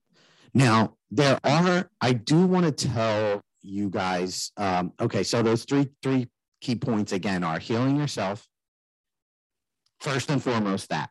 Now, 0.53 0.97
there 1.11 1.39
are, 1.43 1.91
I 2.01 2.13
do 2.13 2.47
want 2.47 2.67
to 2.67 2.89
tell 2.89 3.41
you 3.63 3.91
guys, 3.91 4.53
um, 4.57 4.93
okay, 5.01 5.23
so 5.23 5.43
those 5.43 5.65
three, 5.65 5.89
three 6.03 6.29
key 6.61 6.77
points 6.77 7.13
again 7.13 7.45
are 7.45 7.59
healing 7.59 7.97
yourself. 7.97 8.47
First 10.01 10.31
and 10.31 10.43
foremost, 10.43 10.91
that 10.91 11.11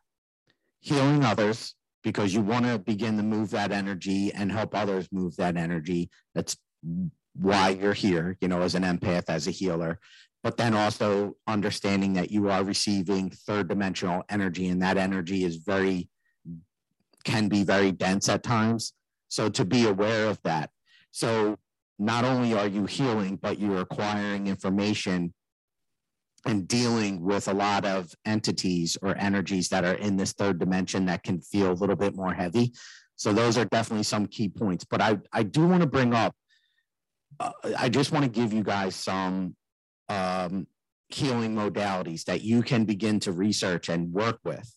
healing 0.80 1.24
others 1.24 1.74
because 2.02 2.32
you 2.32 2.40
want 2.40 2.64
to 2.64 2.78
begin 2.78 3.16
to 3.16 3.22
move 3.22 3.50
that 3.50 3.72
energy 3.72 4.32
and 4.32 4.52
help 4.52 4.74
others 4.76 5.08
move 5.10 5.34
that 5.36 5.56
energy. 5.56 6.08
That's 6.34 6.56
why 7.34 7.70
you're 7.70 7.92
here, 7.92 8.36
you 8.40 8.48
know, 8.48 8.62
as 8.62 8.74
an 8.74 8.82
empath, 8.82 9.24
as 9.28 9.46
a 9.46 9.50
healer. 9.50 9.98
But 10.42 10.56
then 10.56 10.74
also 10.74 11.36
understanding 11.46 12.12
that 12.14 12.30
you 12.30 12.48
are 12.48 12.62
receiving 12.62 13.30
third 13.30 13.68
dimensional 13.68 14.22
energy, 14.28 14.68
and 14.68 14.80
that 14.82 14.96
energy 14.96 15.44
is 15.44 15.56
very 15.56 16.08
can 17.24 17.48
be 17.48 17.64
very 17.64 17.90
dense 17.90 18.28
at 18.28 18.44
times. 18.44 18.92
So 19.28 19.48
to 19.48 19.64
be 19.64 19.86
aware 19.86 20.28
of 20.28 20.40
that. 20.44 20.70
So 21.10 21.58
not 21.98 22.24
only 22.24 22.54
are 22.54 22.68
you 22.68 22.86
healing, 22.86 23.36
but 23.42 23.58
you're 23.58 23.80
acquiring 23.80 24.46
information 24.46 25.34
and 26.46 26.68
dealing 26.68 27.20
with 27.20 27.48
a 27.48 27.54
lot 27.54 27.84
of 27.84 28.14
entities 28.24 28.96
or 29.02 29.16
energies 29.18 29.68
that 29.70 29.84
are 29.84 29.94
in 29.94 30.16
this 30.16 30.32
third 30.32 30.60
dimension 30.60 31.06
that 31.06 31.24
can 31.24 31.40
feel 31.40 31.72
a 31.72 31.74
little 31.74 31.96
bit 31.96 32.14
more 32.14 32.32
heavy. 32.32 32.72
So 33.16 33.32
those 33.32 33.58
are 33.58 33.64
definitely 33.64 34.04
some 34.04 34.26
key 34.26 34.48
points. 34.48 34.84
But 34.84 35.02
I, 35.02 35.18
I 35.32 35.42
do 35.42 35.66
want 35.66 35.80
to 35.80 35.88
bring 35.88 36.14
up, 36.14 36.36
uh, 37.40 37.50
I 37.78 37.88
just 37.88 38.12
want 38.12 38.24
to 38.24 38.30
give 38.30 38.52
you 38.52 38.62
guys 38.62 38.94
some 38.94 39.56
um, 40.08 40.66
healing 41.08 41.54
modalities 41.54 42.24
that 42.24 42.42
you 42.42 42.62
can 42.62 42.84
begin 42.84 43.20
to 43.20 43.32
research 43.32 43.88
and 43.88 44.12
work 44.12 44.40
with 44.44 44.70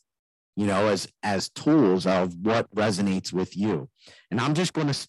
you 0.59 0.65
know 0.65 0.87
as 0.87 1.07
as 1.23 1.49
tools 1.49 2.05
of 2.05 2.35
what 2.41 2.69
resonates 2.75 3.31
with 3.31 3.55
you. 3.55 3.89
And 4.29 4.41
i'm 4.41 4.53
just 4.53 4.73
going 4.73 4.87
to 4.87 5.07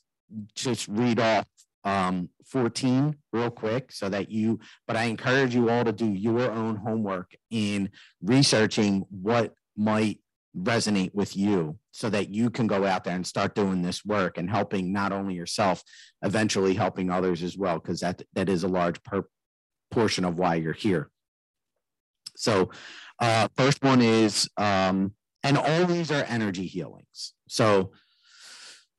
just 0.55 0.87
read 0.87 1.19
off 1.19 1.47
um 1.85 2.29
14 2.47 3.17
real 3.33 3.51
quick 3.51 3.91
so 3.91 4.09
that 4.09 4.31
you 4.31 4.61
but 4.87 4.97
i 4.97 5.05
encourage 5.05 5.55
you 5.55 5.71
all 5.71 5.85
to 5.85 5.93
do 5.93 6.07
your 6.07 6.51
own 6.53 6.77
homework 6.77 7.35
in 7.51 7.91
researching 8.23 9.05
what 9.11 9.55
might 9.77 10.21
resonate 10.57 11.15
with 11.15 11.37
you 11.37 11.79
so 11.93 12.11
that 12.11 12.31
you 12.35 12.51
can 12.51 12.67
go 12.67 12.85
out 12.85 13.05
there 13.05 13.15
and 13.15 13.27
start 13.27 13.55
doing 13.55 13.83
this 13.83 14.05
work 14.05 14.37
and 14.39 14.51
helping 14.51 14.93
not 14.93 15.13
only 15.13 15.35
yourself 15.35 15.83
eventually 16.23 16.75
helping 16.75 17.11
others 17.11 17.43
as 17.43 17.57
well 17.57 17.79
because 17.79 18.01
that 18.01 18.23
that 18.35 18.49
is 18.49 18.65
a 18.65 18.69
large 18.69 19.03
per- 19.05 19.29
portion 19.91 20.25
of 20.25 20.37
why 20.37 20.57
you're 20.57 20.73
here 20.73 21.11
So, 22.37 22.71
uh, 23.21 23.49
first 23.57 23.83
one 23.85 24.01
is, 24.01 24.49
um, 24.57 25.15
and 25.43 25.59
all 25.59 25.85
these 25.87 26.11
are 26.11 26.25
energy 26.25 26.67
healings. 26.67 27.35
So, 27.49 27.93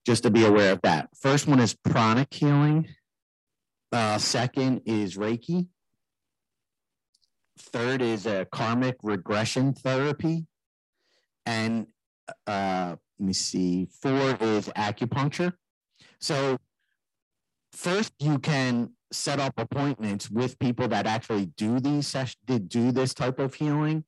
just 0.06 0.24
to 0.24 0.32
be 0.32 0.46
aware 0.46 0.72
of 0.72 0.82
that. 0.84 1.10
First 1.20 1.48
one 1.48 1.60
is 1.60 1.74
pranic 1.74 2.34
healing. 2.34 2.88
Uh, 3.92 4.18
second 4.18 4.82
is 4.86 5.18
Reiki. 5.18 5.68
Third 7.60 8.02
is 8.02 8.26
a 8.26 8.46
karmic 8.52 8.98
regression 9.04 9.74
therapy. 9.74 10.46
And 11.46 11.88
uh, 12.48 12.96
let 13.20 13.26
me 13.26 13.34
see, 13.34 13.88
four 14.02 14.38
is 14.40 14.68
acupuncture. 14.70 15.54
So, 16.20 16.58
first, 17.72 18.14
you 18.20 18.40
can 18.40 18.92
set 19.12 19.40
up 19.40 19.54
appointments 19.58 20.30
with 20.30 20.58
people 20.60 20.88
that 20.88 21.06
actually 21.06 21.48
do 21.58 21.80
these 21.80 22.08
sessions, 22.08 22.38
do 22.68 22.92
this 22.92 23.14
type 23.14 23.40
of 23.40 23.54
healing, 23.54 24.06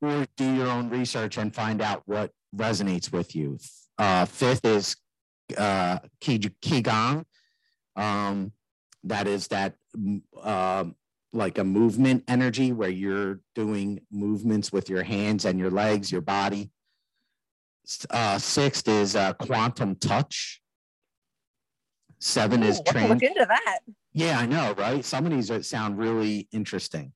or 0.00 0.26
do 0.36 0.54
your 0.54 0.68
own 0.68 0.90
research 0.90 1.38
and 1.38 1.54
find 1.54 1.80
out 1.80 2.02
what 2.06 2.32
resonates 2.54 3.12
with 3.12 3.34
you. 3.34 3.58
Uh, 3.98 4.24
fifth 4.24 4.64
is 4.64 4.96
uh, 5.56 5.98
Qigong. 6.20 7.24
Um, 7.96 8.52
that 9.04 9.26
is 9.26 9.48
that 9.48 9.74
uh, 10.40 10.84
like 11.32 11.58
a 11.58 11.64
movement 11.64 12.24
energy 12.28 12.72
where 12.72 12.88
you're 12.88 13.40
doing 13.54 14.00
movements 14.10 14.72
with 14.72 14.88
your 14.88 15.02
hands 15.02 15.44
and 15.44 15.58
your 15.58 15.70
legs, 15.70 16.10
your 16.10 16.20
body. 16.20 16.70
Uh, 18.10 18.38
sixth 18.38 18.88
is 18.88 19.16
uh, 19.16 19.32
quantum 19.34 19.96
touch. 19.96 20.60
Seven 22.18 22.62
Ooh, 22.62 22.66
is 22.66 22.82
trans. 22.86 23.10
Look 23.10 23.22
into 23.22 23.46
that. 23.48 23.78
Yeah, 24.12 24.38
I 24.38 24.46
know, 24.46 24.74
right? 24.76 25.04
Some 25.04 25.26
of 25.26 25.32
these 25.32 25.50
are, 25.50 25.62
sound 25.62 25.98
really 25.98 26.48
interesting. 26.52 27.12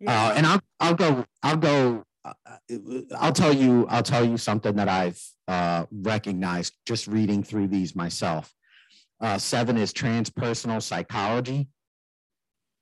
Yeah. 0.00 0.28
Uh, 0.28 0.34
and 0.34 0.46
I'll 0.46 0.60
I'll 0.78 0.94
go 0.94 1.24
I'll 1.42 1.56
go 1.56 2.04
uh, 2.24 2.32
I'll 3.16 3.32
tell 3.32 3.52
you 3.52 3.86
I'll 3.88 4.02
tell 4.02 4.24
you 4.24 4.36
something 4.36 4.76
that 4.76 4.88
I've 4.88 5.20
uh, 5.48 5.86
recognized 5.90 6.74
just 6.84 7.06
reading 7.06 7.42
through 7.42 7.68
these 7.68 7.96
myself. 7.96 8.52
Uh, 9.20 9.38
seven 9.38 9.78
is 9.78 9.92
transpersonal 9.92 10.82
psychology. 10.82 11.68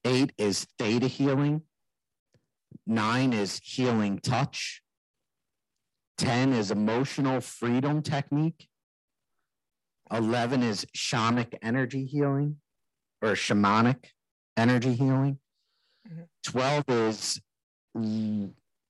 Eight 0.05 0.33
is 0.37 0.67
theta 0.79 1.07
healing. 1.07 1.63
Nine 2.87 3.33
is 3.33 3.61
healing 3.63 4.19
touch. 4.19 4.83
10 6.19 6.53
is 6.53 6.71
emotional 6.71 7.41
freedom 7.41 8.03
technique. 8.03 8.69
11 10.13 10.63
is 10.63 10.85
shamanic 10.97 11.55
energy 11.63 12.05
healing 12.05 12.57
or 13.23 13.31
shamanic 13.31 14.05
energy 14.57 14.93
healing. 14.93 15.39
Mm-hmm. 16.07 16.23
12 16.45 16.85
is, 16.89 17.41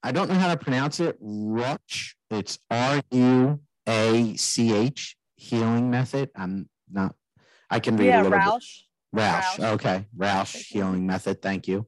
I 0.03 0.13
don't 0.13 0.29
know 0.29 0.35
how 0.35 0.53
to 0.53 0.57
pronounce 0.57 1.01
it, 1.01 1.23
Ruach. 1.23 2.15
It's 2.31 2.59
R 2.71 3.01
U 3.13 3.61
A 3.87 4.37
C 4.37 4.75
H 4.75 5.17
healing 5.37 5.91
method. 5.91 6.31
I'm 6.37 6.69
not, 6.91 7.15
I 7.71 7.79
can 7.79 7.97
read 7.97 8.07
yeah, 8.07 8.23
a 8.23 8.25
little 8.25 8.39
Roush. 8.39 8.83
Roush. 9.15 9.43
Roush. 9.43 9.73
Okay. 9.75 10.07
Roush 10.17 10.57
healing 10.67 11.07
method. 11.07 11.41
Thank 11.41 11.69
you. 11.69 11.87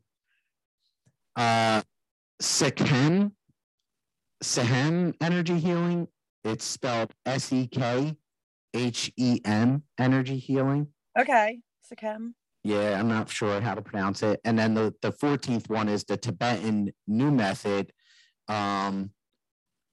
Uh, 1.35 1.83
Sekhem, 2.41 3.33
Sekhem 4.43 5.15
energy 5.21 5.59
healing. 5.59 6.09
It's 6.45 6.65
spelled 6.65 7.13
S 7.25 7.53
E 7.53 7.67
K 7.67 8.17
H 8.73 9.13
E 9.17 9.41
M 9.45 9.83
energy 9.99 10.39
healing. 10.39 10.89
Okay. 11.19 11.59
Sekhem. 11.93 12.35
Yeah, 12.63 12.99
I'm 12.99 13.09
not 13.09 13.31
sure 13.31 13.61
how 13.61 13.75
to 13.75 13.83
pronounce 13.83 14.23
it. 14.25 14.41
And 14.45 14.59
then 14.59 14.75
the, 14.75 14.93
the 15.01 15.13
14th 15.13 15.69
one 15.69 15.89
is 15.89 16.03
the 16.03 16.17
Tibetan 16.17 16.93
new 17.07 17.31
method, 17.31 17.93
um, 18.49 19.11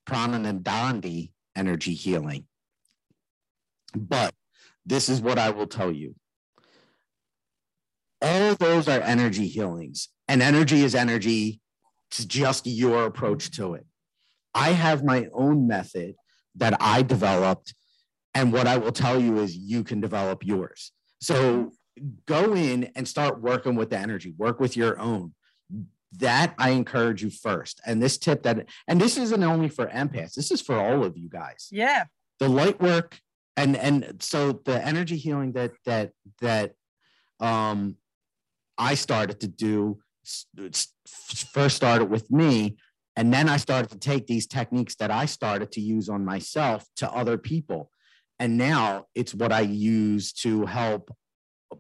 Prananandandi 0.08 1.32
energy 1.56 1.94
healing. 1.94 2.48
But 3.96 4.34
this 4.88 5.08
is 5.08 5.22
what 5.22 5.38
I 5.38 5.52
will 5.52 5.68
tell 5.68 5.92
you. 5.92 6.16
All 8.24 8.56
those 8.56 8.88
are 8.88 9.02
energy 9.02 9.48
healings, 9.48 10.10
and 10.28 10.42
energy 10.42 10.84
is 10.84 10.96
energy. 10.96 11.60
It's 12.10 12.26
just 12.26 12.66
your 12.66 13.06
approach 13.06 13.52
to 13.58 13.74
it. 13.74 13.86
I 14.54 14.70
have 14.72 15.04
my 15.04 15.28
own 15.34 15.68
method 15.68 16.16
that 16.56 16.78
I 16.80 17.02
developed, 17.02 17.74
and 18.34 18.54
what 18.54 18.68
I 18.68 18.78
will 18.78 18.92
tell 18.92 19.20
you 19.20 19.40
is 19.40 19.56
you 19.56 19.84
can 19.84 20.00
develop 20.00 20.46
yours. 20.46 20.92
So 21.22 21.74
go 22.26 22.54
in 22.54 22.92
and 22.96 23.08
start 23.08 23.42
working 23.42 23.76
with 23.76 23.90
the 23.90 23.98
energy, 23.98 24.34
work 24.38 24.60
with 24.60 24.78
your 24.78 25.00
own. 25.00 25.34
That 26.18 26.54
I 26.60 26.70
encourage 26.70 27.24
you 27.24 27.32
first. 27.32 27.82
And 27.86 28.02
this 28.02 28.20
tip 28.20 28.44
that, 28.44 28.68
and 28.88 29.02
this 29.02 29.18
isn't 29.18 29.44
only 29.44 29.68
for 29.68 29.88
empaths, 29.88 30.36
this 30.36 30.52
is 30.52 30.62
for 30.62 30.80
all 30.80 31.04
of 31.04 31.18
you 31.18 31.28
guys. 31.28 31.70
Yeah. 31.72 32.06
The 32.40 32.50
light 32.50 32.80
work 32.80 33.20
and 33.56 33.76
and 33.76 34.18
so 34.20 34.54
the 34.66 34.86
energy 34.86 35.18
healing 35.18 35.54
that 35.54 35.72
that 35.86 36.12
that 36.42 36.74
um 37.40 37.98
I 38.78 38.96
started 38.96 39.40
to 39.42 39.48
do 39.48 40.00
first 41.52 41.76
started 41.76 42.10
with 42.10 42.32
me 42.32 42.78
and 43.16 43.32
then 43.34 43.48
I 43.48 43.58
started 43.58 43.92
to 43.92 44.00
take 44.00 44.26
these 44.26 44.48
techniques 44.48 44.96
that 44.96 45.12
I 45.12 45.26
started 45.26 45.72
to 45.74 45.82
use 45.82 46.10
on 46.10 46.26
myself 46.26 46.86
to 46.98 47.12
other 47.12 47.38
people. 47.38 47.92
And 48.40 48.58
now 48.58 49.06
it's 49.14 49.36
what 49.36 49.52
I 49.52 49.62
use 49.62 50.34
to 50.34 50.66
help 50.66 51.16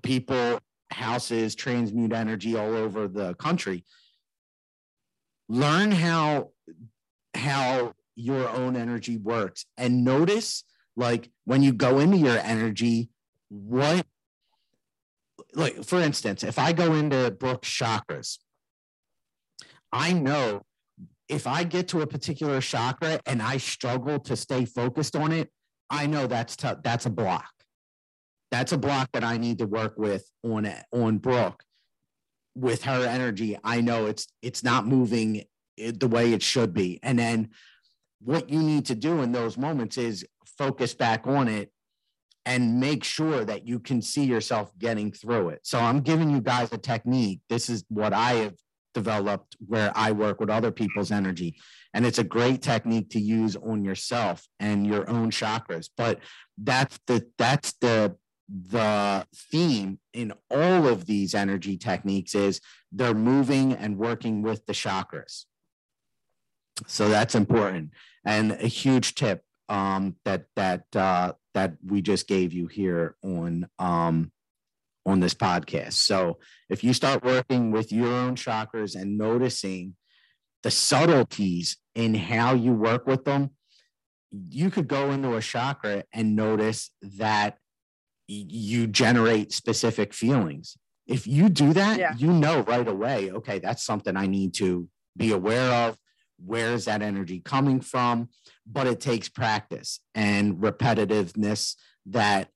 people, 0.03 0.59
houses, 0.91 1.55
transmute 1.55 2.13
energy 2.13 2.55
all 2.55 2.75
over 2.75 3.07
the 3.07 3.33
country. 3.35 3.83
Learn 5.49 5.91
how 5.91 6.51
how 7.35 7.93
your 8.15 8.47
own 8.49 8.75
energy 8.75 9.17
works 9.17 9.65
and 9.75 10.05
notice 10.05 10.63
like 10.95 11.31
when 11.45 11.63
you 11.63 11.73
go 11.73 11.97
into 11.97 12.15
your 12.15 12.37
energy 12.37 13.09
what 13.49 14.05
like 15.55 15.83
for 15.83 15.99
instance 15.99 16.43
if 16.43 16.57
i 16.57 16.71
go 16.71 16.93
into 16.93 17.31
Brooke's 17.31 17.69
chakras 17.69 18.37
i 19.91 20.13
know 20.13 20.61
if 21.29 21.47
i 21.47 21.63
get 21.63 21.87
to 21.89 22.01
a 22.01 22.07
particular 22.07 22.61
chakra 22.61 23.19
and 23.25 23.41
i 23.41 23.57
struggle 23.57 24.19
to 24.19 24.35
stay 24.35 24.65
focused 24.65 25.15
on 25.15 25.31
it 25.31 25.49
i 25.89 26.05
know 26.05 26.27
that's 26.27 26.55
t- 26.55 26.69
that's 26.83 27.05
a 27.05 27.09
block. 27.09 27.49
That's 28.51 28.71
a 28.71 28.77
block 28.77 29.09
that 29.13 29.23
i 29.23 29.37
need 29.37 29.59
to 29.59 29.65
work 29.65 29.95
with 29.97 30.29
on 30.43 30.71
on 30.91 31.17
brooke. 31.17 31.63
With 32.55 32.83
her 32.83 33.05
energy 33.05 33.57
i 33.63 33.81
know 33.81 34.05
it's 34.05 34.27
it's 34.41 34.63
not 34.63 34.85
moving 34.85 35.43
the 35.77 36.07
way 36.07 36.33
it 36.33 36.43
should 36.43 36.73
be. 36.73 36.99
And 37.01 37.17
then 37.17 37.49
what 38.21 38.49
you 38.49 38.61
need 38.61 38.85
to 38.85 38.95
do 38.95 39.21
in 39.21 39.31
those 39.31 39.57
moments 39.57 39.97
is 39.97 40.25
focus 40.57 40.93
back 40.93 41.25
on 41.27 41.47
it 41.47 41.72
and 42.45 42.79
make 42.79 43.03
sure 43.03 43.45
that 43.45 43.67
you 43.67 43.79
can 43.79 44.01
see 44.01 44.25
yourself 44.25 44.71
getting 44.77 45.11
through 45.11 45.49
it. 45.49 45.61
So 45.63 45.79
I'm 45.79 46.01
giving 46.01 46.29
you 46.29 46.41
guys 46.41 46.71
a 46.73 46.77
technique. 46.77 47.39
This 47.49 47.69
is 47.69 47.85
what 47.87 48.13
I 48.13 48.33
have 48.33 48.55
developed 48.93 49.55
where 49.65 49.91
I 49.95 50.11
work 50.11 50.39
with 50.39 50.49
other 50.49 50.71
people's 50.71 51.11
energy. 51.11 51.55
And 51.93 52.05
it's 52.05 52.19
a 52.19 52.23
great 52.23 52.61
technique 52.61 53.09
to 53.11 53.19
use 53.19 53.55
on 53.55 53.83
yourself 53.83 54.45
and 54.59 54.85
your 54.85 55.09
own 55.09 55.31
chakras. 55.31 55.89
But 55.95 56.19
that's 56.57 56.99
the 57.07 57.25
that's 57.37 57.73
the 57.81 58.15
the 58.49 59.25
theme 59.51 59.99
in 60.13 60.33
all 60.51 60.87
of 60.87 61.05
these 61.05 61.33
energy 61.33 61.77
techniques 61.77 62.35
is 62.35 62.59
they're 62.91 63.13
moving 63.13 63.73
and 63.73 63.97
working 63.97 64.41
with 64.41 64.65
the 64.65 64.73
chakras. 64.73 65.45
So 66.87 67.09
that's 67.09 67.35
important. 67.35 67.91
And 68.25 68.51
a 68.51 68.67
huge 68.67 69.15
tip 69.15 69.43
um, 69.69 70.17
that 70.25 70.45
that 70.55 70.83
uh, 70.95 71.33
that 71.53 71.73
we 71.85 72.01
just 72.01 72.27
gave 72.27 72.53
you 72.53 72.67
here 72.67 73.15
on 73.23 73.67
um, 73.79 74.31
on 75.05 75.19
this 75.19 75.33
podcast. 75.33 75.93
So 75.93 76.39
if 76.69 76.83
you 76.83 76.93
start 76.93 77.23
working 77.23 77.71
with 77.71 77.91
your 77.91 78.07
own 78.07 78.35
chakras 78.35 78.95
and 78.95 79.17
noticing 79.17 79.95
the 80.63 80.71
subtleties 80.71 81.77
in 81.93 82.15
how 82.15 82.53
you 82.53 82.71
work 82.71 83.05
with 83.05 83.25
them, 83.25 83.51
you 84.31 84.71
could 84.71 84.87
go 84.87 85.11
into 85.11 85.35
a 85.35 85.41
chakra 85.41 86.03
and 86.13 86.35
notice 86.35 86.91
that 87.01 87.57
you 88.27 88.87
generate 88.87 89.51
specific 89.51 90.13
feelings. 90.13 90.77
If 91.05 91.27
you 91.27 91.49
do 91.49 91.73
that, 91.73 91.99
yeah. 91.99 92.13
you 92.17 92.31
know 92.31 92.61
right 92.61 92.87
away, 92.87 93.29
okay, 93.31 93.59
that's 93.59 93.83
something 93.83 94.15
I 94.15 94.25
need 94.25 94.53
to 94.55 94.87
be 95.17 95.33
aware 95.33 95.69
of 95.87 95.97
where 96.45 96.73
is 96.73 96.85
that 96.85 97.01
energy 97.01 97.39
coming 97.39 97.81
from? 97.81 98.29
But 98.65 98.87
it 98.87 98.99
takes 98.99 99.29
practice 99.29 99.99
and 100.15 100.55
repetitiveness 100.57 101.75
that 102.07 102.49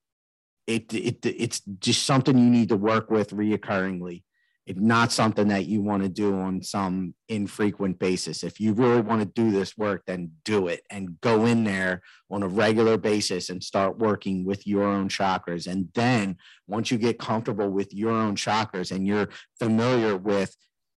it, 0.65 0.93
it 0.93 1.25
it's 1.25 1.61
just 1.79 2.05
something 2.05 2.38
you 2.38 2.49
need 2.49 2.69
to 2.69 2.75
work 2.75 3.09
with 3.09 3.31
reoccurringly. 3.31 4.23
It's 4.65 4.79
not 4.79 5.13
something 5.13 5.47
that 5.47 5.65
you 5.65 5.81
want 5.81 6.03
to 6.03 6.09
do 6.09 6.38
on 6.38 6.61
some 6.61 7.15
infrequent 7.29 7.99
basis. 7.99 8.43
If 8.43 8.59
you 8.59 8.73
really 8.73 8.99
want 8.99 9.21
to 9.21 9.25
do 9.25 9.49
this 9.49 9.77
work 9.77 10.03
then 10.05 10.31
do 10.43 10.67
it 10.67 10.81
and 10.89 11.21
go 11.21 11.45
in 11.45 11.63
there 11.63 12.01
on 12.29 12.43
a 12.43 12.49
regular 12.49 12.97
basis 12.97 13.49
and 13.49 13.63
start 13.63 13.97
working 13.97 14.43
with 14.43 14.67
your 14.67 14.83
own 14.83 15.07
chakras. 15.07 15.67
And 15.67 15.88
then 15.93 16.35
once 16.67 16.91
you 16.91 16.97
get 16.97 17.17
comfortable 17.17 17.69
with 17.69 17.93
your 17.93 18.11
own 18.11 18.35
chakras 18.35 18.91
and 18.91 19.07
you're 19.07 19.29
familiar 19.57 20.17
with 20.17 20.53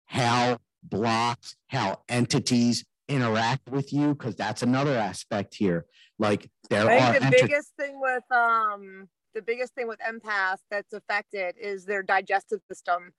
how 0.07 0.57
blocks, 0.83 1.55
how 1.67 2.01
entities 2.09 2.85
interact 3.07 3.69
with 3.69 3.91
you, 3.91 4.13
because 4.13 4.35
that's 4.35 4.61
another 4.63 4.95
aspect 4.97 5.55
here. 5.55 5.85
Like 6.17 6.49
there 6.69 6.89
I 6.89 6.97
are 6.97 7.11
think 7.13 7.19
the 7.19 7.25
enter- 7.27 7.47
biggest 7.47 7.71
thing 7.79 7.99
with 7.99 8.23
um 8.31 9.09
the 9.33 9.41
biggest 9.41 9.73
thing 9.75 9.87
with 9.87 9.99
empaths 9.99 10.57
that's 10.71 10.91
affected 10.93 11.55
is 11.59 11.85
their 11.85 12.03
digestive 12.03 12.61
system 12.67 13.11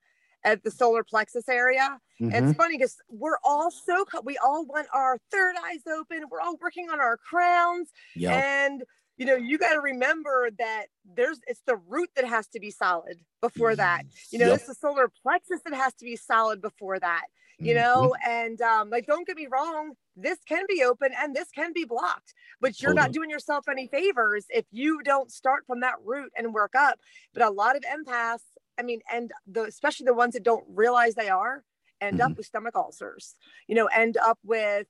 at 0.45 0.63
the 0.65 0.71
solar 0.71 1.05
plexus 1.05 1.49
area. 1.49 1.99
Mhm. 2.21 2.33
It's 2.51 2.57
funny 2.57 2.77
because 2.79 2.97
we're 3.09 3.39
all 3.45 3.71
so 3.71 4.05
we 4.25 4.37
all 4.39 4.65
want 4.67 4.89
our 4.93 5.19
third 5.31 5.55
eyes 5.67 5.83
open. 5.87 6.25
We're 6.31 6.41
all 6.41 6.57
working 6.61 6.89
on 6.91 7.01
our 7.01 7.17
crowns, 7.17 7.91
Yep. 8.17 8.33
and 8.33 8.85
you 9.17 9.27
know 9.27 9.37
you 9.37 9.59
got 9.59 9.75
to 9.75 9.81
remember 9.81 10.51
that 10.59 10.87
there's 11.05 11.41
it's 11.47 11.63
the 11.67 11.77
root 11.77 12.11
that 12.17 12.25
has 12.27 12.47
to 12.49 12.61
be 12.61 12.71
solid 12.71 13.19
before 13.41 13.77
that. 13.77 14.05
You 14.31 14.39
know, 14.39 14.47
Yep. 14.49 14.57
it's 14.57 14.67
the 14.67 14.75
solar 14.75 15.09
plexus 15.23 15.61
that 15.65 15.75
has 15.75 15.95
to 15.95 16.05
be 16.05 16.17
solid 16.17 16.61
before 16.63 16.99
that. 16.99 17.27
You 17.63 17.75
Mhm. 17.75 17.75
know, 17.75 18.15
and 18.27 18.61
um, 18.63 18.91
like 18.91 19.07
don't 19.07 19.27
get 19.27 19.37
me 19.37 19.47
wrong, 19.51 19.95
this 20.17 20.39
can 20.47 20.65
be 20.69 20.83
open 20.83 21.13
and 21.19 21.35
this 21.35 21.51
can 21.51 21.73
be 21.73 21.85
blocked, 21.85 22.35
but 22.61 22.81
you're 22.83 22.95
not 22.95 23.13
doing 23.13 23.31
yourself 23.31 23.69
any 23.69 23.87
favors 23.89 24.47
if 24.51 24.67
you 24.71 25.03
don't 25.03 25.31
start 25.31 25.67
from 25.67 25.81
that 25.81 25.97
root 26.05 26.33
and 26.37 26.55
work 26.55 26.75
up. 26.75 26.99
But 27.35 27.43
a 27.45 27.51
lot 27.51 27.77
of 27.77 27.83
empaths, 27.83 28.43
I 28.79 28.83
mean, 28.83 29.01
and 29.13 29.33
the 29.47 29.65
especially 29.65 30.07
the 30.07 30.15
ones 30.15 30.35
that 30.35 30.43
don't 30.43 30.65
realize 30.69 31.15
they 31.15 31.29
are, 31.29 31.65
end 32.01 32.21
Mm-hmm. 32.21 32.21
up 32.21 32.37
with 32.37 32.47
stomach 32.47 32.77
ulcers. 32.77 33.37
You 33.69 33.75
know, 33.77 33.87
end 33.87 34.17
up 34.17 34.39
with 34.45 34.87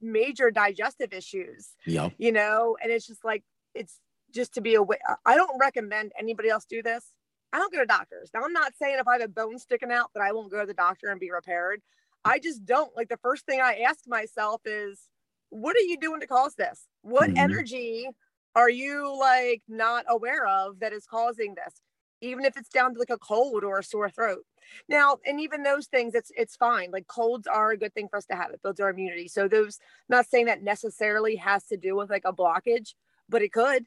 major 0.00 0.50
digestive 0.50 1.12
issues 1.12 1.76
Yep. 1.86 2.12
you 2.18 2.32
know 2.32 2.76
and 2.82 2.90
it's 2.92 3.06
just 3.06 3.24
like 3.24 3.44
it's 3.74 4.00
just 4.34 4.54
to 4.54 4.60
be 4.60 4.74
aware 4.74 4.98
i 5.24 5.36
don't 5.36 5.58
recommend 5.60 6.12
anybody 6.18 6.48
else 6.48 6.64
do 6.64 6.82
this 6.82 7.12
i 7.52 7.58
don't 7.58 7.72
go 7.72 7.78
to 7.80 7.86
doctors 7.86 8.30
now 8.34 8.42
i'm 8.42 8.52
not 8.52 8.72
saying 8.76 8.96
if 8.98 9.06
i 9.06 9.12
have 9.14 9.22
a 9.22 9.28
bone 9.28 9.58
sticking 9.58 9.92
out 9.92 10.10
that 10.14 10.22
i 10.22 10.32
won't 10.32 10.50
go 10.50 10.60
to 10.60 10.66
the 10.66 10.74
doctor 10.74 11.08
and 11.10 11.20
be 11.20 11.30
repaired 11.30 11.82
i 12.24 12.38
just 12.38 12.64
don't 12.64 12.94
like 12.96 13.08
the 13.08 13.16
first 13.18 13.46
thing 13.46 13.60
i 13.60 13.76
ask 13.80 14.00
myself 14.06 14.60
is 14.64 15.08
what 15.50 15.76
are 15.76 15.80
you 15.80 15.98
doing 15.98 16.20
to 16.20 16.26
cause 16.26 16.54
this 16.54 16.88
what 17.02 17.30
Mhm. 17.30 17.36
energy 17.36 18.08
are 18.54 18.70
you 18.70 19.16
like 19.18 19.62
not 19.68 20.04
aware 20.08 20.46
of 20.46 20.80
that 20.80 20.92
is 20.92 21.06
causing 21.06 21.54
this 21.54 21.80
even 22.22 22.44
if 22.44 22.56
it's 22.56 22.68
down 22.68 22.92
to 22.92 22.98
like 22.98 23.10
a 23.10 23.18
cold 23.18 23.64
or 23.64 23.78
a 23.78 23.84
sore 23.84 24.10
throat 24.10 24.44
now 24.88 25.16
and 25.26 25.40
even 25.40 25.62
those 25.62 25.86
things 25.86 26.14
it's 26.14 26.30
it's 26.36 26.56
fine 26.56 26.90
like 26.90 27.06
colds 27.06 27.46
are 27.46 27.70
a 27.72 27.76
good 27.78 27.94
thing 27.94 28.08
for 28.08 28.16
us 28.16 28.26
to 28.26 28.34
have 28.36 28.50
it 28.50 28.60
builds 28.62 28.80
our 28.80 28.90
immunity 28.90 29.28
so 29.28 29.48
those 29.48 29.78
not 30.08 30.26
saying 30.26 30.46
that 30.46 30.62
necessarily 30.62 31.36
has 31.36 31.66
to 31.66 31.76
do 31.76 31.96
with 31.96 32.10
like 32.10 32.24
a 32.24 32.32
blockage 32.32 32.94
but 33.28 33.42
it 33.42 33.52
could 33.52 33.86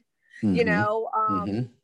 you 0.50 0.64
Mhm. 0.64 0.64
know 0.64 1.08
um 1.16 1.46
Mhm. 1.46 1.74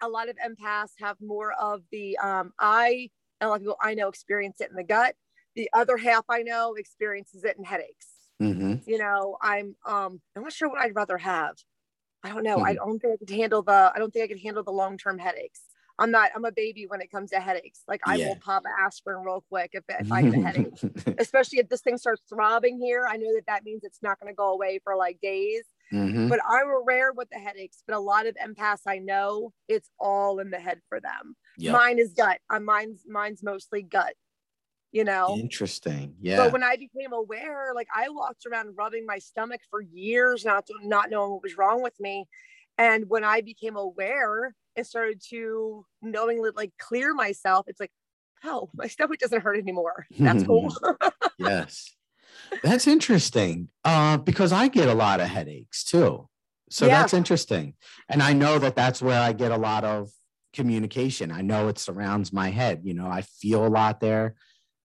a 0.00 0.08
lot 0.08 0.28
of 0.28 0.36
empaths 0.38 0.92
have 0.98 1.20
more 1.20 1.52
of 1.54 1.82
the 1.90 2.16
um 2.18 2.52
i 2.58 3.10
and 3.40 3.48
a 3.48 3.50
lot 3.50 3.56
of 3.56 3.62
people 3.62 3.76
i 3.82 3.94
know 3.94 4.08
experience 4.08 4.60
it 4.60 4.70
in 4.70 4.76
the 4.76 4.84
gut 4.84 5.16
the 5.58 5.68
other 5.74 5.96
half 5.98 6.24
i 6.30 6.42
know 6.42 6.74
experiences 6.74 7.44
it 7.44 7.56
in 7.58 7.64
headaches 7.64 8.08
Mhm. 8.40 8.86
you 8.86 8.98
know 8.98 9.36
i'm 9.42 9.74
um 9.86 10.20
i'm 10.36 10.42
not 10.44 10.52
sure 10.52 10.68
what 10.70 10.80
i'd 10.80 10.94
rather 10.94 11.18
have 11.18 11.56
i 12.22 12.28
don't 12.32 12.44
know 12.44 12.60
i 12.60 12.72
Mhm. 12.72 12.76
don't 12.76 13.00
think 13.00 13.14
i 13.14 13.16
could 13.16 13.30
handle 13.30 13.62
the 13.62 13.92
i 13.94 13.98
don't 13.98 14.12
think 14.12 14.24
i 14.24 14.28
could 14.28 14.40
handle 14.42 14.62
the 14.62 14.70
long-term 14.72 15.18
headaches 15.18 15.62
i'm 15.98 16.12
not 16.12 16.30
i'm 16.36 16.44
a 16.44 16.52
baby 16.52 16.86
when 16.86 17.00
it 17.00 17.10
comes 17.10 17.30
to 17.30 17.40
headaches 17.40 17.82
like 17.88 18.00
i 18.06 18.16
Yeah. 18.16 18.28
will 18.28 18.36
pop 18.36 18.62
aspirin 18.86 19.24
real 19.24 19.44
quick 19.48 19.70
if, 19.74 19.84
if 19.88 20.12
i 20.12 20.22
get 20.22 20.34
a 20.34 20.46
headache 20.46 20.78
especially 21.18 21.58
if 21.58 21.68
this 21.68 21.80
thing 21.80 21.98
starts 21.98 22.22
throbbing 22.28 22.78
here 22.80 23.06
i 23.10 23.16
know 23.16 23.34
that 23.34 23.46
that 23.48 23.64
means 23.64 23.82
it's 23.84 24.02
not 24.02 24.20
going 24.20 24.32
to 24.32 24.36
go 24.36 24.52
away 24.52 24.78
for 24.84 24.94
like 24.96 25.20
days 25.20 25.64
Mhm. 25.92 26.28
but 26.28 26.38
I'm 26.46 26.68
rare 26.86 27.12
with 27.14 27.30
the 27.30 27.38
headaches. 27.38 27.82
But 27.86 27.96
a 27.96 27.98
lot 27.98 28.26
of 28.26 28.36
empaths 28.36 28.82
I 28.86 28.98
know, 28.98 29.54
it's 29.68 29.88
all 29.98 30.38
in 30.38 30.50
the 30.50 30.58
head 30.58 30.82
for 30.90 31.00
them. 31.00 31.34
Yep. 31.56 31.72
Mine 31.72 31.98
is 31.98 32.12
gut. 32.12 32.40
Uh, 32.50 32.60
mine's 32.60 33.04
mine's 33.08 33.42
mostly 33.42 33.82
gut. 33.82 34.14
You 34.92 35.04
know. 35.04 35.36
Interesting. 35.38 36.14
Yeah. 36.20 36.38
But 36.38 36.52
when 36.52 36.62
I 36.62 36.76
became 36.76 37.12
aware, 37.12 37.72
like 37.74 37.88
I 37.94 38.08
walked 38.08 38.46
around 38.46 38.74
rubbing 38.76 39.04
my 39.06 39.18
stomach 39.18 39.60
for 39.70 39.80
years, 39.80 40.44
not 40.44 40.66
not 40.82 41.10
knowing 41.10 41.32
what 41.32 41.42
was 41.42 41.58
wrong 41.58 41.82
with 41.82 41.98
me, 42.00 42.26
and 42.78 43.08
when 43.08 43.24
I 43.24 43.40
became 43.40 43.76
aware 43.76 44.54
and 44.76 44.86
started 44.86 45.20
to 45.30 45.84
knowingly 46.00 46.50
like 46.54 46.72
clear 46.78 47.12
myself, 47.12 47.66
it's 47.68 47.80
like, 47.80 47.90
oh, 48.44 48.70
my 48.74 48.86
stomach 48.86 49.18
doesn't 49.18 49.42
hurt 49.42 49.58
anymore. 49.58 50.06
That's 50.18 50.44
cool. 50.44 50.74
yes. 51.38 51.94
That's 52.62 52.86
interesting. 52.86 53.68
Uh, 53.84 54.16
because 54.18 54.52
I 54.52 54.68
get 54.68 54.88
a 54.88 54.94
lot 54.94 55.20
of 55.20 55.26
headaches 55.26 55.84
too. 55.84 56.28
So 56.70 56.86
Yeah. 56.86 57.00
that's 57.00 57.14
interesting. 57.14 57.74
And 58.08 58.22
I 58.22 58.32
know 58.32 58.58
that 58.58 58.76
that's 58.76 59.02
where 59.02 59.20
I 59.20 59.32
get 59.32 59.50
a 59.50 59.56
lot 59.56 59.84
of 59.84 60.10
communication. 60.52 61.30
I 61.32 61.42
know 61.42 61.68
it 61.68 61.78
surrounds 61.78 62.32
my 62.32 62.50
head. 62.50 62.82
You 62.84 62.94
know, 62.94 63.08
I 63.08 63.22
feel 63.22 63.66
a 63.66 63.68
lot 63.68 64.00
there. 64.00 64.34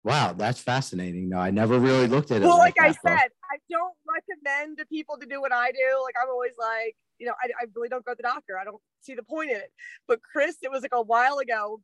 Wow, 0.03 0.33
that's 0.33 0.59
fascinating. 0.59 1.29
No, 1.29 1.37
I 1.37 1.49
never 1.49 1.79
really 1.79 2.07
looked 2.07 2.31
at 2.31 2.41
it. 2.41 2.45
well, 2.45 2.57
like 2.57 2.75
I 2.79 2.89
that, 2.89 2.97
though. 3.03 3.09
said, 3.09 3.27
I 3.51 3.57
don't 3.69 3.95
recommend 4.05 4.77
to 4.79 4.85
people 4.85 5.17
to 5.17 5.25
do 5.25 5.39
what 5.39 5.53
I 5.53 5.71
do. 5.71 6.01
Like 6.03 6.15
I'm 6.21 6.29
always 6.29 6.53
like, 6.59 6.95
you 7.19 7.27
know, 7.27 7.33
I, 7.41 7.47
I 7.61 7.65
really 7.73 7.87
don't 7.87 8.03
go 8.03 8.11
to 8.11 8.17
the 8.17 8.23
doctor. 8.23 8.57
I 8.59 8.65
don't 8.65 8.81
see 9.01 9.15
the 9.15 9.23
point 9.23 9.51
in 9.51 9.57
it. 9.57 9.71
But 10.07 10.21
Chris, 10.21 10.57
it 10.61 10.69
was 10.69 10.81
like 10.81 10.93
a 10.93 11.01
while 11.01 11.37
ago, 11.37 11.79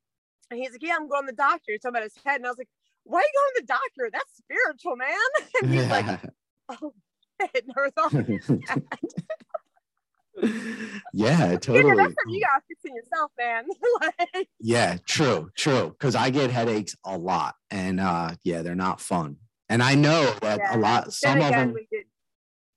and 0.52 0.60
he's 0.60 0.72
like, 0.72 0.84
"Yeah, 0.84 0.96
I'm 0.96 1.08
going 1.08 1.28
to 1.28 1.32
the 1.32 1.36
doctor." 1.38 1.72
He's 1.72 1.82
talking 1.82 1.96
about 1.96 2.04
his 2.04 2.16
head, 2.26 2.38
and 2.38 2.46
I 2.46 2.50
was 2.50 2.58
like, 2.58 2.68
"Why 3.04 3.20
are 3.20 3.22
you 3.22 3.32
going 3.34 3.54
to 3.56 3.62
the 3.62 3.68
doctor? 3.68 4.10
That's 4.12 4.38
spiritual, 4.38 4.96
man." 4.98 5.18
And 5.64 5.74
he's 5.74 5.88
like, 5.88 6.20
"Oh, 6.70 6.94
shit, 7.42 7.66
never 7.68 7.90
thought." 7.92 8.14
of 8.14 8.28
yeah, 11.14 11.56
totally. 11.62 11.96
that's 11.96 12.14
you 12.28 12.42
gotta 12.42 12.62
fix 12.68 12.82
in 12.86 12.96
yourself, 12.96 13.32
man. 13.38 13.66
like, 14.36 14.48
Yeah, 14.60 14.98
true, 15.06 15.50
true. 15.56 15.90
Because 15.90 16.16
I 16.16 16.30
get 16.30 16.52
headaches 16.52 16.96
a 17.06 17.18
lot, 17.18 17.56
and 17.72 18.00
uh, 18.00 18.32
yeah, 18.44 18.62
they're 18.62 18.76
not 18.76 19.02
fun. 19.02 19.38
And 19.70 19.84
I 19.84 19.96
know 19.96 20.34
that 20.42 20.60
yeah. 20.60 20.76
a 20.76 20.78
lot. 20.78 21.14
Some 21.14 21.42
of 21.42 21.50
them. 21.52 21.74
we 21.74 21.88
did 21.92 22.06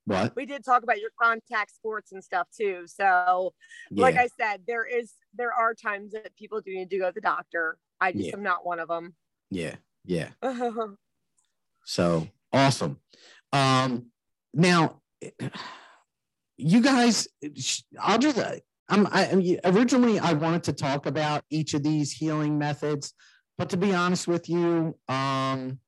What? 0.05 0.35
we 0.37 0.45
did 0.47 0.65
talk 0.65 0.83
about 0.83 1.01
your 1.01 1.11
contact 1.21 1.75
sports 1.75 2.13
and 2.13 2.23
stuff 2.23 2.49
too. 2.57 2.83
So 2.87 3.55
like 3.91 4.17
I 4.17 4.29
said, 4.39 4.63
there 4.67 4.85
is 4.85 5.13
there 5.35 5.53
are 5.55 5.75
times 5.75 6.13
that 6.13 6.37
people 6.37 6.61
do 6.61 6.73
need 6.75 6.91
to 6.91 6.99
go 6.99 7.07
to 7.09 7.13
the 7.15 7.21
doctor. 7.21 7.79
I 8.01 8.13
just 8.13 8.27
Yeah. 8.27 8.35
am 8.35 8.43
not 8.43 8.67
one 8.67 8.79
of 8.81 8.89
them. 8.89 9.15
yeah, 9.51 9.77
yeah. 10.05 10.31
So 11.85 12.29
awesome. 12.53 13.01
Um, 13.53 14.07
now, 14.55 15.01
you 16.63 16.81
guys, 16.81 17.29
I'll 18.01 18.19
just. 18.19 18.39
I'm. 18.89 19.07
I 19.11 19.59
originally 19.65 20.19
I 20.19 20.33
wanted 20.33 20.65
to 20.65 20.73
talk 20.73 21.07
about 21.07 21.45
each 21.51 21.75
of 21.75 21.83
these 21.83 22.13
healing 22.13 22.59
methods, 22.59 23.15
but 23.59 23.69
to 23.71 23.77
be 23.77 23.93
honest 23.95 24.29
with 24.29 24.49
you, 24.49 24.97
um, 25.09 25.79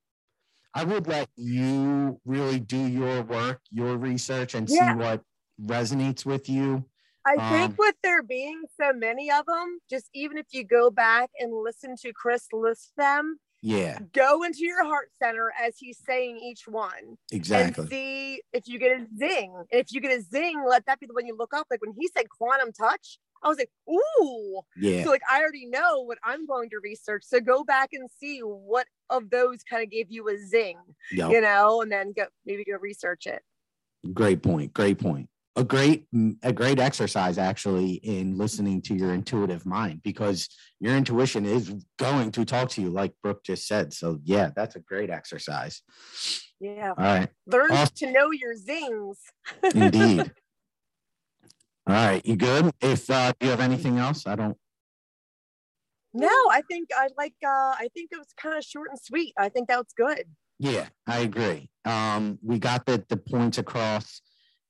I 0.74 0.84
would 0.84 1.06
let 1.06 1.28
you 1.36 2.20
really 2.24 2.58
do 2.58 2.78
your 2.78 3.22
work, 3.22 3.60
your 3.70 3.96
research, 3.96 4.54
and 4.54 4.68
Yeah. 4.68 4.92
see 4.92 4.98
what 4.98 5.22
resonates 5.60 6.26
with 6.26 6.48
you. 6.48 6.84
I 7.26 7.36
Um, 7.36 7.48
think 7.48 7.78
with 7.78 7.94
there 8.02 8.22
being 8.22 8.64
so 8.78 8.92
many 8.92 9.30
of 9.30 9.46
them, 9.46 9.78
just 9.88 10.10
even 10.12 10.36
if 10.36 10.46
you 10.52 10.64
go 10.64 10.90
back 10.90 11.30
and 11.38 11.54
listen 11.54 11.96
to 12.02 12.12
Chris 12.12 12.48
list 12.52 12.92
them, 12.96 13.38
Yeah, 13.66 13.98
go 14.12 14.42
into 14.42 14.58
your 14.60 14.84
heart 14.84 15.08
center 15.22 15.50
as 15.58 15.78
he's 15.78 15.98
saying 16.06 16.36
each 16.36 16.68
one 16.68 17.16
exactly. 17.32 17.84
and 17.84 17.90
see 17.90 18.42
if 18.52 18.68
you 18.68 18.78
get 18.78 19.00
a 19.00 19.06
zing. 19.16 19.54
And 19.56 19.80
if 19.80 19.90
you 19.90 20.02
get 20.02 20.12
a 20.12 20.20
zing, 20.20 20.62
let 20.68 20.84
that 20.84 21.00
be 21.00 21.06
the 21.06 21.14
one 21.14 21.24
you 21.24 21.34
look 21.34 21.54
up. 21.54 21.66
Like 21.70 21.80
when 21.80 21.94
he 21.98 22.06
said 22.14 22.28
quantum 22.28 22.72
touch, 22.72 23.18
I 23.42 23.48
was 23.48 23.56
like, 23.56 23.70
ooh. 23.88 24.60
Yeah, 24.76 25.04
So 25.04 25.10
like 25.10 25.22
I 25.30 25.40
already 25.40 25.64
know 25.64 26.02
what 26.04 26.18
I'm 26.22 26.44
going 26.44 26.68
to 26.70 26.76
research. 26.82 27.22
So 27.24 27.40
go 27.40 27.64
back 27.64 27.94
and 27.94 28.10
see 28.20 28.40
what 28.40 28.86
of 29.08 29.30
those 29.30 29.62
kind 29.62 29.82
of 29.82 29.90
gave 29.90 30.10
you 30.10 30.28
a 30.28 30.36
zing, 30.36 30.76
yep. 31.10 31.30
you 31.30 31.40
know, 31.40 31.80
and 31.80 31.90
then 31.90 32.12
go 32.14 32.26
maybe 32.44 32.64
go 32.64 32.76
research 32.78 33.26
it. 33.26 33.40
Great 34.12 34.42
point. 34.42 34.74
Great 34.74 34.98
point. 34.98 35.30
A 35.56 35.62
great, 35.62 36.06
a 36.42 36.52
great 36.52 36.80
exercise 36.80 37.38
actually 37.38 37.92
in 37.92 38.36
listening 38.36 38.82
to 38.82 38.94
your 38.94 39.14
intuitive 39.14 39.64
mind 39.64 40.02
because 40.02 40.48
your 40.80 40.96
intuition 40.96 41.46
is 41.46 41.72
going 41.96 42.32
to 42.32 42.44
talk 42.44 42.70
to 42.70 42.82
you, 42.82 42.90
like 42.90 43.12
Brooke 43.22 43.44
just 43.44 43.68
said. 43.68 43.92
So 43.92 44.18
yeah, 44.24 44.50
that's 44.56 44.74
a 44.74 44.80
great 44.80 45.10
exercise. 45.10 45.80
Yeah. 46.58 46.90
All 46.98 47.04
right, 47.04 47.28
Learn 47.46 47.70
Awesome. 47.70 47.94
to 47.98 48.10
know 48.10 48.32
your 48.32 48.56
zings. 48.56 49.18
indeed. 49.74 50.32
All 51.86 51.94
right, 51.94 52.24
you 52.26 52.34
good? 52.34 52.72
If 52.80 53.08
uh, 53.10 53.32
do 53.38 53.46
you 53.46 53.50
have 53.50 53.60
anything 53.60 53.98
else? 53.98 54.26
I 54.26 54.34
don't. 54.34 54.56
No, 56.14 56.28
I 56.28 56.62
think 56.68 56.88
I 56.96 57.08
like 57.16 57.34
uh 57.44 57.74
I 57.78 57.88
think 57.94 58.10
it 58.12 58.18
was 58.18 58.28
kind 58.36 58.56
of 58.56 58.64
short 58.64 58.88
and 58.90 58.98
sweet. 59.00 59.34
I 59.36 59.48
think 59.50 59.68
that 59.68 59.78
was 59.78 59.92
good. 59.96 60.24
Yeah, 60.58 60.86
I 61.06 61.18
agree. 61.20 61.68
Um, 61.84 62.38
we 62.42 62.58
got 62.58 62.86
the 62.86 63.04
the 63.08 63.16
points 63.16 63.58
across. 63.58 64.20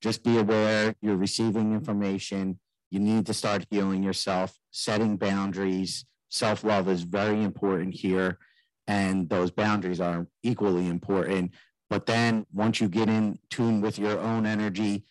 Just 0.04 0.22
be 0.22 0.36
aware 0.36 0.94
you're 1.00 1.16
receiving 1.16 1.72
information. 1.72 2.60
You 2.90 3.00
need 3.00 3.24
to 3.24 3.32
start 3.32 3.64
healing 3.70 4.02
yourself, 4.02 4.54
setting 4.70 5.16
boundaries. 5.16 6.04
Self 6.28 6.62
love 6.62 6.90
is 6.90 7.04
very 7.04 7.42
important 7.42 7.94
here, 7.94 8.38
and 8.86 9.30
those 9.30 9.50
boundaries 9.50 10.02
are 10.02 10.26
equally 10.42 10.88
important. 10.88 11.52
But 11.88 12.04
then 12.04 12.44
once 12.52 12.82
you 12.82 12.88
get 12.90 13.08
in 13.08 13.38
tune 13.48 13.80
with 13.80 13.98
your 13.98 14.20
own 14.20 14.44
energy, 14.44 15.06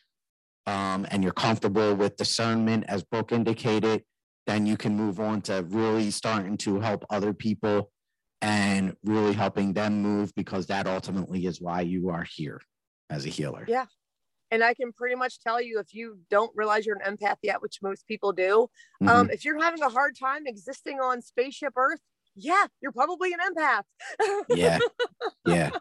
um, 0.67 1.07
and 1.09 1.23
you're 1.23 1.33
comfortable 1.33 1.95
with 1.95 2.15
discernment, 2.15 2.85
as 2.87 3.03
Brooke 3.03 3.31
indicated, 3.31 4.03
then 4.45 4.67
you 4.67 4.77
can 4.77 4.95
move 4.95 5.19
on 5.19 5.41
to 5.43 5.65
really 5.69 6.11
starting 6.11 6.55
to 6.57 6.81
help 6.81 7.03
other 7.09 7.33
people 7.33 7.89
and 8.43 8.95
really 9.03 9.33
helping 9.33 9.73
them 9.73 10.03
move 10.03 10.31
because 10.35 10.67
that 10.67 10.85
ultimately 10.85 11.47
is 11.47 11.59
why 11.59 11.81
you 11.81 12.11
are 12.11 12.27
here 12.35 12.61
as 13.09 13.25
a 13.25 13.29
healer. 13.29 13.65
Yeah. 13.67 13.85
And 14.51 14.63
I 14.63 14.73
can 14.73 14.91
pretty 14.91 15.15
much 15.15 15.39
tell 15.39 15.61
you 15.61 15.79
if 15.79 15.93
you 15.93 16.19
don't 16.29 16.51
realize 16.55 16.85
you're 16.85 16.99
an 17.03 17.17
empath 17.17 17.37
yet, 17.41 17.61
which 17.61 17.79
most 17.81 18.07
people 18.07 18.31
do, 18.31 18.67
mm-hmm. 19.01 19.09
um, 19.09 19.29
if 19.31 19.43
you're 19.43 19.61
having 19.61 19.81
a 19.81 19.89
hard 19.89 20.15
time 20.17 20.43
existing 20.45 20.99
on 20.99 21.21
spaceship 21.21 21.73
Earth, 21.75 22.01
yeah, 22.35 22.65
you're 22.81 22.91
probably 22.91 23.31
an 23.33 23.39
empath. 23.39 23.83
yeah. 24.49 24.79
Yeah. 25.45 25.71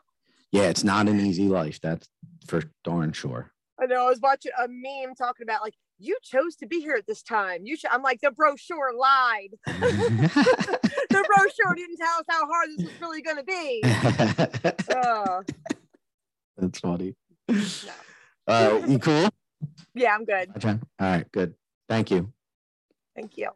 Yeah. 0.51 0.65
It's 0.65 0.85
not 0.85 1.09
an 1.09 1.21
easy 1.21 1.49
life. 1.49 1.81
That's 1.81 2.09
for 2.47 2.63
darn 2.85 3.13
sure. 3.13 3.53
I 3.81 3.87
know. 3.87 4.07
I 4.07 4.09
was 4.09 4.21
watching 4.21 4.53
a 4.59 4.67
meme 4.69 5.15
talking 5.15 5.45
about 5.45 5.63
like 5.63 5.75
you 5.99 6.17
chose 6.23 6.57
to 6.57 6.67
be 6.67 6.81
here 6.81 6.95
at 6.95 7.07
this 7.07 7.23
time. 7.23 7.61
You 7.65 7.77
should. 7.77 7.91
I'm 7.91 8.03
like 8.03 8.21
the 8.21 8.31
brochure 8.31 8.93
lied. 8.97 9.51
the 9.67 11.25
brochure 11.27 11.75
didn't 11.75 11.97
tell 11.97 12.19
us 12.19 12.25
how 12.29 12.47
hard 12.47 12.69
this 12.77 12.87
was 12.87 13.01
really 13.01 13.23
going 13.23 13.37
to 13.37 13.45
be. 13.45 13.83
Uh, 14.93 15.43
That's 16.57 16.79
funny. 16.81 17.17
No. 17.49 17.57
Uh, 18.47 18.83
you 18.89 18.99
cool? 18.99 19.29
Yeah, 19.95 20.15
I'm 20.15 20.25
good. 20.25 20.51
Okay. 20.57 20.71
All 20.71 20.79
right. 21.01 21.31
Good. 21.33 21.55
Thank 21.89 22.11
you. 22.11 22.33
Thank 23.15 23.37
you. 23.37 23.51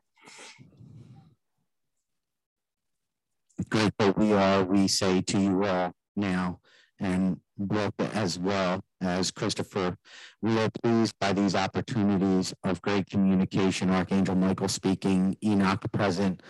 Grateful 3.70 4.12
we 4.16 4.32
are, 4.32 4.64
we 4.64 4.87
say 4.87 5.22
to 5.22 5.41
you 5.41 5.64
all 5.64 5.93
now, 6.14 6.61
and 7.01 7.41
Brooke 7.59 7.95
as 8.12 8.39
well 8.39 8.84
as 9.01 9.30
Christopher. 9.30 9.97
We 10.43 10.59
are 10.59 10.68
pleased 10.82 11.14
by 11.18 11.32
these 11.32 11.55
opportunities 11.55 12.53
of 12.64 12.82
great 12.82 13.09
communication. 13.09 13.91
Archangel 13.91 14.34
Michael 14.34 14.68
speaking, 14.68 15.37
Enoch 15.43 15.91
present. 15.93 16.43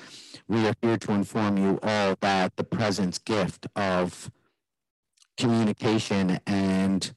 We 0.48 0.66
are 0.66 0.74
here 0.82 0.96
to 0.98 1.12
inform 1.12 1.58
you 1.58 1.78
all 1.82 2.16
that 2.20 2.56
the 2.56 2.64
presence 2.64 3.18
gift 3.18 3.66
of 3.76 4.30
communication 5.36 6.40
and 6.46 7.14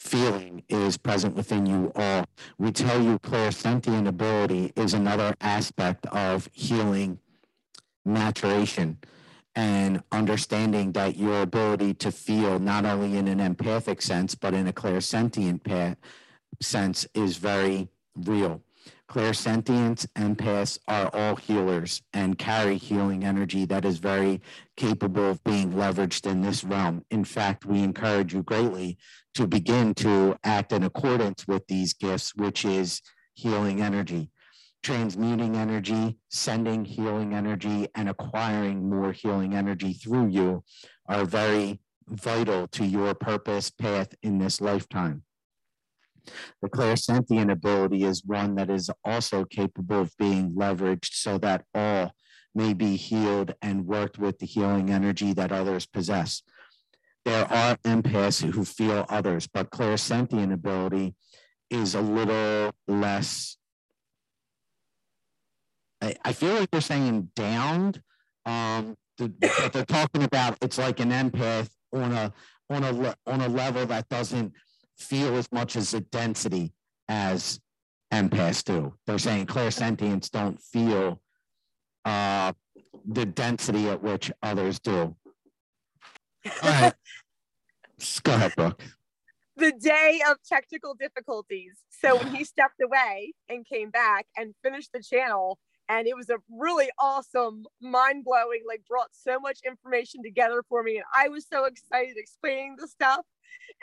feeling 0.00 0.64
is 0.68 0.96
present 0.96 1.36
within 1.36 1.66
you 1.66 1.92
all. 1.94 2.24
We 2.58 2.72
tell 2.72 3.00
you 3.00 3.18
clairsentient 3.18 4.08
ability 4.08 4.72
is 4.74 4.94
another 4.94 5.36
aspect 5.40 6.06
of 6.06 6.48
healing 6.52 7.18
maturation 8.04 8.98
and 9.54 10.02
understanding 10.10 10.92
that 10.92 11.16
your 11.16 11.42
ability 11.42 11.92
to 11.94 12.10
feel 12.10 12.58
not 12.58 12.86
only 12.86 13.18
in 13.18 13.28
an 13.28 13.40
empathic 13.40 14.00
sense 14.00 14.34
but 14.34 14.54
in 14.54 14.66
a 14.66 14.72
clairsentient 14.72 15.62
pa- 15.62 15.96
sense 16.60 17.06
is 17.14 17.36
very 17.36 17.88
real 18.16 18.62
clairsentience 19.08 20.06
empaths 20.14 20.78
are 20.86 21.10
all 21.12 21.34
healers 21.34 22.00
and 22.12 22.38
carry 22.38 22.76
healing 22.76 23.24
energy 23.24 23.64
that 23.64 23.84
is 23.84 23.98
very 23.98 24.40
capable 24.76 25.30
of 25.30 25.42
being 25.42 25.72
leveraged 25.72 26.30
in 26.30 26.42
this 26.42 26.62
realm 26.62 27.04
in 27.10 27.24
fact 27.24 27.66
we 27.66 27.82
encourage 27.82 28.32
you 28.32 28.42
greatly 28.42 28.96
to 29.34 29.46
begin 29.46 29.94
to 29.94 30.36
act 30.44 30.72
in 30.72 30.82
accordance 30.82 31.46
with 31.46 31.66
these 31.66 31.94
gifts 31.94 32.34
which 32.34 32.64
is 32.64 33.00
healing 33.34 33.80
energy 33.80 34.30
transmuting 34.82 35.56
energy, 35.56 36.16
sending 36.30 36.84
healing 36.84 37.34
energy, 37.34 37.88
and 37.94 38.08
acquiring 38.08 38.88
more 38.88 39.12
healing 39.12 39.54
energy 39.54 39.92
through 39.92 40.28
you 40.28 40.64
are 41.06 41.24
very 41.24 41.80
vital 42.08 42.66
to 42.68 42.84
your 42.84 43.14
purpose 43.14 43.70
path 43.70 44.08
in 44.22 44.38
this 44.38 44.60
lifetime. 44.60 45.22
The 46.62 46.68
clairsentient 46.68 47.50
ability 47.50 48.04
is 48.04 48.24
one 48.24 48.54
that 48.56 48.70
is 48.70 48.90
also 49.04 49.44
capable 49.44 50.00
of 50.00 50.16
being 50.18 50.52
leveraged 50.52 51.12
so 51.12 51.38
that 51.38 51.64
all 51.74 52.12
may 52.54 52.74
be 52.74 52.96
healed 52.96 53.54
and 53.62 53.86
worked 53.86 54.18
with 54.18 54.38
the 54.38 54.46
healing 54.46 54.90
energy 54.90 55.32
that 55.34 55.52
others 55.52 55.86
possess. 55.86 56.42
There 57.24 57.50
are 57.52 57.76
empaths 57.78 58.50
who 58.50 58.64
feel 58.64 59.04
others, 59.08 59.46
but 59.46 59.70
clairsentient 59.70 60.52
ability 60.52 61.14
is 61.70 61.94
a 61.94 62.00
little 62.00 62.72
less 62.88 63.58
I, 66.00 66.14
I 66.24 66.32
feel 66.32 66.54
like 66.54 66.70
they're 66.70 66.80
saying 66.80 67.30
downed. 67.36 68.02
Um, 68.46 68.96
the, 69.18 69.28
but 69.28 69.72
they're 69.72 69.84
talking 69.84 70.22
about 70.22 70.56
it's 70.62 70.78
like 70.78 71.00
an 71.00 71.10
empath 71.10 71.68
on 71.92 72.12
a 72.12 72.32
on 72.70 72.84
a 72.84 73.14
on 73.26 73.40
a 73.42 73.48
level 73.48 73.86
that 73.86 74.08
doesn't 74.08 74.54
feel 74.98 75.36
as 75.36 75.50
much 75.52 75.76
as 75.76 75.92
a 75.94 76.00
density 76.00 76.72
as 77.08 77.60
empaths 78.12 78.64
do. 78.64 78.94
They're 79.06 79.18
saying 79.18 79.46
clairsentients 79.46 80.30
don't 80.30 80.60
feel 80.60 81.20
uh, 82.04 82.52
the 83.06 83.26
density 83.26 83.88
at 83.88 84.02
which 84.02 84.32
others 84.42 84.80
do. 84.80 85.16
All 86.62 86.70
right. 86.70 86.94
Go 88.22 88.34
ahead, 88.34 88.52
Brooke. 88.56 88.82
The 89.56 89.72
day 89.72 90.20
of 90.28 90.38
technical 90.42 90.94
difficulties. 90.94 91.80
So 91.90 92.16
when 92.16 92.34
he 92.34 92.44
stepped 92.44 92.80
away 92.82 93.34
and 93.48 93.66
came 93.66 93.90
back 93.90 94.26
and 94.36 94.54
finished 94.62 94.90
the 94.94 95.02
channel, 95.02 95.58
and 95.90 96.06
it 96.06 96.16
was 96.16 96.30
a 96.30 96.38
really 96.48 96.88
awesome 96.98 97.64
mind-blowing 97.82 98.62
like 98.66 98.82
brought 98.88 99.10
so 99.12 99.38
much 99.40 99.58
information 99.66 100.22
together 100.22 100.62
for 100.68 100.82
me 100.82 100.96
and 100.96 101.04
i 101.14 101.28
was 101.28 101.46
so 101.52 101.64
excited 101.64 102.14
explaining 102.16 102.76
the 102.78 102.88
stuff 102.88 103.26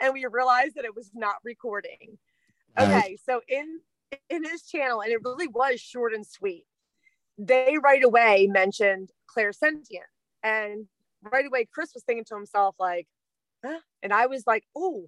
and 0.00 0.12
we 0.12 0.24
realized 0.30 0.74
that 0.74 0.84
it 0.84 0.96
was 0.96 1.10
not 1.14 1.36
recording 1.44 2.18
okay 2.78 3.16
so 3.24 3.40
in 3.48 3.80
in 4.30 4.42
his 4.42 4.62
channel 4.62 5.02
and 5.02 5.12
it 5.12 5.20
really 5.24 5.48
was 5.48 5.80
short 5.80 6.14
and 6.14 6.26
sweet 6.26 6.64
they 7.36 7.76
right 7.82 8.02
away 8.02 8.48
mentioned 8.50 9.10
clairsentient 9.36 10.08
and 10.42 10.86
right 11.22 11.46
away 11.46 11.66
chris 11.72 11.90
was 11.94 12.04
thinking 12.04 12.24
to 12.24 12.34
himself 12.34 12.74
like 12.78 13.06
huh? 13.64 13.78
and 14.02 14.12
i 14.12 14.26
was 14.26 14.44
like 14.46 14.64
oh 14.76 15.06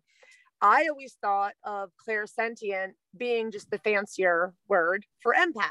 i 0.61 0.86
always 0.88 1.16
thought 1.22 1.54
of 1.64 1.90
clairsentient 2.06 2.92
being 3.16 3.50
just 3.50 3.70
the 3.70 3.78
fancier 3.78 4.52
word 4.68 5.04
for 5.22 5.34
empath 5.34 5.70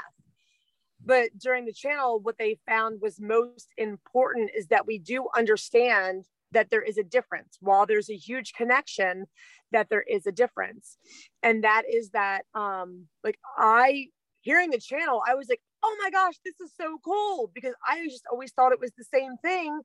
but 1.04 1.30
during 1.38 1.64
the 1.64 1.72
channel, 1.72 2.20
what 2.20 2.38
they 2.38 2.58
found 2.68 3.00
was 3.00 3.20
most 3.20 3.68
important 3.78 4.50
is 4.54 4.66
that 4.66 4.86
we 4.86 4.98
do 4.98 5.28
understand 5.36 6.24
that 6.52 6.70
there 6.70 6.82
is 6.82 6.98
a 6.98 7.04
difference. 7.04 7.56
While 7.60 7.86
there's 7.86 8.10
a 8.10 8.16
huge 8.16 8.52
connection, 8.52 9.26
that 9.72 9.88
there 9.88 10.02
is 10.02 10.26
a 10.26 10.32
difference. 10.32 10.98
And 11.42 11.64
that 11.64 11.82
is 11.90 12.10
that, 12.10 12.42
um, 12.54 13.06
like, 13.24 13.38
I, 13.56 14.08
hearing 14.40 14.70
the 14.70 14.80
channel, 14.80 15.22
I 15.26 15.34
was 15.34 15.48
like, 15.48 15.60
oh 15.82 15.96
my 16.02 16.10
gosh, 16.10 16.34
this 16.44 16.60
is 16.60 16.72
so 16.78 16.98
cool 17.04 17.50
because 17.54 17.74
I 17.88 18.04
just 18.06 18.24
always 18.30 18.52
thought 18.52 18.72
it 18.72 18.80
was 18.80 18.92
the 18.98 19.04
same 19.04 19.36
thing. 19.38 19.80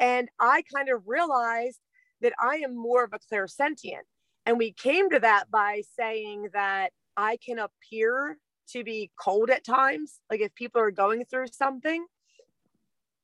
And 0.00 0.28
I 0.40 0.62
kind 0.74 0.88
of 0.88 1.02
realized 1.06 1.78
that 2.20 2.32
I 2.40 2.56
am 2.56 2.76
more 2.76 3.04
of 3.04 3.12
a 3.12 3.18
clairsentient. 3.18 4.04
And 4.46 4.58
we 4.58 4.72
came 4.72 5.10
to 5.10 5.20
that 5.20 5.50
by 5.50 5.82
saying 5.98 6.48
that 6.52 6.90
I 7.16 7.38
can 7.44 7.58
appear 7.58 8.38
to 8.70 8.84
be 8.84 9.10
cold 9.18 9.50
at 9.50 9.64
times. 9.64 10.20
Like 10.30 10.40
if 10.40 10.54
people 10.54 10.80
are 10.80 10.90
going 10.90 11.24
through 11.24 11.48
something, 11.48 12.06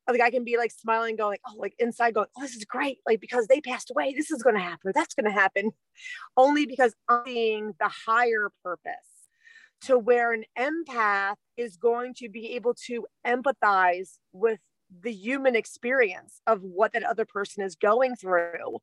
like 0.09 0.21
I 0.21 0.31
can 0.31 0.45
be 0.45 0.57
like 0.57 0.73
smiling, 0.73 1.17
going, 1.17 1.39
oh, 1.47 1.57
like 1.57 1.75
inside 1.79 2.15
going, 2.15 2.29
oh, 2.37 2.43
this 2.43 2.55
is 2.55 2.65
great. 2.65 2.99
Like 3.07 3.21
because 3.21 3.47
they 3.47 3.61
passed 3.61 3.91
away, 3.91 4.15
this 4.15 4.31
is 4.31 4.43
going 4.43 4.57
to 4.57 4.63
happen. 4.63 4.93
That's 4.95 5.15
going 5.15 5.27
to 5.27 5.39
happen. 5.39 5.71
Only 6.37 6.67
because 6.67 6.95
I'm 7.09 7.23
seeing 7.27 7.75
the 7.79 7.89
higher 7.89 8.51
purpose 8.63 8.93
to 9.83 9.99
where 9.99 10.33
an 10.33 10.45
empath 10.59 11.37
is 11.57 11.77
going 11.77 12.15
to 12.15 12.29
be 12.29 12.55
able 12.55 12.75
to 12.87 13.07
empathize 13.27 14.19
with 14.33 14.59
the 15.03 15.13
human 15.13 15.57
experience 15.57 16.41
of 16.47 16.63
what 16.63 16.93
that 16.93 17.03
other 17.03 17.25
person 17.25 17.63
is 17.63 17.77
going 17.77 18.17
through. 18.17 18.79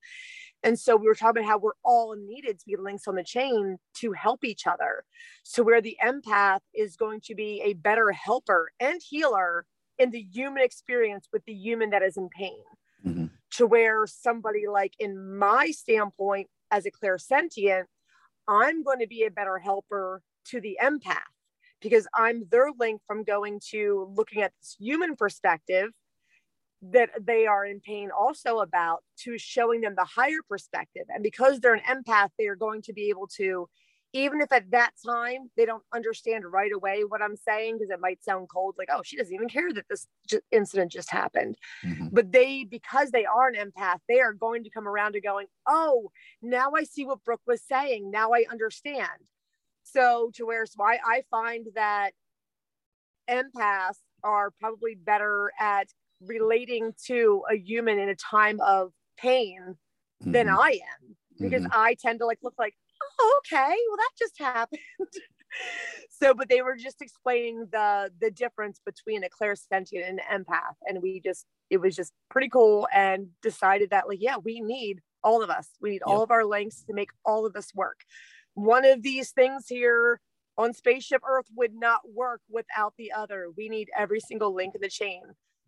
And 0.64 0.80
so 0.80 0.96
we 0.96 1.08
were 1.08 1.16
talking 1.16 1.44
about 1.44 1.50
how 1.50 1.58
we're 1.60 1.72
all 1.84 2.16
needed 2.16 2.60
to 2.60 2.66
be 2.66 2.76
links 2.76 3.08
on 3.08 3.16
the 3.16 3.24
chain 3.24 3.78
to 3.96 4.12
help 4.14 4.44
each 4.44 4.66
other. 4.66 5.04
So 5.44 5.64
where 5.64 5.82
the 5.82 5.98
empath 6.04 6.62
is 6.74 6.96
going 6.96 7.22
to 7.26 7.36
be 7.36 7.62
a 7.64 7.74
better 7.74 8.12
helper 8.12 8.72
and 8.80 9.02
healer 9.08 9.66
in 9.98 10.12
the 10.12 10.22
human 10.22 10.64
experience 10.64 11.28
with 11.32 11.44
the 11.46 11.54
human 11.54 11.92
that 11.92 12.04
is 12.04 12.18
in 12.18 12.30
pain. 12.30 12.64
Mm-hmm. 13.06 13.26
To 13.58 13.68
where 13.68 14.06
somebody 14.08 14.68
like 14.68 14.94
in 15.00 15.38
my 15.38 15.72
standpoint 15.72 16.48
as 16.72 16.86
a 16.86 16.92
clairsentient, 16.92 17.86
I'm 18.48 18.84
going 18.84 19.00
to 19.00 19.08
be 19.08 19.24
a 19.24 19.32
better 19.32 19.58
helper 19.58 20.22
to 20.46 20.62
the 20.62 20.78
empath 20.82 21.37
because 21.82 22.08
I'm 22.14 22.46
their 22.50 22.70
link 22.78 23.02
from 23.08 23.24
going 23.24 23.60
to 23.72 24.12
looking 24.16 24.42
at 24.42 24.54
this 24.60 24.76
human 24.80 25.16
perspective 25.16 25.90
that 26.82 27.10
they 27.20 27.48
are 27.48 27.66
in 27.66 27.80
pain 27.80 28.10
also 28.18 28.60
about 28.60 29.00
to 29.18 29.38
showing 29.38 29.82
them 29.82 29.96
the 29.96 30.06
higher 30.06 30.40
perspective. 30.48 31.06
And 31.10 31.24
because 31.24 31.60
they're 31.60 31.74
an 31.74 31.82
empath, 31.82 32.30
they 32.38 32.48
are 32.48 32.56
going 32.56 32.84
to 32.84 32.94
be 32.94 33.10
able 33.10 33.28
to, 33.38 33.68
even 34.14 34.42
if 34.42 34.52
at 34.52 34.70
that 34.72 34.92
time 35.06 35.50
they 35.58 35.66
don't 35.66 35.84
understand 35.94 36.46
right 36.46 36.72
away 36.72 37.04
what 37.04 37.22
I'm 37.22 37.36
saying, 37.36 37.78
because 37.78 37.90
it 37.90 38.00
might 38.00 38.24
sound 38.24 38.48
cold, 38.50 38.76
like, 38.78 38.90
oh, 38.92 39.02
she 39.04 39.18
doesn't 39.18 39.34
even 39.34 39.50
care 39.50 39.74
that 39.74 39.86
this 39.90 40.08
incident 40.52 40.92
just 40.92 41.12
happened. 41.12 41.58
Mm-hmm. 41.84 42.10
But 42.12 42.32
they, 42.32 42.64
because 42.64 43.10
they 43.10 43.26
are 43.26 43.48
an 43.48 43.56
empath, 43.56 43.98
they 44.08 44.20
are 44.20 44.34
going 44.34 44.64
to 44.64 44.70
come 44.70 44.88
around 44.88 45.14
to 45.14 45.22
going, 45.22 45.48
oh, 45.68 46.12
now 46.44 46.74
I 46.76 46.84
see 46.84 47.06
what 47.06 47.24
Brooke 47.24 47.42
was 47.48 47.64
saying. 47.64 48.12
Now 48.12 48.34
I 48.34 48.46
understand. 48.52 49.32
So 49.92 50.32
to 50.36 50.46
where 50.46 50.66
so 50.66 50.84
I, 50.84 51.00
I 51.06 51.24
find 51.32 51.68
that 51.76 52.12
empaths 53.30 54.00
are 54.24 54.52
probably 54.52 54.96
better 54.96 55.52
at 55.60 55.88
relating 56.22 56.94
to 57.06 57.44
a 57.50 57.56
human 57.56 58.00
in 58.00 58.10
a 58.10 58.16
time 58.16 58.60
of 58.62 58.92
pain 59.18 59.78
than 60.26 60.48
Mhm. 60.48 60.58
I 60.58 60.80
am 61.00 61.18
because 61.42 61.64
Mhm. 61.64 61.72
I 61.72 61.96
tend 61.96 62.20
to 62.20 62.26
like 62.26 62.40
look 62.42 62.56
like, 62.58 62.76
oh, 63.20 63.40
okay, 63.46 63.76
well 63.88 63.98
that 63.98 64.12
just 64.18 64.38
happened. 64.40 64.82
so, 66.10 66.34
but 66.34 66.50
they 66.50 66.62
were 66.62 66.76
just 66.76 67.02
explaining 67.02 67.68
the 67.72 68.12
the 68.20 68.32
difference 68.32 68.80
between 68.86 69.24
a 69.24 69.30
clairsentient 69.30 70.08
and 70.08 70.20
an 70.30 70.46
empath, 70.46 70.76
and 70.88 71.02
we 71.02 71.20
just 71.22 71.46
it 71.70 71.78
was 71.78 71.96
just 71.96 72.14
pretty 72.30 72.50
cool, 72.50 72.88
and 72.94 73.30
decided 73.42 73.90
that 73.92 74.08
like, 74.08 74.20
yeah, 74.22 74.38
we 74.38 74.62
need 74.62 75.02
all 75.24 75.44
of 75.44 75.50
us. 75.50 75.70
We 75.82 75.92
need 75.92 76.04
all 76.04 76.24
of 76.24 76.32
our 76.32 76.46
links 76.46 76.84
to 76.86 76.94
make 76.94 77.10
all 77.26 77.46
of 77.46 77.54
this 77.54 77.74
work. 77.76 78.02
One 78.58 78.86
of 78.86 79.04
these 79.04 79.30
things 79.30 79.68
here 79.68 80.20
on 80.58 80.74
spaceship 80.74 81.22
Earth 81.24 81.46
would 81.56 81.76
not 81.76 82.02
work 82.12 82.42
without 82.50 82.96
the 82.98 83.12
other. 83.12 83.52
We 83.56 83.70
need 83.70 83.92
every 83.96 84.20
single 84.20 84.52
link 84.52 84.74
in 84.74 84.82
the 84.82 84.90
chain. 84.90 85.22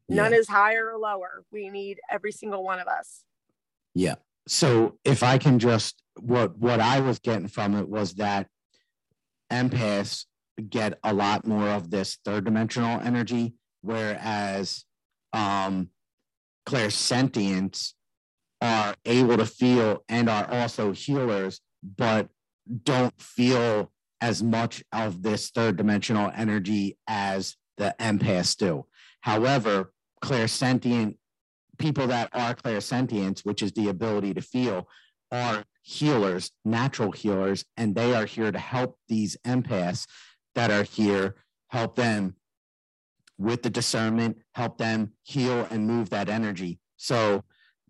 None 0.07 0.31
Yeah. 0.31 0.39
is 0.39 0.47
higher 0.47 0.89
or 0.91 0.97
lower. 0.97 1.45
We 1.51 1.69
need 1.69 1.99
every 2.09 2.31
single 2.31 2.63
one 2.63 2.79
of 2.79 2.87
us. 2.87 3.25
Yeah. 3.93 4.15
So 4.47 4.97
if 5.05 5.21
I 5.21 5.37
can 5.37 5.59
just 5.59 6.01
what 6.19 6.57
what 6.57 6.79
I 6.79 6.99
was 6.99 7.19
getting 7.19 7.47
from 7.47 7.75
it 7.75 7.87
was 7.87 8.15
that 8.15 8.47
empaths 9.51 10.25
get 10.67 10.97
a 11.03 11.13
lot 11.13 11.45
more 11.45 11.69
of 11.69 11.91
this 11.91 12.17
third 12.25 12.45
dimensional 12.45 12.99
energy, 13.01 13.53
whereas 13.81 14.83
um 15.31 15.91
clairsentients 16.65 17.93
are 18.61 18.95
able 19.05 19.37
to 19.37 19.45
feel 19.45 20.03
and 20.09 20.27
are 20.27 20.49
also 20.51 20.91
healers, 20.91 21.61
but 21.83 22.29
don't 22.84 23.20
feel 23.22 23.91
as 24.22 24.43
much 24.43 24.84
of 24.91 25.24
this 25.24 25.49
third 25.49 25.78
dimensional 25.78 26.32
energy 26.36 26.97
as 27.07 27.55
the 27.78 27.95
empaths 27.99 28.55
do. 28.57 28.86
However, 29.22 29.93
clairsentient 30.22 31.15
people 31.78 32.07
that 32.07 32.30
are 32.34 32.53
clairsentients, 32.53 33.39
which 33.45 33.63
is 33.63 33.72
the 33.72 33.88
ability 33.88 34.34
to 34.34 34.41
feel, 34.41 34.88
are 35.32 35.63
healers, 35.82 36.51
natural 36.65 37.11
healers, 37.11 37.65
and 37.78 37.95
they 37.95 38.13
are 38.13 38.26
here 38.26 38.51
to 38.51 38.59
help 38.59 38.97
these 39.07 39.38
empaths 39.47 40.05
that 40.55 40.70
are 40.70 40.84
here, 40.84 41.36
help 41.70 41.95
them 41.95 42.36
with 43.38 43.63
the 43.63 43.70
discernment, 43.70 44.38
help 44.53 44.78
them 44.78 45.13
heal 45.24 45.65
and 45.72 45.88
move 45.88 46.09
that 46.09 46.30
energy. 46.30 46.80
So, 46.97 47.43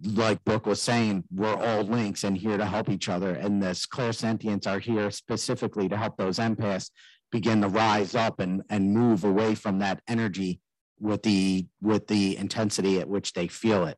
like 0.04 0.44
Brooke 0.44 0.66
was 0.66 0.82
saying, 0.82 1.26
we're 1.32 1.56
all 1.56 1.84
links 1.84 2.24
and 2.24 2.38
here 2.38 2.58
to 2.58 2.66
help 2.66 2.90
each 2.90 3.10
other. 3.10 3.34
And 3.34 3.62
this 3.62 3.86
clairsentients 3.86 4.68
are 4.68 4.80
here 4.80 5.12
specifically 5.12 5.90
to 5.90 5.98
help 5.98 6.18
those 6.18 6.40
empaths 6.40 6.92
begin 7.32 7.62
to 7.62 7.68
rise 7.68 8.16
up 8.16 8.40
and, 8.40 8.64
and 8.70 8.94
move 8.94 9.24
away 9.24 9.56
from 9.56 9.80
that 9.80 10.02
energy 10.08 10.62
with 11.00 11.24
the 11.24 11.66
with 11.82 12.08
the 12.08 12.36
intensity 12.38 13.00
at 13.00 13.08
which 13.08 13.34
they 13.34 13.48
feel 13.48 13.86
it. 13.86 13.98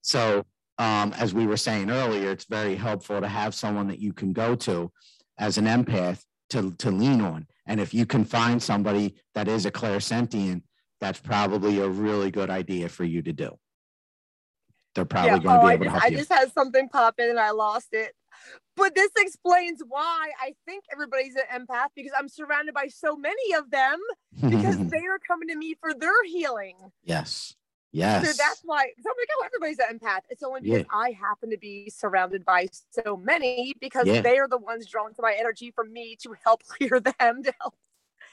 So 0.00 0.44
um, 0.78 1.12
as 1.14 1.34
we 1.34 1.46
were 1.46 1.56
saying 1.56 1.90
earlier, 1.90 2.30
it's 2.30 2.46
very 2.46 2.74
helpful 2.74 3.20
to 3.20 3.28
have 3.28 3.54
someone 3.54 3.88
that 3.88 4.00
you 4.00 4.12
can 4.12 4.32
go 4.32 4.54
to 4.56 4.90
as 5.38 5.58
an 5.58 5.66
empath 5.66 6.22
to, 6.50 6.72
to 6.78 6.90
lean 6.90 7.20
on. 7.20 7.46
And 7.66 7.80
if 7.80 7.94
you 7.94 8.06
can 8.06 8.24
find 8.24 8.62
somebody 8.62 9.16
that 9.34 9.48
is 9.48 9.66
a 9.66 9.70
clairsentient, 9.70 10.62
that's 11.00 11.20
probably 11.20 11.80
a 11.80 11.88
really 11.88 12.30
good 12.30 12.50
idea 12.50 12.88
for 12.88 13.04
you 13.04 13.22
to 13.22 13.32
do. 13.32 13.58
They're 14.94 15.04
probably 15.04 15.30
going 15.40 15.42
to 15.42 15.48
oh, 15.50 15.60
be 15.62 15.66
I 15.66 15.72
able 15.74 15.84
to 15.84 15.90
just, 15.90 15.92
help 15.92 16.04
I 16.04 16.08
you. 16.08 16.16
just 16.18 16.32
had 16.32 16.52
something 16.52 16.88
pop 16.88 17.14
in 17.18 17.30
and 17.30 17.40
I 17.40 17.50
lost 17.50 17.88
it. 17.92 18.12
But 18.76 18.94
this 18.94 19.10
explains 19.18 19.80
why 19.86 20.30
I 20.40 20.54
think 20.66 20.84
everybody's 20.92 21.36
an 21.36 21.42
empath 21.66 21.88
because 21.94 22.12
I'm 22.18 22.28
surrounded 22.28 22.74
by 22.74 22.88
so 22.88 23.16
many 23.16 23.54
of 23.54 23.70
them 23.70 23.98
because 24.48 24.76
they 24.90 24.98
are 25.06 25.18
coming 25.26 25.48
to 25.48 25.56
me 25.56 25.74
for 25.80 25.94
their 25.94 26.24
healing. 26.24 26.76
yes. 27.04 27.54
Yes. 27.92 28.26
So 28.26 28.32
that's 28.36 28.60
why 28.64 28.88
so 29.00 29.08
I'm 29.08 29.14
like, 29.16 29.28
oh, 29.38 29.44
everybody's 29.46 29.78
an 29.78 30.00
empath. 30.00 30.22
It's 30.28 30.42
only 30.42 30.62
because 30.62 30.80
Yeah. 30.80 30.84
I 30.92 31.12
happen 31.12 31.50
to 31.50 31.56
be 31.56 31.88
surrounded 31.90 32.44
by 32.44 32.66
so 32.90 33.16
many 33.16 33.72
because 33.80 34.08
Yeah. 34.08 34.20
they 34.20 34.36
are 34.38 34.48
the 34.48 34.58
ones 34.58 34.86
drawn 34.88 35.14
to 35.14 35.22
my 35.22 35.32
energy 35.38 35.70
for 35.70 35.84
me 35.84 36.16
to 36.24 36.34
help 36.44 36.64
clear 36.68 36.98
them, 36.98 37.44
to 37.44 37.54
help 37.60 37.74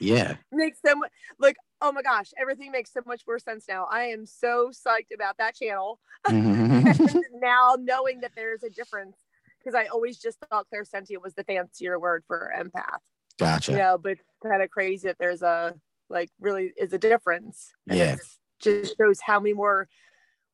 yeah. 0.01 0.35
make 0.51 0.79
them 0.81 0.99
like, 1.39 1.55
oh 1.81 1.91
my 1.91 2.01
gosh, 2.01 2.31
everything 2.39 2.71
makes 2.71 2.91
so 2.91 3.01
much 3.05 3.21
more 3.27 3.39
sense 3.39 3.65
now. 3.69 3.87
I 3.89 4.03
am 4.05 4.25
so 4.25 4.69
psyched 4.71 5.13
about 5.13 5.37
that 5.37 5.55
channel. 5.55 5.99
and 6.27 6.85
now 7.33 7.75
knowing 7.79 8.21
that 8.21 8.31
there's 8.35 8.63
a 8.63 8.69
difference, 8.69 9.17
because 9.59 9.75
I 9.75 9.85
always 9.87 10.17
just 10.17 10.37
thought 10.49 10.67
clairsentient 10.73 11.21
was 11.23 11.33
the 11.35 11.43
fancier 11.43 11.99
word 11.99 12.23
for 12.27 12.51
empath. 12.57 12.97
gotcha. 13.39 13.71
You 13.71 13.77
know, 13.77 13.97
but 13.97 14.13
it's 14.13 14.23
kind 14.43 14.61
of 14.61 14.69
crazy 14.69 15.07
that 15.07 15.17
there's 15.19 15.41
a 15.41 15.75
like 16.09 16.29
really 16.39 16.73
is 16.77 16.91
a 16.93 16.97
difference. 16.97 17.71
And 17.87 17.97
Yeah. 17.99 18.13
it's 18.13 18.39
just 18.59 18.97
shows 18.97 19.19
how 19.21 19.39
many 19.39 19.53
more 19.53 19.87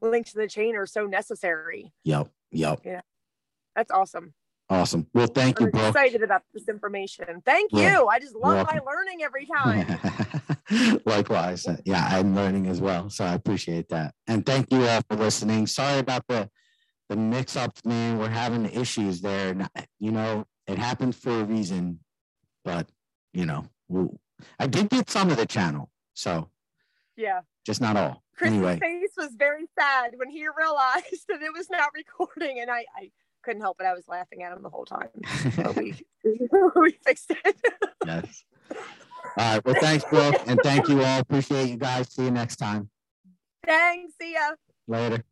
links 0.02 0.34
in 0.36 0.42
the 0.42 0.48
chain 0.48 0.76
are 0.76 0.86
so 0.86 1.06
necessary. 1.08 1.92
Yep. 2.04 2.28
Yep. 2.52 2.82
Yeah. 2.86 3.02
That's 3.76 3.92
awesome. 3.92 4.34
Awesome. 4.70 5.08
Well, 5.14 5.28
thank 5.28 5.60
you, 5.62 5.68
I'm 5.68 5.72
Brooke. 5.72 5.88
excited 5.96 6.24
about 6.24 6.42
this 6.54 6.68
information. 6.68 7.42
Thank 7.46 7.72
Yeah. 7.72 8.00
you. 8.00 8.08
I 8.08 8.20
just 8.20 8.36
love 8.36 8.68
my 8.72 8.80
learning 8.86 9.24
every 9.24 9.46
time. 9.56 11.00
Likewise. 11.06 11.68
uh, 11.68 11.78
Yeah, 11.86 12.06
I'm 12.10 12.36
learning 12.36 12.68
as 12.68 12.82
well. 12.82 13.10
So 13.10 13.24
I 13.26 13.34
appreciate 13.34 13.88
that. 13.90 14.14
And 14.28 14.46
thank 14.46 14.72
you 14.72 14.86
all 14.86 15.02
for 15.10 15.16
listening. 15.16 15.68
Sorry 15.68 16.00
about 16.00 16.24
the 16.28 16.50
the 17.10 17.16
mix 17.16 17.56
ups, 17.56 17.86
man. 17.86 18.18
We're 18.20 18.28
having 18.28 18.66
issues 18.66 19.22
there. 19.22 19.56
You 20.00 20.12
know, 20.12 20.46
it 20.68 20.78
happens 20.78 21.16
for 21.16 21.40
a 21.40 21.44
reason. 21.46 22.02
But, 22.66 22.90
you 23.32 23.46
know, 23.46 23.66
we'll, 23.88 24.20
I 24.60 24.68
did 24.68 24.90
get 24.90 25.10
some 25.10 25.30
of 25.30 25.38
the 25.38 25.46
channel. 25.46 25.90
So 26.16 26.50
yeah. 27.16 27.42
just 27.66 27.80
not 27.80 27.96
all. 27.96 28.24
Chris's 28.36 28.58
anyway. 28.58 28.78
face 28.80 29.12
was 29.18 29.30
very 29.38 29.68
sad 29.80 30.16
when 30.18 30.30
he 30.30 30.46
realized 30.58 31.26
that 31.30 31.42
it 31.42 31.54
was 31.56 31.70
not 31.70 31.92
recording, 31.96 32.60
and 32.60 32.70
I, 32.70 32.86
I 32.96 33.12
couldn't 33.48 33.62
help 33.62 33.80
it. 33.80 33.86
I 33.86 33.94
was 33.94 34.08
laughing 34.10 34.44
at 34.44 34.52
him 34.52 34.62
the 34.62 34.70
whole 34.70 34.84
time. 34.84 35.08
But 35.56 35.76
we, 35.78 35.96
we 36.76 36.92
fixed 37.06 37.32
it. 37.32 37.56
yes. 38.06 38.44
All 39.38 39.54
right. 39.54 39.66
Well, 39.66 39.76
thanks, 39.80 40.04
Brooke. 40.04 40.36
And 40.48 40.60
thank 40.64 40.90
you 40.90 41.02
all. 41.02 41.20
Appreciate 41.20 41.70
you 41.70 41.78
guys. 41.78 42.12
See 42.12 42.24
you 42.24 42.32
next 42.32 42.58
time. 42.58 42.90
Thanks. 43.66 44.14
See 44.20 44.34
ya. 44.34 44.56
Later. 44.88 45.24